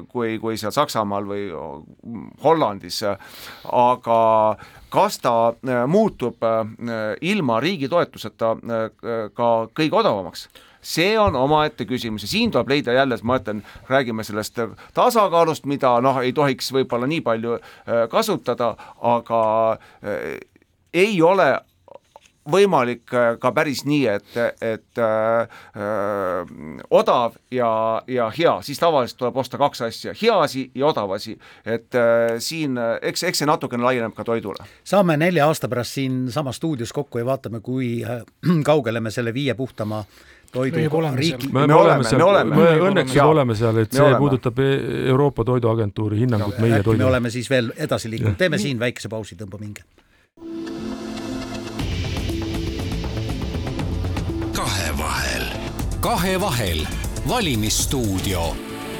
kui, 0.08 0.34
kui 0.40 0.56
seal 0.56 0.72
Saksamaal 0.72 1.09
Saksamaal 1.10 1.26
või 1.26 1.50
Hollandis, 2.44 3.02
aga 3.72 4.56
kas 4.90 5.18
ta 5.18 5.54
muutub 5.86 6.36
ilma 7.20 7.60
riigi 7.60 7.88
toetuseta 7.88 8.56
ka 9.34 9.50
kõige 9.74 9.96
odavamaks? 9.96 10.48
see 10.80 11.12
on 11.20 11.34
omaette 11.36 11.84
küsimus 11.84 12.22
ja 12.24 12.28
siin 12.30 12.50
tuleb 12.50 12.70
leida 12.72 12.94
jälle, 12.96 13.18
ma 13.22 13.36
ütlen, 13.36 13.58
räägime 13.88 14.24
sellest 14.24 14.56
tasakaalust, 14.96 15.66
mida 15.68 15.98
noh, 16.00 16.22
ei 16.24 16.32
tohiks 16.32 16.72
võib-olla 16.72 17.04
nii 17.04 17.20
palju 17.20 17.58
kasutada, 18.08 18.70
aga 18.96 19.42
ei 20.94 21.20
ole 21.20 21.50
võimalik 22.48 23.12
äh, 23.14 23.34
ka 23.40 23.52
päris 23.52 23.84
nii, 23.84 24.06
et, 24.08 24.30
et 24.64 24.98
äh, 24.98 25.60
äh, 25.76 26.54
odav 26.90 27.36
ja, 27.52 28.02
ja 28.08 28.30
hea, 28.38 28.54
siis 28.66 28.80
tavaliselt 28.80 29.18
tuleb 29.20 29.36
osta 29.42 29.60
kaks 29.60 29.84
asja, 29.88 30.14
hea 30.22 30.40
asi 30.40 30.70
ja 30.74 30.88
odav 30.90 31.12
asi. 31.16 31.36
et 31.64 31.94
äh, 31.94 32.38
siin 32.38 32.78
eks, 33.02 33.24
eks 33.28 33.42
see 33.42 33.50
natukene 33.50 33.84
laieneb 33.84 34.16
ka 34.16 34.24
toidule. 34.24 34.64
saame 34.84 35.16
nelja 35.20 35.46
aasta 35.46 35.68
pärast 35.68 35.98
siinsamas 35.98 36.56
stuudios 36.56 36.92
kokku 36.92 37.18
ja 37.20 37.28
vaatame, 37.28 37.60
kui 37.60 38.00
kaugele 38.70 39.00
me 39.00 39.10
selle 39.10 39.34
viie 39.34 39.54
puhtama 39.54 40.04
toidu 40.52 40.78
riiki 41.14 41.48
me, 41.52 41.66
me 41.66 41.74
oleme 41.74 42.04
seal, 42.04 42.18
me 42.18 42.24
oleme, 42.24 42.56
me 42.56 42.70
õnneks 42.88 43.14
juba 43.14 43.30
oleme 43.30 43.54
seal, 43.54 43.82
et 43.84 43.92
see 43.92 44.02
oleme. 44.02 44.18
puudutab 44.18 44.58
e-, 44.64 44.76
Euroopa 45.12 45.44
Toiduagentuuri 45.44 46.24
hinnangut 46.24 46.56
no, 46.58 46.66
meie 46.66 46.82
toidule. 46.82 47.04
me 47.04 47.10
oleme 47.12 47.30
siis 47.30 47.50
veel 47.50 47.72
edasi 47.76 48.10
liikunud, 48.10 48.38
teeme 48.40 48.58
siin 48.58 48.80
väikese 48.80 49.12
pausi, 49.12 49.38
tõmbame 49.38 49.68
hinge 49.68 49.86
kahevahel, 56.00 56.86
valimisstuudio. 57.28 58.56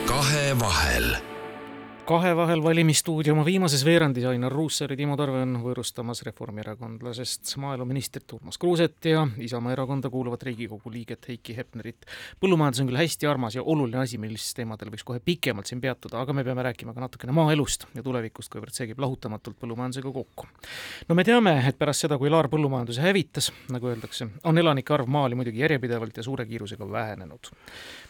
kahevahel. 0.07 1.30
Kahe 2.11 2.33
vahel 2.37 2.59
valimisstuudio 2.63 3.37
oma 3.37 3.45
viimases 3.47 3.85
veerandis 3.87 4.25
Ainar 4.27 4.51
Ruussaar 4.51 4.91
ja 4.91 4.97
Timo 4.99 5.15
Tarve 5.15 5.45
on 5.45 5.53
võõrustamas 5.63 6.25
reformierakondlasest 6.27 7.53
maaeluministrit 7.63 8.33
Urmas 8.35 8.57
Kruuset 8.59 9.07
ja 9.07 9.21
Isamaa 9.39 9.77
erakonda 9.77 10.11
kuuluvat 10.11 10.43
Riigikogu 10.43 10.91
liiget 10.91 11.29
Heiki 11.29 11.55
Hepnerit. 11.55 12.09
põllumajandus 12.43 12.83
on 12.83 12.91
küll 12.91 12.99
hästi 12.99 13.29
armas 13.31 13.55
ja 13.55 13.63
oluline 13.63 14.01
asi, 14.03 14.19
mis 14.19 14.49
teemadel 14.59 14.91
võiks 14.91 15.07
kohe 15.07 15.23
pikemalt 15.23 15.71
siin 15.71 15.81
peatuda, 15.85 16.25
aga 16.25 16.35
me 16.35 16.43
peame 16.49 16.65
rääkima 16.67 16.97
ka 16.97 17.05
natukene 17.05 17.37
maaelust 17.37 17.87
ja 17.95 18.03
tulevikust, 18.03 18.51
kuivõrd 18.51 18.75
see 18.75 18.91
käib 18.91 19.05
lahutamatult 19.07 19.61
põllumajandusega 19.63 20.13
kokku. 20.19 20.49
no 21.07 21.15
me 21.15 21.25
teame, 21.25 21.55
et 21.69 21.79
pärast 21.79 22.09
seda, 22.09 22.19
kui 22.19 22.31
Laar 22.31 22.51
põllumajanduse 22.51 23.07
hävitas, 23.07 23.53
nagu 23.71 23.87
öeldakse, 23.87 24.27
on 24.43 24.59
elanike 24.59 24.97
arv 24.99 25.07
maal 25.07 25.39
muidugi 25.39 25.63
järjepidevalt 25.63 26.19
ja 26.19 26.27
suure 26.27 26.49
kiirusega 26.51 26.91
vähenenud. 26.91 27.55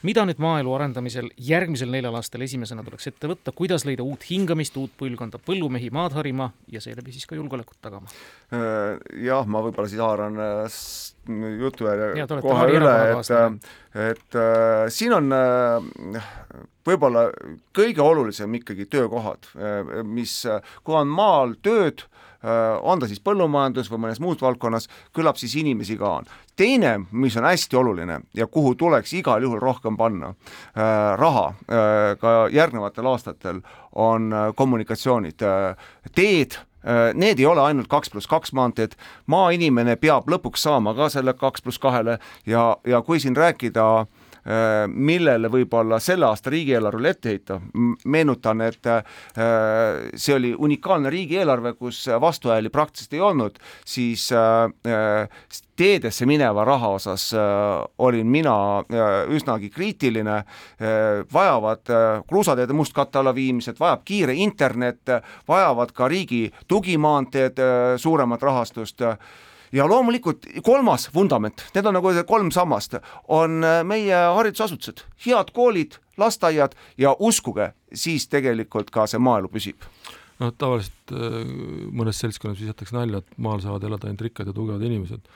mida 0.03 0.25
nüüd 0.25 0.41
maaelu 0.41 0.75
arendamisel 0.75 1.29
järgmisel 1.37 1.93
neljal 1.93 2.17
aastal 2.17 2.49
esimesena 2.49 2.83
tuleks 2.83 3.13
ette 3.13 3.29
võtta, 3.29 3.53
kuidas 3.53 3.90
leida 3.91 4.07
uut 4.07 4.25
hingamist, 4.31 4.77
uut 4.81 4.95
põlvkonda 5.01 5.43
põllumehi 5.45 5.91
maad 5.95 6.17
harima 6.19 6.51
ja 6.71 6.83
seeläbi 6.83 7.15
siis 7.15 7.27
ka 7.29 7.39
julgeolekut 7.39 7.81
tagama. 7.83 8.11
Äh, 8.55 8.97
jah, 9.27 9.47
ma 9.47 9.63
võib-olla 9.67 9.91
siis 9.91 10.03
haaran 10.03 10.39
äh, 10.41 10.81
jutu 11.61 11.87
ja 11.87 12.27
kohe 12.41 12.71
üle, 12.75 12.95
et, 13.13 13.31
äh, 13.31 14.11
et 14.11 14.39
äh, 14.39 14.87
siin 14.93 15.15
on 15.19 15.33
äh, 15.37 16.23
võib-olla 16.87 17.29
kõige 17.77 18.03
olulisem 18.03 18.55
ikkagi 18.57 18.87
töökohad, 18.91 19.51
mis, 20.09 20.41
kui 20.83 20.97
on 20.97 21.11
maal 21.13 21.53
tööd, 21.63 22.07
on 22.41 23.03
ta 23.03 23.05
siis 23.07 23.21
põllumajandus 23.21 23.91
või 23.93 24.07
mõnes 24.07 24.21
muus 24.25 24.41
valdkonnas, 24.41 24.89
küllap 25.13 25.37
siis 25.37 25.59
inimesi 25.61 25.99
ka 26.01 26.15
on. 26.23 26.31
teine, 26.57 26.95
mis 27.13 27.37
on 27.37 27.45
hästi 27.45 27.77
oluline 27.77 28.21
ja 28.35 28.47
kuhu 28.47 28.75
tuleks 28.75 29.13
igal 29.17 29.43
juhul 29.43 29.61
rohkem 29.61 29.97
panna 29.97 30.33
äh, 30.33 31.17
raha 31.21 31.47
äh, 31.53 32.17
ka 32.21 32.49
järgnevatel 32.53 33.07
aastatel, 33.13 33.61
on 33.93 34.33
äh, 34.33 34.51
kommunikatsioonid. 34.57 35.43
Äh,, 35.43 35.77
teed 36.15 36.59
Need 37.15 37.37
ei 37.37 37.45
ole 37.45 37.61
ainult 37.61 37.91
kaks 37.93 38.09
pluss 38.09 38.25
kaks 38.25 38.55
maanteed, 38.57 38.95
maainimene 39.29 39.99
peab 40.01 40.31
lõpuks 40.33 40.63
saama 40.65 40.95
ka 40.97 41.11
selle 41.13 41.35
kaks 41.37 41.61
pluss 41.61 41.77
kahele. 41.79 42.15
Ja, 42.49 42.79
ja 42.89 43.03
kui 43.05 43.21
siin 43.21 43.37
rääkida 43.37 43.85
äh, 43.99 44.07
Äh, 44.07 44.20
millele 44.89 45.51
võib-olla 45.53 45.99
selle 46.01 46.27
aasta 46.27 46.51
riigieelarvele 46.51 47.13
ette 47.13 47.33
heita, 47.35 47.59
meenutan, 48.05 48.61
et 48.65 48.87
äh, 48.89 49.03
see 50.15 50.35
oli 50.37 50.53
unikaalne 50.57 51.11
riigieelarve, 51.13 51.75
kus 51.79 52.07
vastuhääli 52.21 52.73
praktiliselt 52.73 53.19
ei 53.19 53.21
olnud, 53.21 53.59
siis 53.85 54.31
äh, 54.33 55.29
teedesse 55.77 56.27
mineva 56.29 56.65
raha 56.65 56.89
osas 56.97 57.31
olin 57.99 58.27
mina 58.29 58.53
üsnagi 59.33 59.71
kriitiline, 59.73 60.43
vajavad 61.33 61.93
kruusateede 62.29 62.77
mustkatte 62.77 63.19
alla 63.19 63.33
viimised, 63.35 63.79
vajab 63.81 64.03
kiire 64.05 64.35
internet, 64.37 65.15
vajavad 65.49 65.95
ka 65.97 66.09
riigi 66.09 66.51
tugimaanteed 66.69 67.65
suuremat 67.97 68.45
rahastust 68.45 69.01
ja 69.73 69.89
loomulikult 69.89 70.47
kolmas 70.65 71.09
vundament, 71.15 71.65
need 71.75 71.87
on 71.87 71.97
nagu 71.99 72.13
kolm 72.27 72.51
sammast, 72.55 72.97
on 73.29 73.65
äh, 73.65 73.83
meie 73.87 74.23
haridusasutused, 74.37 75.05
head 75.27 75.53
koolid, 75.55 75.99
lasteaiad 76.21 76.75
ja 76.99 77.15
uskuge, 77.19 77.73
siis 77.95 78.29
tegelikult 78.29 78.91
ka 78.95 79.07
see 79.11 79.23
maaelu 79.23 79.51
püsib. 79.53 79.87
Noh, 80.41 80.53
tavaliselt 80.59 81.15
äh, 81.15 81.41
mõnes 81.93 82.21
seltskonnas 82.23 82.61
visatakse 82.61 82.97
nalja, 82.97 83.23
et 83.23 83.39
maal 83.39 83.63
saavad 83.63 83.87
elada 83.89 84.09
ainult 84.09 84.27
rikkad 84.29 84.51
ja 84.51 84.57
tugevad 84.57 84.83
inimesed. 84.87 85.27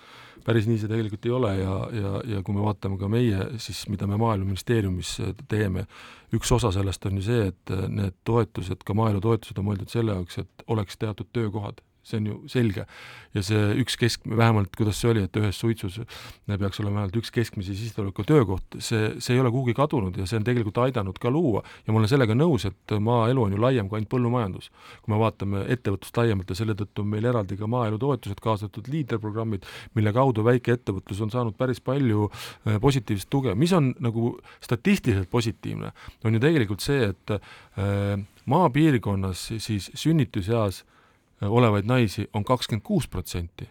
päris 0.45 0.67
nii 0.69 0.79
see 0.79 0.89
tegelikult 0.89 1.25
ei 1.25 1.31
ole 1.33 1.51
ja, 1.57 1.75
ja, 1.93 2.11
ja 2.35 2.43
kui 2.45 2.55
me 2.55 2.61
vaatame 2.61 2.99
ka 3.01 3.09
meie 3.09 3.47
siis, 3.59 3.87
mida 3.89 4.07
me 4.07 4.19
Maaeluministeeriumis 4.21 5.17
teeme, 5.49 5.87
üks 6.37 6.53
osa 6.53 6.73
sellest 6.73 7.07
on 7.07 7.17
ju 7.17 7.23
see, 7.23 7.47
et 7.49 7.73
need 7.89 8.17
toetused, 8.25 8.85
ka 8.85 8.95
maaelutoetused 8.95 9.59
on 9.59 9.71
mõeldud 9.71 9.89
selle 9.89 10.19
jaoks, 10.19 10.39
et 10.39 10.67
oleks 10.69 10.99
teatud 11.01 11.31
töökohad 11.33 11.81
see 12.05 12.21
on 12.21 12.27
ju 12.29 12.41
selge. 12.53 12.87
ja 13.35 13.43
see 13.43 13.63
üks 13.83 13.97
kesk, 13.99 14.27
vähemalt 14.29 14.77
kuidas 14.77 15.01
see 15.01 15.11
oli, 15.11 15.25
et 15.27 15.37
ühes 15.41 15.59
suitsus 15.59 15.97
peaks 16.47 16.81
olema 16.81 17.01
vähemalt 17.01 17.17
üks 17.19 17.33
keskmise 17.35 17.75
sissetuleku 17.75 18.23
töökoht, 18.29 18.77
see, 18.79 19.15
see 19.19 19.35
ei 19.35 19.43
ole 19.43 19.51
kuhugi 19.51 19.75
kadunud 19.75 20.17
ja 20.21 20.27
see 20.29 20.39
on 20.39 20.47
tegelikult 20.47 20.79
aidanud 20.85 21.19
ka 21.19 21.33
luua 21.33 21.65
ja 21.87 21.93
ma 21.93 22.01
olen 22.01 22.11
sellega 22.13 22.37
nõus, 22.37 22.67
et 22.69 22.95
maaelu 23.01 23.47
on 23.49 23.57
ju 23.57 23.61
laiem 23.61 23.89
kui 23.89 23.99
ainult 23.99 24.13
põllumajandus. 24.13 24.71
kui 25.03 25.15
me 25.15 25.21
vaatame 25.21 25.65
ettevõtlust 25.75 26.21
laiemalt 26.21 26.51
ja 26.51 26.59
selle 26.61 26.77
tõttu 26.79 27.03
on 27.03 27.11
meil 27.15 27.27
eraldi 27.31 27.59
ka 27.59 27.69
maaelutoetused, 27.71 28.41
kaasatud 28.45 28.89
liiderprogrammid, 28.93 29.67
mille 29.99 30.13
kaudu 30.15 30.45
väikeettevõtlus 30.47 31.25
on 31.25 31.35
saanud 31.35 31.59
päris 31.59 31.83
palju 31.85 32.29
äh, 32.31 32.79
positiivset 32.81 33.31
tuge, 33.31 33.55
mis 33.59 33.73
on 33.75 33.93
nagu 34.05 34.37
statistiliselt 34.63 35.31
positiivne, 35.31 35.93
on 36.25 36.39
ju 36.39 36.43
tegelikult 36.43 36.85
see, 36.85 37.11
et 37.11 37.37
äh, 37.37 38.19
maapiirkonnas 38.47 39.47
siis 39.59 39.91
sünnituseas 39.95 40.85
olevaid 41.41 41.85
naisi 41.85 42.29
on 42.33 42.45
kakskümmend 42.45 42.83
kuus 42.83 43.09
protsenti 43.09 43.69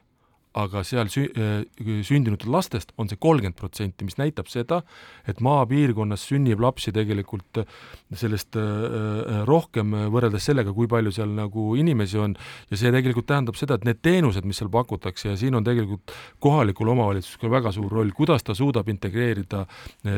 aga 0.53 0.83
seal 0.85 1.09
sü-, 1.09 1.29
äh, 1.33 2.01
sündinud 2.05 2.45
lastest 2.45 2.93
on 3.01 3.09
see 3.09 3.17
kolmkümmend 3.21 3.57
protsenti, 3.57 4.05
mis 4.05 4.19
näitab 4.19 4.49
seda, 4.51 4.81
et 5.29 5.41
maapiirkonnas 5.43 6.27
sünnib 6.29 6.61
lapsi 6.61 6.93
tegelikult 6.93 7.61
äh, 7.63 7.77
sellest 8.17 8.57
äh, 8.59 9.41
rohkem 9.49 9.95
võrreldes 10.13 10.45
sellega, 10.45 10.73
kui 10.75 10.89
palju 10.89 11.13
seal 11.15 11.33
nagu 11.33 11.73
inimesi 11.79 12.21
on, 12.21 12.35
ja 12.69 12.79
see 12.79 12.93
tegelikult 12.93 13.27
tähendab 13.31 13.57
seda, 13.57 13.79
et 13.79 13.87
need 13.87 14.01
teenused, 14.05 14.45
mis 14.45 14.61
seal 14.61 14.69
pakutakse 14.73 15.31
ja 15.31 15.39
siin 15.39 15.57
on 15.57 15.65
tegelikult 15.65 16.13
kohalikul 16.43 16.93
omavalitsusel 16.93 17.51
väga 17.53 17.73
suur 17.73 17.97
roll, 17.97 18.13
kuidas 18.13 18.45
ta 18.45 18.53
suudab 18.57 18.89
integreerida 18.93 19.65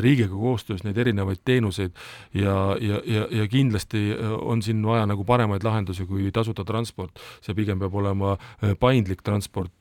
riigiga 0.03 0.33
koostöös 0.36 0.83
neid 0.83 0.97
erinevaid 0.99 1.43
teenuseid. 1.47 1.95
Ja, 2.36 2.75
ja, 2.81 2.99
ja, 3.07 3.25
ja 3.31 3.47
kindlasti 3.47 4.09
on 4.41 4.61
siin 4.65 4.83
vaja 4.86 5.05
nagu 5.07 5.23
paremaid 5.27 5.63
lahendusi 5.63 6.05
kui 6.09 6.27
tasuta 6.36 6.65
transport, 6.67 7.21
see 7.45 7.55
pigem 7.55 7.79
peab 7.79 7.95
olema 7.95 8.36
paindlik 8.81 9.23
transport, 9.25 9.75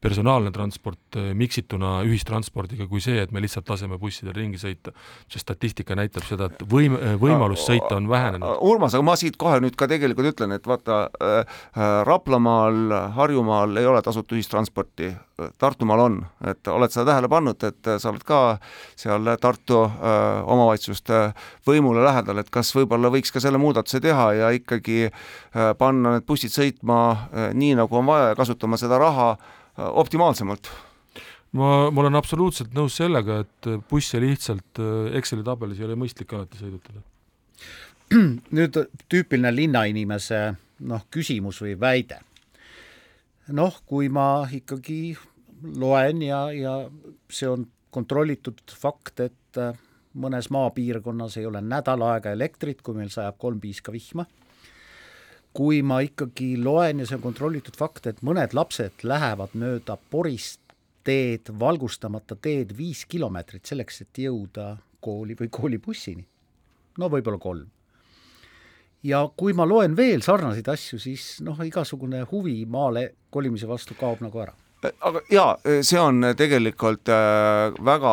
personaalne 0.00 0.50
transport 0.54 1.18
eh, 1.18 1.32
miksituna 1.34 1.96
ühistranspordiga 2.08 2.88
kui 2.90 3.02
see, 3.04 3.20
et 3.22 3.32
me 3.32 3.42
lihtsalt 3.44 3.68
laseme 3.70 3.98
bussidel 3.98 4.34
ringi 4.36 4.60
sõita. 4.60 4.94
see 5.28 5.40
statistika 5.40 5.96
näitab 5.98 6.26
seda, 6.28 6.50
et 6.52 6.64
võim-, 6.68 6.98
eh, 7.00 7.16
võimalus 7.20 7.66
sõita 7.66 7.96
on 7.96 8.08
vähenenud. 8.08 8.58
Urmas, 8.64 8.94
aga 8.94 9.06
ma 9.06 9.16
siit 9.20 9.38
kohe 9.40 9.60
nüüd 9.64 9.76
ka 9.76 9.88
tegelikult 9.90 10.34
ütlen, 10.34 10.56
et 10.56 10.66
vaata 10.66 11.04
äh,, 11.20 11.60
Raplamaal, 12.04 12.92
Harjumaal 13.14 13.76
ei 13.76 13.86
ole 13.86 14.02
tasuta 14.02 14.36
ühistransporti, 14.36 15.12
Tartumaal 15.58 16.00
on, 16.00 16.20
et 16.46 16.68
oled 16.70 16.92
sa 16.94 17.02
tähele 17.06 17.26
pannud, 17.28 17.58
et 17.66 17.88
sa 17.98 18.10
oled 18.12 18.22
ka 18.26 18.40
seal 18.94 19.26
Tartu 19.42 19.80
äh, 19.82 20.44
omavalitsuste 20.46 21.24
võimule 21.66 22.04
lähedal, 22.06 22.38
et 22.38 22.52
kas 22.54 22.70
võib-olla 22.76 23.10
võiks 23.10 23.34
ka 23.34 23.42
selle 23.42 23.58
muudatuse 23.58 23.98
teha 24.04 24.28
ja 24.38 24.52
ikkagi 24.54 25.08
äh, 25.08 25.72
panna 25.78 26.14
need 26.14 26.28
bussid 26.28 26.54
sõitma 26.54 27.00
äh, 27.10 27.50
nii, 27.50 27.74
nagu 27.82 27.98
on 27.98 28.06
vaja 28.06 28.30
ja 28.30 28.38
kasutama 28.38 28.78
seda 28.78 29.00
raha 29.02 29.32
äh, 29.34 29.44
Äh, 29.44 29.63
optimaalsemalt 29.76 30.70
ma, 31.58 31.70
ma 31.90 32.02
olen 32.04 32.18
absoluutselt 32.18 32.74
nõus 32.76 32.98
sellega, 32.98 33.40
et 33.44 33.70
busse 33.90 34.20
lihtsalt 34.22 34.80
äh, 34.82 35.16
Exceli 35.18 35.44
tabelis 35.46 35.80
ei 35.80 35.88
ole 35.88 35.98
mõistlik 35.98 36.34
alati 36.34 36.60
sõidutada. 36.60 37.02
nüüd 38.56 38.78
tüüpiline 39.10 39.52
linnainimese 39.54 40.42
noh, 40.90 41.06
küsimus 41.14 41.62
või 41.64 41.76
väide. 41.80 42.20
noh, 43.54 43.80
kui 43.86 44.08
ma 44.08 44.46
ikkagi 44.52 45.16
loen 45.80 46.22
ja, 46.24 46.46
ja 46.52 46.76
see 47.30 47.48
on 47.48 47.66
kontrollitud 47.94 48.74
fakt, 48.74 49.20
et 49.20 49.60
äh, 49.60 49.76
mõnes 50.14 50.50
maapiirkonnas 50.54 51.38
ei 51.38 51.46
ole 51.46 51.62
nädal 51.62 52.02
aega 52.06 52.32
elektrit, 52.34 52.82
kui 52.82 52.96
meil 52.98 53.10
sajab 53.10 53.38
kolm 53.38 53.60
piiska 53.62 53.92
vihma 53.94 54.26
kui 55.54 55.82
ma 55.86 56.00
ikkagi 56.02 56.56
loen 56.58 57.00
ja 57.00 57.06
see 57.06 57.18
on 57.18 57.24
kontrollitud 57.24 57.76
fakt, 57.78 58.08
et 58.10 58.22
mõned 58.26 58.56
lapsed 58.56 59.04
lähevad 59.06 59.54
mööda 59.54 59.96
porist 60.10 60.60
teed, 61.06 61.52
valgustamata 61.60 62.36
teed 62.40 62.72
viis 62.76 63.04
kilomeetrit 63.06 63.66
selleks, 63.68 64.02
et 64.02 64.24
jõuda 64.24 64.74
kooli 65.04 65.36
või 65.38 65.52
koolibussini. 65.52 66.26
no 66.98 67.08
võib-olla 67.10 67.38
kolm. 67.38 67.70
ja 69.02 69.28
kui 69.36 69.52
ma 69.52 69.66
loen 69.68 69.96
veel 69.96 70.22
sarnaseid 70.22 70.68
asju, 70.68 70.98
siis 70.98 71.40
noh, 71.40 71.58
igasugune 71.62 72.24
huvi 72.30 72.64
maale 72.66 73.14
kolimise 73.30 73.68
vastu 73.68 73.94
kaob 73.94 74.20
nagu 74.24 74.40
ära 74.40 74.63
aga 74.84 75.22
jaa, 75.32 75.50
see 75.86 76.00
on 76.00 76.20
tegelikult 76.36 77.08
äh, 77.12 77.74
väga 77.84 78.12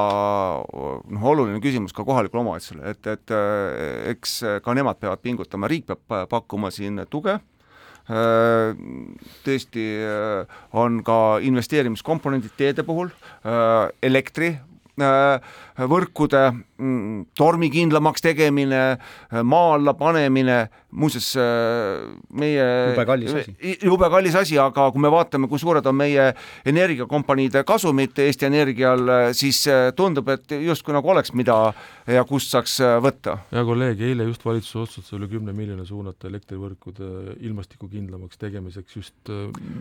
noh, 1.11 1.27
oluline 1.33 1.61
küsimus 1.63 1.95
ka 1.95 2.05
kohalikule 2.07 2.43
omavalitsusele, 2.43 2.93
et, 2.93 3.07
et 3.11 3.33
äh, 3.35 4.11
eks 4.13 4.37
ka 4.63 4.75
nemad 4.77 4.99
peavad 5.01 5.23
pingutama, 5.23 5.69
riik 5.71 5.89
peab 5.89 6.29
pakkuma 6.31 6.71
siin 6.73 7.03
tuge, 7.11 7.37
äh, 7.37 8.83
tõesti 9.45 9.87
on 10.77 11.01
ka 11.07 11.21
investeerimiskomponendid 11.47 12.55
teede 12.59 12.87
puhul, 12.87 13.11
elektri 14.03 14.53
võrkude 15.91 16.41
tormikindlamaks 17.37 18.23
tegemine, 18.23 18.81
maa 19.43 19.73
alla 19.75 19.93
panemine, 19.97 20.57
muuseas 20.91 21.29
meie 22.35 22.65
jube 22.91 23.05
kallis 23.07 23.35
asi. 23.41 23.55
jube 23.85 24.09
kallis 24.11 24.35
asi, 24.35 24.57
aga 24.59 24.89
kui 24.91 25.03
me 25.03 25.11
vaatame, 25.13 25.47
kui 25.51 25.61
suured 25.61 25.85
on 25.87 25.95
meie 25.95 26.31
energiakompaniide 26.67 27.63
kasumid 27.67 28.17
Eesti 28.25 28.49
Energial, 28.49 29.05
siis 29.37 29.63
tundub, 29.95 30.29
et 30.33 30.57
justkui 30.57 30.95
nagu 30.95 31.13
oleks, 31.13 31.33
mida 31.37 31.59
ja 32.09 32.23
kust 32.27 32.51
saaks 32.51 32.79
võtta. 33.03 33.37
hea 33.53 33.63
kolleeg, 33.67 34.01
eile 34.11 34.27
just 34.27 34.45
valitsus 34.45 34.75
otsustas 34.83 35.15
üle 35.17 35.29
kümne 35.31 35.53
miljoni 35.55 35.85
suunata 35.87 36.27
elektrivõrkude 36.31 37.37
ilmastikukindlamaks 37.47 38.41
tegemiseks 38.41 38.97
just 38.97 39.31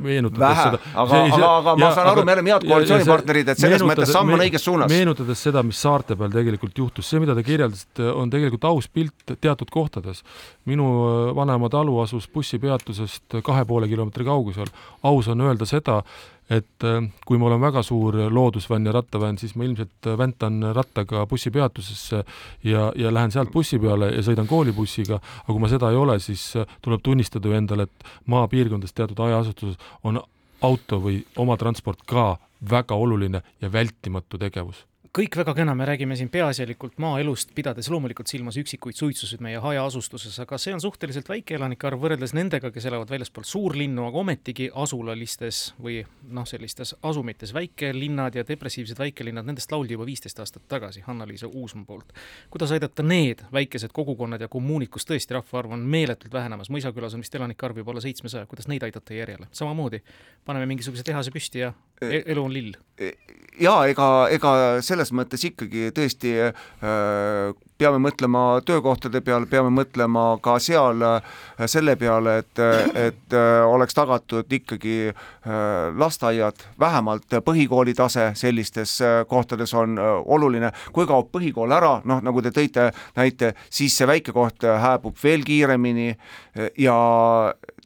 meenutades 0.04 0.44
vähe, 0.44 0.68
seda 0.68 0.80
aga, 0.94 1.22
aga, 1.24 1.50
aga 1.56 1.76
ma 1.80 1.90
saan 1.96 2.12
aru, 2.12 2.24
me 2.28 2.36
oleme 2.36 2.54
head 2.54 2.68
koalitsioonipartnerid, 2.70 3.52
et 3.54 3.62
selles 3.62 3.84
mõttes 3.86 4.12
samm 4.14 4.36
on 4.36 4.44
õiges 4.46 4.66
suunas. 4.68 4.92
meenutades 4.92 5.42
seda, 5.48 5.64
mis 5.66 5.80
saarte 5.80 6.16
peal 6.20 6.32
tegelikult 6.34 6.76
juhtus, 6.76 6.89
see, 6.98 7.20
mida 7.22 7.34
te 7.36 7.44
kirjeldasite, 7.46 8.08
on 8.16 8.30
tegelikult 8.32 8.64
aus 8.68 8.88
pilt 8.88 9.34
teatud 9.40 9.70
kohtades. 9.70 10.24
minu 10.64 10.86
äh, 10.86 11.36
vanaema 11.36 11.68
talu 11.68 12.00
asus 12.00 12.28
bussipeatusest 12.28 13.40
kahe 13.44 13.64
poole 13.64 13.88
kilomeetri 13.88 14.24
kaugusel. 14.24 14.66
aus 15.02 15.28
on 15.28 15.40
öelda 15.40 15.66
seda, 15.66 16.02
et 16.50 16.84
äh, 16.84 17.00
kui 17.26 17.38
mul 17.38 17.52
on 17.52 17.60
väga 17.60 17.82
suur 17.82 18.16
loodusvänn 18.30 18.86
ja 18.86 18.92
rattavänn, 18.92 19.38
siis 19.38 19.54
ma 19.54 19.64
ilmselt 19.64 20.10
väntan 20.18 20.62
rattaga 20.74 21.26
bussipeatusesse 21.26 22.24
ja, 22.64 22.92
ja 22.96 23.14
lähen 23.14 23.30
sealt 23.30 23.52
bussi 23.52 23.78
peale 23.78 24.10
ja 24.14 24.22
sõidan 24.26 24.50
koolibussiga, 24.50 25.20
aga 25.44 25.52
kui 25.52 25.62
ma 25.62 25.70
seda 25.70 25.90
ei 25.90 25.96
ole, 25.96 26.18
siis 26.20 26.56
äh, 26.56 26.76
tuleb 26.82 27.02
tunnistada 27.02 27.48
ju 27.48 27.56
endale, 27.56 27.88
et 27.88 28.12
maapiirkondades 28.26 28.94
teatud 28.94 29.18
hajaasustuses 29.18 29.78
on 30.04 30.22
auto 30.62 31.00
või 31.00 31.22
oma 31.40 31.56
transport 31.56 32.04
ka 32.06 32.36
väga 32.70 32.94
oluline 32.94 33.42
ja 33.60 33.72
vältimatu 33.72 34.38
tegevus 34.38 34.89
kõik 35.10 35.34
väga 35.40 35.54
kena, 35.58 35.74
me 35.74 35.86
räägime 35.88 36.14
siin 36.16 36.28
peaasjalikult 36.30 37.00
maaelust, 37.02 37.50
pidades 37.54 37.88
loomulikult 37.90 38.30
silmas 38.30 38.54
üksikuid 38.60 38.94
suitsusid 38.94 39.40
meie 39.42 39.58
hajaasustuses, 39.58 40.36
aga 40.44 40.58
see 40.60 40.74
on 40.74 40.82
suhteliselt 40.82 41.26
väike 41.28 41.56
elanike 41.56 41.88
arv 41.88 41.98
võrreldes 42.04 42.34
nendega, 42.36 42.70
kes 42.70 42.86
elavad 42.86 43.10
väljaspool 43.10 43.46
suurlinnu, 43.46 44.04
aga 44.06 44.20
ometigi 44.22 44.68
asulalistes 44.70 45.62
või 45.82 45.98
noh, 46.30 46.46
sellistes 46.46 46.94
asumites, 47.02 47.54
väikelinnad 47.56 48.38
ja 48.38 48.44
depressiivsed 48.46 49.02
väikelinnad, 49.02 49.48
nendest 49.50 49.74
lauldi 49.74 49.98
juba 49.98 50.06
viisteist 50.06 50.38
aastat 50.44 50.68
tagasi 50.70 51.02
Hanna-Liisa 51.06 51.50
Uusmaa 51.50 51.88
poolt. 51.88 52.14
kuidas 52.50 52.70
aidata 52.70 53.02
need 53.02 53.42
väikesed 53.52 53.90
kogukonnad 53.92 54.40
ja 54.40 54.48
kommuunid, 54.48 54.92
kus 54.94 55.08
tõesti 55.10 55.34
rahvaarv 55.34 55.74
on 55.74 55.82
meeletult 55.90 56.32
vähenemas, 56.32 56.70
Mõisakülas 56.70 57.18
on 57.18 57.26
vist 57.26 57.34
elanike 57.34 57.66
arv 57.66 57.82
juba 57.82 57.90
alla 57.90 58.00
seitsmesaja, 58.04 58.46
kuidas 58.46 58.70
neid 58.70 58.86
aidata 58.86 59.14
järjele, 59.14 59.50
samamoodi 59.50 60.04
paneme 60.46 60.70
mingisuguse 60.70 61.02
tehase 61.02 61.34
püsti 61.34 61.66
ja 61.66 61.72
e-, 62.00 62.22
elu 62.30 62.44
on 62.44 62.54
lill 62.54 62.78
jaa, 63.60 63.84
ega, 63.90 64.06
ega 64.32 64.52
selles 65.00 65.14
mõttes 65.16 65.44
ikkagi 65.48 65.90
tõesti 65.96 66.32
äh, 66.44 67.54
peame 67.80 68.00
mõtlema 68.04 68.60
töökohtade 68.66 69.22
peale, 69.24 69.48
peame 69.48 69.70
mõtlema 69.72 70.36
ka 70.44 70.58
seal 70.60 71.00
äh, 71.06 71.38
selle 71.70 71.96
peale, 72.00 72.40
et, 72.42 72.62
et 72.94 73.36
äh, 73.36 73.62
oleks 73.64 73.96
tagatud 73.96 74.52
ikkagi 74.52 75.12
lasteaiad, 75.96 76.60
vähemalt 76.80 77.38
põhikooli 77.44 77.94
tase 77.96 78.30
sellistes 78.36 78.98
kohtades 79.28 79.72
on 79.74 79.96
oluline. 80.00 80.70
kui 80.92 81.08
kaob 81.08 81.30
põhikool 81.32 81.72
ära, 81.72 81.94
noh, 82.04 82.20
nagu 82.22 82.42
te 82.42 82.52
tõite 82.54 82.90
näite, 83.16 83.54
siis 83.70 83.96
see 83.96 84.06
väike 84.06 84.36
koht 84.36 84.64
hääbub 84.64 85.16
veel 85.24 85.44
kiiremini 85.46 86.12
ja 86.78 87.00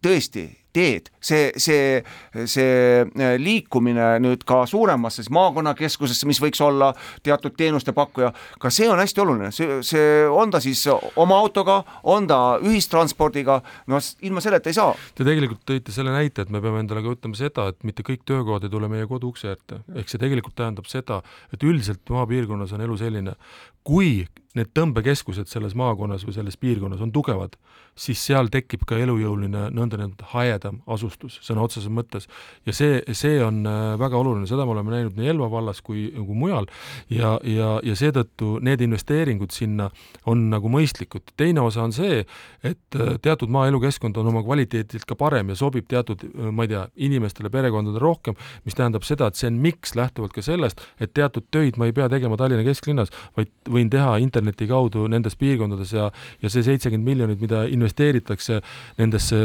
tõesti 0.03 0.49
teed, 0.75 1.11
see, 1.23 1.53
see, 1.61 2.03
see 2.51 3.05
äh, 3.05 3.35
liikumine 3.41 4.15
nüüd 4.23 4.45
ka 4.49 4.65
suuremasse 4.71 5.25
maakonnakeskusesse, 5.35 6.27
mis 6.29 6.41
võiks 6.43 6.61
olla 6.65 6.91
teatud 7.25 7.57
teenuste 7.59 7.95
pakkuja, 7.97 8.33
ka 8.61 8.73
see 8.75 8.89
on 8.91 9.01
hästi 9.03 9.25
oluline, 9.25 9.51
see, 9.55 9.81
see 9.87 10.25
on 10.31 10.53
ta 10.55 10.61
siis 10.65 10.83
oma 10.91 11.39
autoga, 11.39 11.81
on 12.11 12.29
ta 12.31 12.41
ühistranspordiga, 12.63 13.61
no 13.91 14.01
ilma 14.27 14.43
selleta 14.45 14.73
ei 14.73 14.79
saa. 14.79 14.95
Te 15.15 15.27
tegelikult 15.27 15.65
tõite 15.69 15.95
selle 15.95 16.15
näite, 16.15 16.45
et 16.45 16.53
me 16.53 16.63
peame 16.65 16.83
endale 16.85 17.05
ka 17.05 17.15
ütlema 17.15 17.39
seda, 17.39 17.69
et 17.73 17.83
mitte 17.87 18.07
kõik 18.07 18.27
töökohad 18.29 18.67
ei 18.67 18.73
tule 18.73 18.91
meie 18.91 19.09
kodu 19.11 19.33
ukse 19.33 19.55
ette, 19.55 19.83
ehk 19.95 20.11
see 20.11 20.23
tegelikult 20.23 20.59
tähendab 20.59 20.91
seda, 20.91 21.23
et 21.55 21.63
üldiselt 21.63 22.03
maapiirkonnas 22.11 22.75
on 22.75 22.85
elu 22.85 22.99
selline, 23.01 23.39
kui 23.87 24.25
need 24.55 24.71
tõmbekeskused 24.77 25.51
selles 25.51 25.75
maakonnas 25.79 26.25
või 26.27 26.37
selles 26.37 26.57
piirkonnas 26.61 27.03
on 27.03 27.13
tugevad, 27.15 27.57
siis 27.99 28.21
seal 28.27 28.51
tekib 28.53 28.85
ka 28.87 28.99
elujõuline 28.99 29.69
nõndanimetatud 29.75 30.31
haedam 30.33 30.81
asustus 30.91 31.39
sõna 31.43 31.65
otseses 31.67 31.91
mõttes. 31.91 32.29
ja 32.67 32.73
see, 32.73 33.03
see 33.13 33.39
on 33.43 33.63
äh, 33.67 33.95
väga 33.99 34.19
oluline, 34.19 34.47
seda 34.51 34.67
me 34.67 34.75
oleme 34.75 34.95
näinud 34.95 35.19
nii 35.19 35.31
Elva 35.35 35.51
vallas 35.51 35.83
kui, 35.83 36.07
kui 36.15 36.39
mujal 36.39 36.67
ja, 37.11 37.37
ja, 37.43 37.79
ja 37.83 37.97
seetõttu 37.99 38.59
need 38.63 38.83
investeeringud 38.87 39.55
sinna 39.55 39.91
on 40.27 40.49
nagu 40.51 40.71
mõistlikud. 40.71 41.35
teine 41.37 41.61
osa 41.61 41.83
on 41.83 41.95
see, 41.95 42.25
et 42.63 42.99
äh, 42.99 43.15
teatud 43.23 43.51
maaelukeskkond 43.55 44.17
on 44.23 44.31
oma 44.31 44.43
kvaliteedilt 44.47 45.07
ka 45.07 45.19
parem 45.19 45.51
ja 45.51 45.59
sobib 45.59 45.89
teatud, 45.91 46.23
äh, 46.31 46.51
ma 46.51 46.67
ei 46.67 46.75
tea, 46.75 46.87
inimestele, 46.97 47.51
perekondadele 47.51 48.03
rohkem, 48.03 48.39
mis 48.65 48.79
tähendab 48.79 49.07
seda, 49.07 49.29
et 49.31 49.39
see 49.39 49.51
on 49.51 49.59
miks 49.63 49.95
lähtuvalt 49.99 50.35
ka 50.35 50.43
sellest, 50.43 50.83
et 51.03 51.15
teatud 51.15 51.47
töid 51.55 51.79
ma 51.79 51.91
ei 51.91 51.95
pea 51.97 52.09
tegema 52.13 52.39
Tallinna 52.39 52.67
kesklinnas, 52.67 53.13
vaid 53.39 53.51
võin 53.71 53.91
teha 53.91 54.17
interneti 54.45 54.69
kaudu 54.69 55.07
nendes 55.09 55.37
piirkondades 55.41 55.93
ja, 55.95 56.11
ja 56.43 56.51
see 56.53 56.65
seitsekümmend 56.67 57.09
miljonit, 57.09 57.41
mida 57.41 57.65
investeeritakse 57.71 58.61
nendesse 58.99 59.37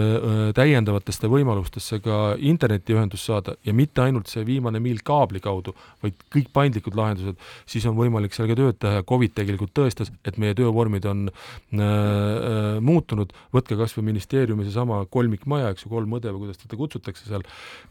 täiendavatesse 0.56 1.30
võimalustesse 1.32 2.00
ka 2.04 2.36
internetiühendust 2.38 3.30
saada 3.30 3.56
ja 3.66 3.74
mitte 3.74 4.04
ainult 4.04 4.30
see 4.32 4.46
viimane 4.46 4.80
miil 4.84 5.00
kaabli 5.06 5.40
kaudu, 5.44 5.74
vaid 6.04 6.18
kõik 6.34 6.52
paindlikud 6.54 6.96
lahendused, 6.98 7.40
siis 7.70 7.86
on 7.90 7.98
võimalik 7.98 8.36
seal 8.36 8.50
ka 8.50 8.58
tööd 8.60 8.80
teha. 8.80 9.00
Ja 9.00 9.08
Covid 9.08 9.36
tegelikult 9.38 9.74
tõestas, 9.78 10.12
et 10.28 10.38
meie 10.42 10.56
töövormid 10.58 11.06
on 11.10 11.28
äh, 11.30 12.80
muutunud, 12.84 13.34
võtke 13.56 13.78
kas 13.80 13.96
või 13.98 14.10
ministeeriumi 14.12 14.68
seesama 14.68 15.02
kolmikmaja, 15.12 15.74
eks 15.74 15.86
ju, 15.86 15.94
kolm 15.94 16.18
õde 16.20 16.34
või 16.34 16.48
kuidas 16.48 16.62
teda 16.62 16.80
kutsutakse 16.80 17.30
seal, 17.30 17.46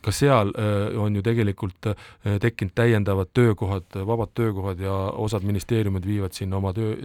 ka 0.05 0.15
seal 0.15 0.53
äh, 0.55 0.99
on 1.01 1.17
ju 1.19 1.25
tegelikult 1.25 1.93
äh, 1.93 2.39
tekkinud 2.43 2.75
täiendavad 2.79 3.33
töökohad, 3.37 3.89
vabad 4.09 4.35
töökohad 4.37 4.83
ja 4.83 4.97
osad 5.17 5.47
ministeeriumid 5.49 6.07
viivad 6.07 6.37
sinna 6.37 6.59
oma 6.61 6.75
töö, 6.77 6.98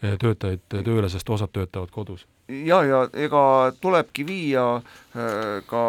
töötajaid 0.00 0.66
tööle, 0.70 1.08
sest 1.08 1.30
osad 1.30 1.52
töötavad 1.52 1.90
kodus. 1.94 2.26
Ja, 2.50 2.82
ja 2.82 3.04
ega 3.14 3.42
tulebki 3.80 4.24
viia 4.26 4.66
äh, 4.76 5.60
ka 5.70 5.82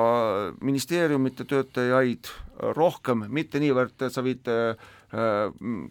ministeeriumite 0.62 1.48
töötajaid 1.50 2.30
rohkem, 2.78 3.26
mitte 3.34 3.60
niivõrd, 3.62 3.96
et 4.06 4.14
sa 4.14 4.22
viid 4.22 4.46
äh, 4.52 4.92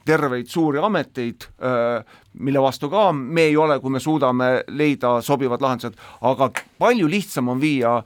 terveid 0.07 0.49
suuri 0.49 0.79
ameteid, 0.79 1.49
äh, 1.59 2.21
mille 2.39 2.63
vastu 2.63 2.91
ka 2.93 3.09
me 3.13 3.49
ei 3.51 3.57
ole, 3.59 3.81
kui 3.83 3.91
me 3.91 4.01
suudame 4.01 4.51
leida 4.69 5.17
sobivad 5.25 5.63
lahendused, 5.65 5.99
aga 6.31 6.51
palju 6.79 7.09
lihtsam 7.11 7.51
on 7.51 7.61
viia 7.61 7.99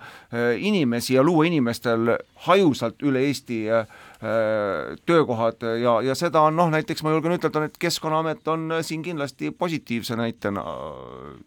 inimesi 0.57 1.15
ja 1.19 1.23
luua 1.23 1.45
inimestel 1.47 2.17
hajusalt 2.49 3.05
üle 3.05 3.27
Eesti 3.29 3.61
äh, 3.71 3.85
töökohad 5.07 5.65
ja, 5.83 5.99
ja 6.03 6.15
seda 6.17 6.41
on 6.49 6.57
noh, 6.57 6.71
näiteks 6.73 7.03
ma 7.05 7.13
julgen 7.13 7.35
ütelda, 7.37 7.67
et 7.69 7.79
Keskkonnaamet 7.79 8.49
on 8.49 8.79
siin 8.83 9.03
kindlasti 9.05 9.51
positiivse 9.51 10.17
näitena 10.17 10.65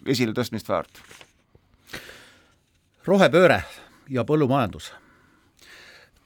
esiletõstmist 0.06 0.70
väärt. 0.70 1.02
rohepööre 3.08 3.64
ja 4.10 4.24
põllumajandus. 4.24 4.92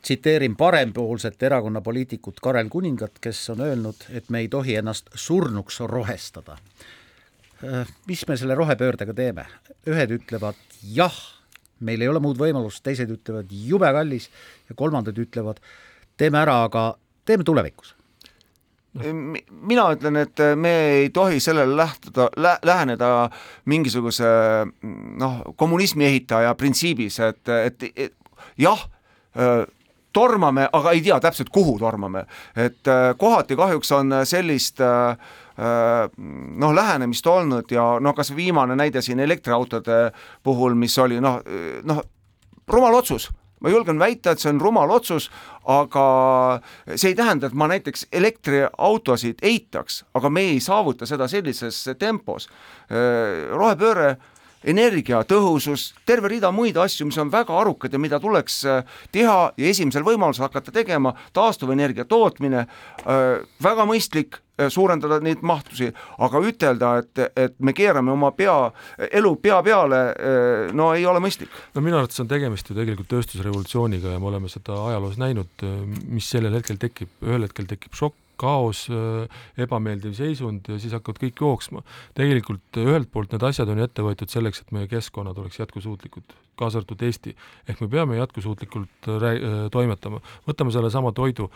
tsiteerin 0.02 0.56
parempoolset 0.56 1.44
erakonna 1.44 1.82
poliitikut 1.82 2.40
Karel 2.40 2.70
Kuningat, 2.70 3.20
kes 3.22 3.50
on 3.50 3.62
öelnud, 3.62 3.96
et 4.10 4.30
me 4.30 4.40
ei 4.40 4.48
tohi 4.48 4.76
ennast 4.76 5.10
surnuks 5.14 5.80
rohestada. 5.80 6.58
Äh, 7.64 7.88
mis 8.08 8.28
me 8.28 8.38
selle 8.38 8.56
rohepöördega 8.56 9.14
teeme? 9.14 9.46
ühed 9.88 10.12
ütlevad 10.12 10.58
jah, 10.94 11.16
meil 11.80 12.02
ei 12.02 12.08
ole 12.08 12.20
muud 12.20 12.38
võimalust, 12.38 12.84
teised 12.84 13.10
ütlevad 13.10 13.50
jube 13.52 13.92
kallis 13.94 14.30
ja 14.70 14.76
kolmandad 14.76 15.18
ütlevad, 15.18 15.62
teeme 16.22 16.42
ära, 16.44 16.62
aga 16.70 16.92
teeme 17.26 17.46
tulevikus. 17.48 17.96
Mina 18.92 19.86
ütlen, 19.96 20.18
et 20.20 20.42
me 20.60 20.72
ei 20.98 21.10
tohi 21.16 21.40
sellele 21.40 21.78
lähtuda 21.80 22.28
lä,, 22.36 22.58
läheneda 22.68 23.30
mingisuguse 23.72 24.28
noh, 25.22 25.38
kommunismi 25.56 26.06
ehitaja 26.10 26.52
printsiibis, 26.60 27.22
et, 27.24 27.54
et, 27.56 27.86
et 27.96 28.14
jah, 28.60 28.84
tormame, 30.12 30.68
aga 30.76 30.92
ei 30.92 31.06
tea 31.06 31.22
täpselt, 31.24 31.54
kuhu 31.56 31.78
tormame. 31.80 32.26
et 32.56 32.92
kohati 33.18 33.56
kahjuks 33.56 33.92
on 33.96 34.12
sellist 34.28 34.84
noh, 34.84 36.74
lähenemist 36.76 37.28
olnud 37.28 37.72
ja 37.72 37.94
noh, 38.04 38.16
kas 38.16 38.36
viimane 38.36 38.76
näide 38.76 39.02
siin 39.02 39.24
elektriautode 39.24 40.12
puhul, 40.44 40.76
mis 40.76 40.98
oli 41.00 41.24
noh, 41.24 41.40
noh, 41.88 42.04
rumal 42.68 43.00
otsus 43.00 43.32
ma 43.62 43.70
julgen 43.70 44.00
väita, 44.02 44.34
et 44.34 44.42
see 44.42 44.52
on 44.52 44.62
rumal 44.62 44.92
otsus, 44.92 45.30
aga 45.70 46.06
see 46.96 47.12
ei 47.12 47.18
tähenda, 47.18 47.48
et 47.48 47.58
ma 47.58 47.70
näiteks 47.72 48.08
elektriautosid 48.12 49.44
eitaks, 49.46 50.04
aga 50.18 50.30
me 50.34 50.48
ei 50.54 50.60
saavuta 50.60 51.06
seda 51.10 51.28
sellises 51.32 51.84
tempos. 52.00 52.50
rohepööre 53.52 54.16
energiatõhusus, 54.68 55.92
terve 56.06 56.30
rida 56.36 56.52
muid 56.54 56.78
asju, 56.78 57.08
mis 57.10 57.18
on 57.22 57.32
väga 57.34 57.56
arukad 57.58 57.94
ja 57.94 58.00
mida 58.02 58.20
tuleks 58.22 58.62
äh, 58.70 59.02
teha 59.14 59.40
ja 59.58 59.74
esimesel 59.74 60.06
võimalusel 60.06 60.46
hakata 60.48 60.74
tegema, 60.76 61.16
taastuvenergia 61.34 62.06
tootmine, 62.10 62.66
äh, 63.02 63.42
väga 63.64 63.88
mõistlik, 63.90 64.38
äh, 64.60 64.70
suurendada 64.74 65.20
neid 65.24 65.42
mahtusi, 65.46 65.90
aga 66.22 66.44
ütelda, 66.46 66.94
et, 67.02 67.24
et 67.36 67.58
me 67.60 67.74
keerame 67.78 68.14
oma 68.14 68.32
pea, 68.38 68.56
elu 69.10 69.36
pea 69.42 69.62
peale, 69.66 70.02
no 70.78 70.92
ei 70.94 71.06
ole 71.10 71.22
mõistlik. 71.24 71.50
no 71.76 71.82
minu 71.82 71.98
arvates 71.98 72.22
on 72.22 72.30
tegemist 72.30 72.70
ju 72.70 72.78
tegelikult 72.78 73.10
tööstusrevolutsiooniga 73.12 74.14
ja 74.14 74.22
me 74.22 74.30
oleme 74.30 74.52
seda 74.52 74.78
ajaloos 74.92 75.18
näinud, 75.22 75.66
mis 76.12 76.30
sellel 76.30 76.60
hetkel 76.60 76.78
tekib, 76.82 77.10
ühel 77.26 77.48
hetkel 77.48 77.70
tekib 77.70 77.98
šokk, 77.98 78.18
kaos, 78.42 78.86
ebameeldiv 79.62 80.16
seisund 80.18 80.70
ja 80.72 80.78
siis 80.82 80.96
hakkavad 80.96 81.20
kõik 81.22 81.42
jooksma. 81.44 81.84
tegelikult 82.18 82.80
ühelt 82.82 83.12
poolt 83.14 83.36
need 83.36 83.44
asjad 83.46 83.70
on 83.70 83.82
ette 83.84 84.06
võetud 84.06 84.32
selleks, 84.32 84.64
et 84.64 84.72
meie 84.76 84.90
keskkonnad 84.92 85.38
oleks 85.38 85.60
jätkusuutlikud, 85.60 86.34
kaasa 86.60 86.82
arvatud 86.82 87.04
Eesti. 87.06 87.36
ehk 87.70 87.82
me 87.82 87.88
peame 87.92 88.18
jätkusuutlikult 88.18 89.10
toimetama. 89.72 90.22
võtame 90.48 90.74
sellesama 90.74 91.12
toidu, 91.12 91.50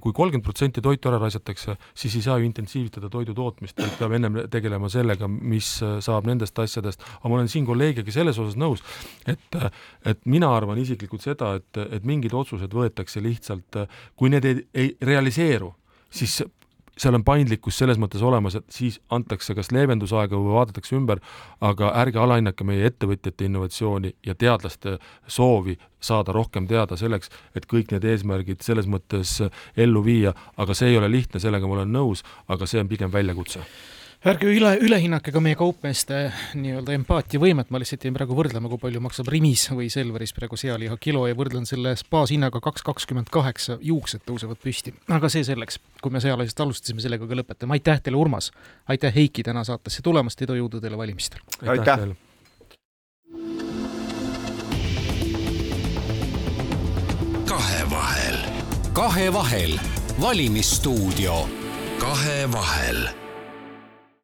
kui 0.00 0.12
kolmkümmend 0.12 0.44
protsenti 0.44 0.82
toitu 0.82 1.10
ära 1.10 1.20
raisatakse, 1.22 1.76
siis 1.94 2.16
ei 2.16 2.26
saa 2.26 2.38
ju 2.38 2.48
intensiivitada 2.48 3.10
toidu 3.10 3.34
tootmist, 3.34 3.78
vaid 3.78 3.98
peab 3.98 4.16
ennem 4.18 4.40
tegelema 4.50 4.88
sellega, 4.88 5.28
mis 5.28 5.76
saab 5.78 6.26
nendest 6.26 6.58
asjadest, 6.58 7.04
aga 7.20 7.30
ma 7.30 7.38
olen 7.40 7.52
siin 7.52 7.66
kolleegiga 7.68 8.14
selles 8.14 8.38
osas 8.38 8.58
nõus, 8.60 8.82
et, 9.26 9.60
et 10.04 10.26
mina 10.26 10.50
arvan 10.56 10.78
isiklikult 10.82 11.22
seda, 11.22 11.54
et, 11.60 11.82
et 11.98 12.04
mingid 12.04 12.34
otsused 12.34 12.74
võetakse 12.74 13.22
lihtsalt, 13.22 13.84
kui 14.16 14.32
need 14.32 14.44
ei, 14.50 14.66
ei 14.74 14.92
realiseeru 15.02 15.72
siis 16.14 16.42
seal 16.98 17.16
on 17.16 17.24
paindlikkus 17.26 17.78
selles 17.80 17.98
mõttes 17.98 18.22
olemas, 18.22 18.54
et 18.58 18.66
siis 18.70 19.00
antakse 19.14 19.54
kas 19.58 19.72
leevendusaega 19.74 20.38
või 20.38 20.54
vaadatakse 20.58 20.94
ümber, 20.96 21.20
aga 21.64 21.90
ärge 22.04 22.20
alahinnake 22.22 22.66
meie 22.66 22.86
ettevõtjate 22.90 23.48
innovatsiooni 23.48 24.14
ja 24.26 24.36
teadlaste 24.38 24.98
soovi 25.26 25.76
saada 26.04 26.32
rohkem 26.36 26.68
teada 26.70 26.96
selleks, 27.00 27.32
et 27.56 27.66
kõik 27.70 27.90
need 27.94 28.06
eesmärgid 28.06 28.62
selles 28.62 28.86
mõttes 28.86 29.40
ellu 29.76 30.04
viia, 30.06 30.34
aga 30.56 30.76
see 30.78 30.92
ei 30.92 31.00
ole 31.00 31.10
lihtne, 31.10 31.42
sellega 31.42 31.66
ma 31.66 31.80
olen 31.80 31.92
nõus, 31.98 32.22
aga 32.48 32.68
see 32.70 32.82
on 32.82 32.90
pigem 32.90 33.12
väljakutse 33.12 33.64
ärge 34.24 34.48
üle, 34.48 34.70
ülehinnake 34.80 35.32
ka 35.34 35.40
meie 35.42 35.56
kaupmeeste 35.58 36.30
nii-öelda 36.56 36.94
empaatiavõimet, 36.96 37.68
ma 37.72 37.80
lihtsalt 37.80 38.06
jäin 38.06 38.14
praegu 38.16 38.36
võrdlema, 38.38 38.70
kui 38.72 38.80
palju 38.80 39.02
maksab 39.04 39.28
Rimis 39.32 39.66
või 39.68 39.90
Selveris 39.92 40.32
praegu 40.36 40.56
sealiha 40.60 40.96
kilo 41.00 41.26
ja 41.28 41.36
võrdlen 41.36 41.68
selle 41.68 41.92
baashinnaga 42.10 42.62
kaks 42.64 42.86
kakskümmend 42.86 43.28
kaheksa, 43.34 43.76
juuksed 43.84 44.24
tõusevad 44.24 44.60
püsti. 44.64 44.94
aga 45.12 45.28
see 45.28 45.44
selleks, 45.44 45.76
kui 46.00 46.14
me 46.14 46.22
sealisest 46.24 46.62
alustasime, 46.64 47.04
sellega 47.04 47.28
ka 47.28 47.36
lõpetame, 47.36 47.76
aitäh 47.76 48.00
teile, 48.00 48.16
Urmas! 48.16 48.50
aitäh, 48.88 49.12
Heiki, 49.14 49.44
täna 49.44 49.64
saatesse 49.64 50.02
tulemast, 50.02 50.40
edu, 50.40 50.56
jõudu 50.56 50.80
teile 50.80 50.96
valimistel! 50.96 51.44
aitäh! 51.60 52.08
kahevahel. 57.50 58.40
kahevahel, 58.96 59.76
valimisstuudio. 60.20 61.44
kahevahel 62.00 63.23